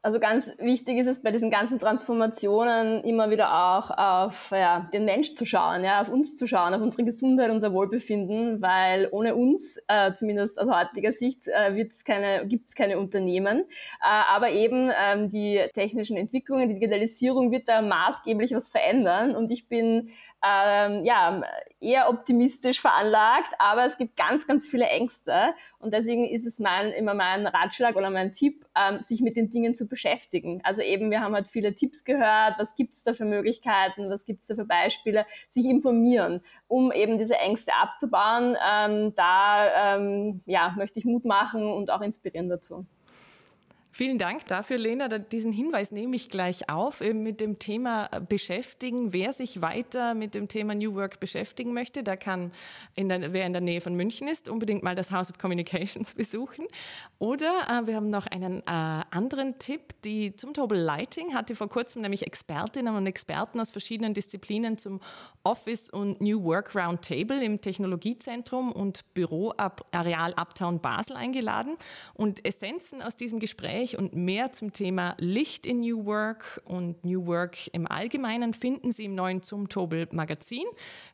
Also 0.00 0.20
ganz 0.20 0.52
wichtig 0.58 0.96
ist 0.98 1.08
es 1.08 1.22
bei 1.22 1.32
diesen 1.32 1.50
ganzen 1.50 1.80
Transformationen 1.80 3.02
immer 3.02 3.30
wieder 3.30 3.52
auch 3.52 3.90
auf 3.90 4.52
ja, 4.52 4.88
den 4.92 5.04
Mensch 5.04 5.34
zu 5.34 5.44
schauen, 5.44 5.82
ja, 5.82 6.00
auf 6.00 6.08
uns 6.08 6.36
zu 6.36 6.46
schauen, 6.46 6.72
auf 6.72 6.80
unsere 6.80 7.02
Gesundheit, 7.04 7.50
unser 7.50 7.72
Wohlbefinden, 7.72 8.62
weil 8.62 9.08
ohne 9.10 9.34
uns, 9.34 9.76
äh, 9.88 10.12
zumindest 10.12 10.60
aus 10.60 10.68
heutiger 10.68 11.12
Sicht, 11.12 11.48
äh, 11.48 11.74
wird's 11.74 12.04
keine, 12.04 12.46
gibt's 12.46 12.76
keine 12.76 13.00
Unternehmen. 13.00 13.64
Äh, 14.00 14.04
aber 14.30 14.50
eben 14.50 14.88
ähm, 14.96 15.30
die 15.30 15.60
technischen 15.74 16.16
Entwicklungen, 16.16 16.68
die 16.68 16.74
Digitalisierung 16.74 17.50
wird 17.50 17.68
da 17.68 17.82
maßgeblich 17.82 18.54
was 18.54 18.68
verändern 18.68 19.34
und 19.34 19.50
ich 19.50 19.68
bin 19.68 20.10
ähm, 20.44 21.04
ja, 21.04 21.42
eher 21.80 22.08
optimistisch 22.08 22.80
veranlagt, 22.80 23.52
aber 23.58 23.84
es 23.84 23.98
gibt 23.98 24.16
ganz, 24.16 24.46
ganz 24.46 24.66
viele 24.66 24.86
Ängste 24.86 25.54
und 25.78 25.92
deswegen 25.92 26.26
ist 26.26 26.46
es 26.46 26.58
mein, 26.58 26.92
immer 26.92 27.14
mein 27.14 27.46
Ratschlag 27.46 27.96
oder 27.96 28.10
mein 28.10 28.32
Tipp, 28.32 28.64
ähm, 28.76 29.00
sich 29.00 29.20
mit 29.20 29.36
den 29.36 29.50
Dingen 29.50 29.74
zu 29.74 29.86
beschäftigen. 29.86 30.60
Also 30.64 30.82
eben, 30.82 31.10
wir 31.10 31.20
haben 31.20 31.34
halt 31.34 31.48
viele 31.48 31.74
Tipps 31.74 32.04
gehört, 32.04 32.54
was 32.58 32.76
gibt's 32.76 33.04
da 33.04 33.14
für 33.14 33.24
Möglichkeiten, 33.24 34.10
was 34.10 34.26
gibt's 34.26 34.46
da 34.46 34.54
für 34.54 34.64
Beispiele, 34.64 35.26
sich 35.48 35.66
informieren, 35.66 36.42
um 36.68 36.92
eben 36.92 37.18
diese 37.18 37.36
Ängste 37.36 37.72
abzubauen. 37.74 38.56
Ähm, 38.64 39.14
da 39.14 39.96
ähm, 39.96 40.42
ja, 40.46 40.74
möchte 40.76 40.98
ich 40.98 41.04
Mut 41.04 41.24
machen 41.24 41.72
und 41.72 41.90
auch 41.90 42.00
inspirieren 42.00 42.48
dazu. 42.48 42.86
Vielen 43.90 44.18
Dank 44.18 44.44
dafür, 44.46 44.78
Lena. 44.78 45.08
Diesen 45.08 45.50
Hinweis 45.50 45.92
nehme 45.92 46.14
ich 46.14 46.28
gleich 46.28 46.68
auf, 46.68 47.00
eben 47.00 47.22
mit 47.22 47.40
dem 47.40 47.58
Thema 47.58 48.08
beschäftigen. 48.28 49.12
Wer 49.12 49.32
sich 49.32 49.62
weiter 49.62 50.14
mit 50.14 50.34
dem 50.34 50.46
Thema 50.46 50.74
New 50.74 50.94
Work 50.94 51.20
beschäftigen 51.20 51.72
möchte, 51.72 52.02
da 52.02 52.14
kann, 52.14 52.52
in 52.94 53.08
der, 53.08 53.32
wer 53.32 53.46
in 53.46 53.52
der 53.52 53.62
Nähe 53.62 53.80
von 53.80 53.94
München 53.94 54.28
ist, 54.28 54.48
unbedingt 54.48 54.82
mal 54.82 54.94
das 54.94 55.10
House 55.10 55.30
of 55.30 55.38
Communications 55.38 56.12
besuchen. 56.14 56.66
Oder 57.18 57.66
äh, 57.68 57.86
wir 57.86 57.96
haben 57.96 58.10
noch 58.10 58.26
einen 58.26 58.60
äh, 58.60 58.62
anderen 58.66 59.58
Tipp. 59.58 59.94
Die 60.04 60.36
zum 60.36 60.54
Tobel 60.54 60.78
Lighting 60.78 61.34
hatte 61.34 61.56
vor 61.56 61.68
kurzem 61.68 62.02
nämlich 62.02 62.26
Expertinnen 62.26 62.94
und 62.94 63.06
Experten 63.06 63.58
aus 63.58 63.70
verschiedenen 63.70 64.14
Disziplinen 64.14 64.78
zum 64.78 65.00
Office 65.42 65.90
und 65.90 66.20
New 66.20 66.44
Work 66.44 66.76
Roundtable 66.76 67.42
im 67.42 67.60
Technologiezentrum 67.60 68.70
und 68.70 69.02
Büroareal 69.14 70.34
Uptown 70.34 70.80
Basel 70.80 71.16
eingeladen. 71.16 71.76
Und 72.14 72.44
Essenzen 72.44 73.02
aus 73.02 73.16
diesem 73.16 73.38
Gespräch 73.38 73.87
Gespräch 73.88 73.98
und 73.98 74.14
mehr 74.14 74.52
zum 74.52 74.72
Thema 74.72 75.14
Licht 75.18 75.66
in 75.66 75.80
New 75.80 76.04
Work 76.04 76.60
und 76.64 77.04
New 77.04 77.26
Work 77.26 77.68
im 77.72 77.90
Allgemeinen 77.90 78.54
finden 78.54 78.92
Sie 78.92 79.04
im 79.04 79.14
neuen 79.14 79.42
Zum 79.42 79.68
Tobel 79.68 80.08
Magazin 80.12 80.64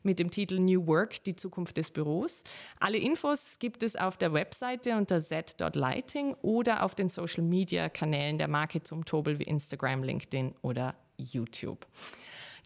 mit 0.03 0.19
dem 0.19 0.29
Titel 0.29 0.59
New 0.59 0.85
Work, 0.87 1.23
die 1.23 1.33
Zukunft 1.33 1.77
des 1.77 1.91
Büros. 1.91 2.43
Alle 2.79 2.97
Infos 2.97 3.59
gibt 3.59 3.83
es 3.83 3.95
auf 3.95 4.17
der 4.17 4.33
Webseite 4.33 4.97
unter 4.97 5.21
z.lighting 5.21 6.35
oder 6.41 6.83
auf 6.83 6.95
den 6.95 7.09
Social 7.09 7.43
Media 7.43 7.89
Kanälen 7.89 8.37
der 8.37 8.47
Marke 8.47 8.81
Zum 8.83 9.05
Tobel 9.05 9.39
wie 9.39 9.43
Instagram, 9.43 10.03
LinkedIn 10.03 10.55
oder 10.61 10.95
YouTube. 11.17 11.85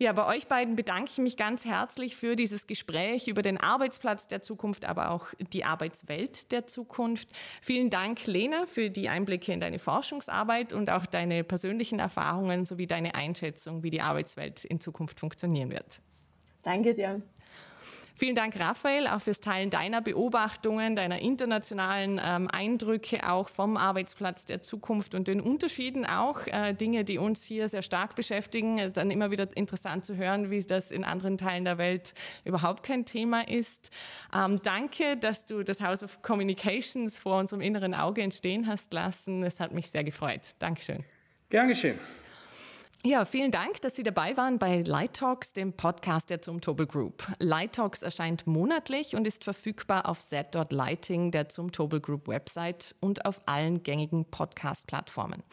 Ja, 0.02 0.14
bei 0.14 0.26
euch 0.34 0.48
beiden 0.48 0.78
bedanke 0.78 1.12
ich 1.12 1.18
mich 1.18 1.36
ganz 1.36 1.66
herzlich 1.66 2.16
für 2.16 2.38
dieses 2.38 2.68
Gespräch 2.68 3.28
über 3.28 3.42
den 3.42 3.58
Arbeitsplatz 3.58 4.28
der 4.28 4.42
Zukunft, 4.42 4.86
aber 4.86 5.12
auch 5.12 5.34
die 5.52 5.66
Arbeitswelt 5.66 6.54
der 6.54 6.66
Zukunft. 6.68 7.28
Vielen 7.62 7.90
Dank, 7.90 8.26
Lena, 8.26 8.66
für 8.66 8.90
die 8.90 9.10
Einblicke 9.10 9.52
in 9.52 9.60
deine 9.60 9.78
Forschungsarbeit 9.78 10.72
und 10.72 10.90
auch 10.90 11.06
deine 11.06 11.44
persönlichen 11.44 12.00
Erfahrungen 12.00 12.64
sowie 12.64 12.88
deine 12.88 13.14
Einschätzung, 13.14 13.84
wie 13.84 13.90
die 13.90 14.00
Arbeitswelt 14.00 14.64
in 14.64 14.80
Zukunft 14.80 15.20
funktionieren 15.20 15.70
wird. 15.70 16.00
Danke 16.64 16.94
dir. 16.94 17.22
Vielen 18.20 18.36
Dank, 18.36 18.60
Raphael, 18.60 19.08
auch 19.08 19.22
fürs 19.22 19.40
Teilen 19.40 19.70
deiner 19.70 20.02
Beobachtungen, 20.02 20.98
deiner 20.98 21.20
internationalen 21.20 22.20
ähm, 22.22 22.50
Eindrücke 22.52 23.26
auch 23.26 23.48
vom 23.48 23.78
Arbeitsplatz 23.78 24.44
der 24.44 24.62
Zukunft 24.62 25.16
und 25.16 25.30
den 25.30 25.40
Unterschieden 25.40 26.06
auch, 26.06 26.46
äh, 26.48 26.74
Dinge, 26.74 27.06
die 27.06 27.18
uns 27.18 27.46
hier 27.46 27.70
sehr 27.70 27.82
stark 27.82 28.18
beschäftigen. 28.18 28.92
Dann 28.92 29.10
immer 29.10 29.32
wieder 29.32 29.48
interessant 29.56 30.04
zu 30.04 30.18
hören, 30.18 30.52
wie 30.52 30.60
das 30.60 30.92
in 30.92 31.06
anderen 31.06 31.38
Teilen 31.38 31.64
der 31.64 31.78
Welt 31.78 32.14
überhaupt 32.44 32.84
kein 32.84 33.06
Thema 33.06 33.48
ist. 33.48 33.90
Ähm, 34.36 34.60
danke, 34.64 35.16
dass 35.16 35.46
du 35.46 35.64
das 35.64 35.80
House 35.80 36.04
of 36.04 36.22
Communications 36.22 37.18
vor 37.18 37.40
unserem 37.40 37.62
inneren 37.62 37.94
Auge 37.94 38.22
entstehen 38.22 38.68
hast 38.68 38.92
lassen. 38.92 39.44
Es 39.44 39.62
hat 39.62 39.72
mich 39.72 39.90
sehr 39.90 40.04
gefreut. 40.04 40.42
Dankeschön. 40.60 41.06
Gern 41.50 41.70
geschehen. 41.70 41.98
Ja, 43.06 43.24
vielen 43.24 43.50
Dank, 43.50 43.80
dass 43.80 43.96
Sie 43.96 44.04
dabei 44.04 44.36
waren 44.36 44.60
bei 44.60 44.82
Light 44.82 45.14
Talks, 45.14 45.54
dem 45.54 45.72
Podcast 45.72 46.30
der 46.30 46.42
Zumtobel 46.42 46.86
Group. 46.86 47.26
Light 47.40 47.72
Talks 47.72 48.02
erscheint 48.02 48.46
monatlich 48.46 49.16
und 49.16 49.26
ist 49.26 49.46
verfügbar 49.46 50.10
auf 50.10 50.20
z.lighting, 50.20 51.32
der 51.32 51.48
Zumtobel 51.48 52.02
Group 52.02 52.28
Website 52.28 52.96
und 53.00 53.26
auf 53.26 53.40
allen 53.46 53.84
gängigen 53.84 54.26
Podcast-Plattformen. 54.26 55.44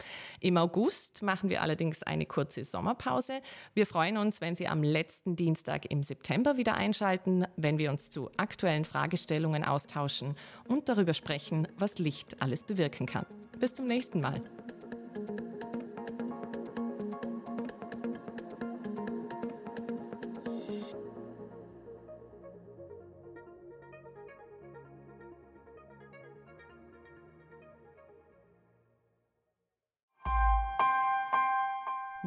Im 0.41 0.57
August 0.57 1.23
machen 1.23 1.49
wir 1.49 1.61
allerdings 1.61 2.03
eine 2.03 2.25
kurze 2.25 2.65
Sommerpause. 2.65 3.39
Wir 3.73 3.85
freuen 3.85 4.17
uns, 4.17 4.41
wenn 4.41 4.57
Sie 4.57 4.67
am 4.67 4.83
letzten 4.83 5.37
Dienstag 5.37 5.89
im 5.89 6.03
September 6.03 6.57
wieder 6.57 6.73
einschalten, 6.75 7.45
wenn 7.55 7.77
wir 7.77 7.91
uns 7.91 8.09
zu 8.09 8.29
aktuellen 8.35 8.83
Fragestellungen 8.83 9.63
austauschen 9.63 10.35
und 10.67 10.89
darüber 10.89 11.13
sprechen, 11.13 11.69
was 11.77 11.97
Licht 11.97 12.41
alles 12.41 12.65
bewirken 12.65 13.05
kann. 13.05 13.25
Bis 13.57 13.73
zum 13.73 13.87
nächsten 13.87 14.19
Mal. 14.19 14.43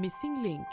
Missing 0.00 0.42
Link 0.42 0.66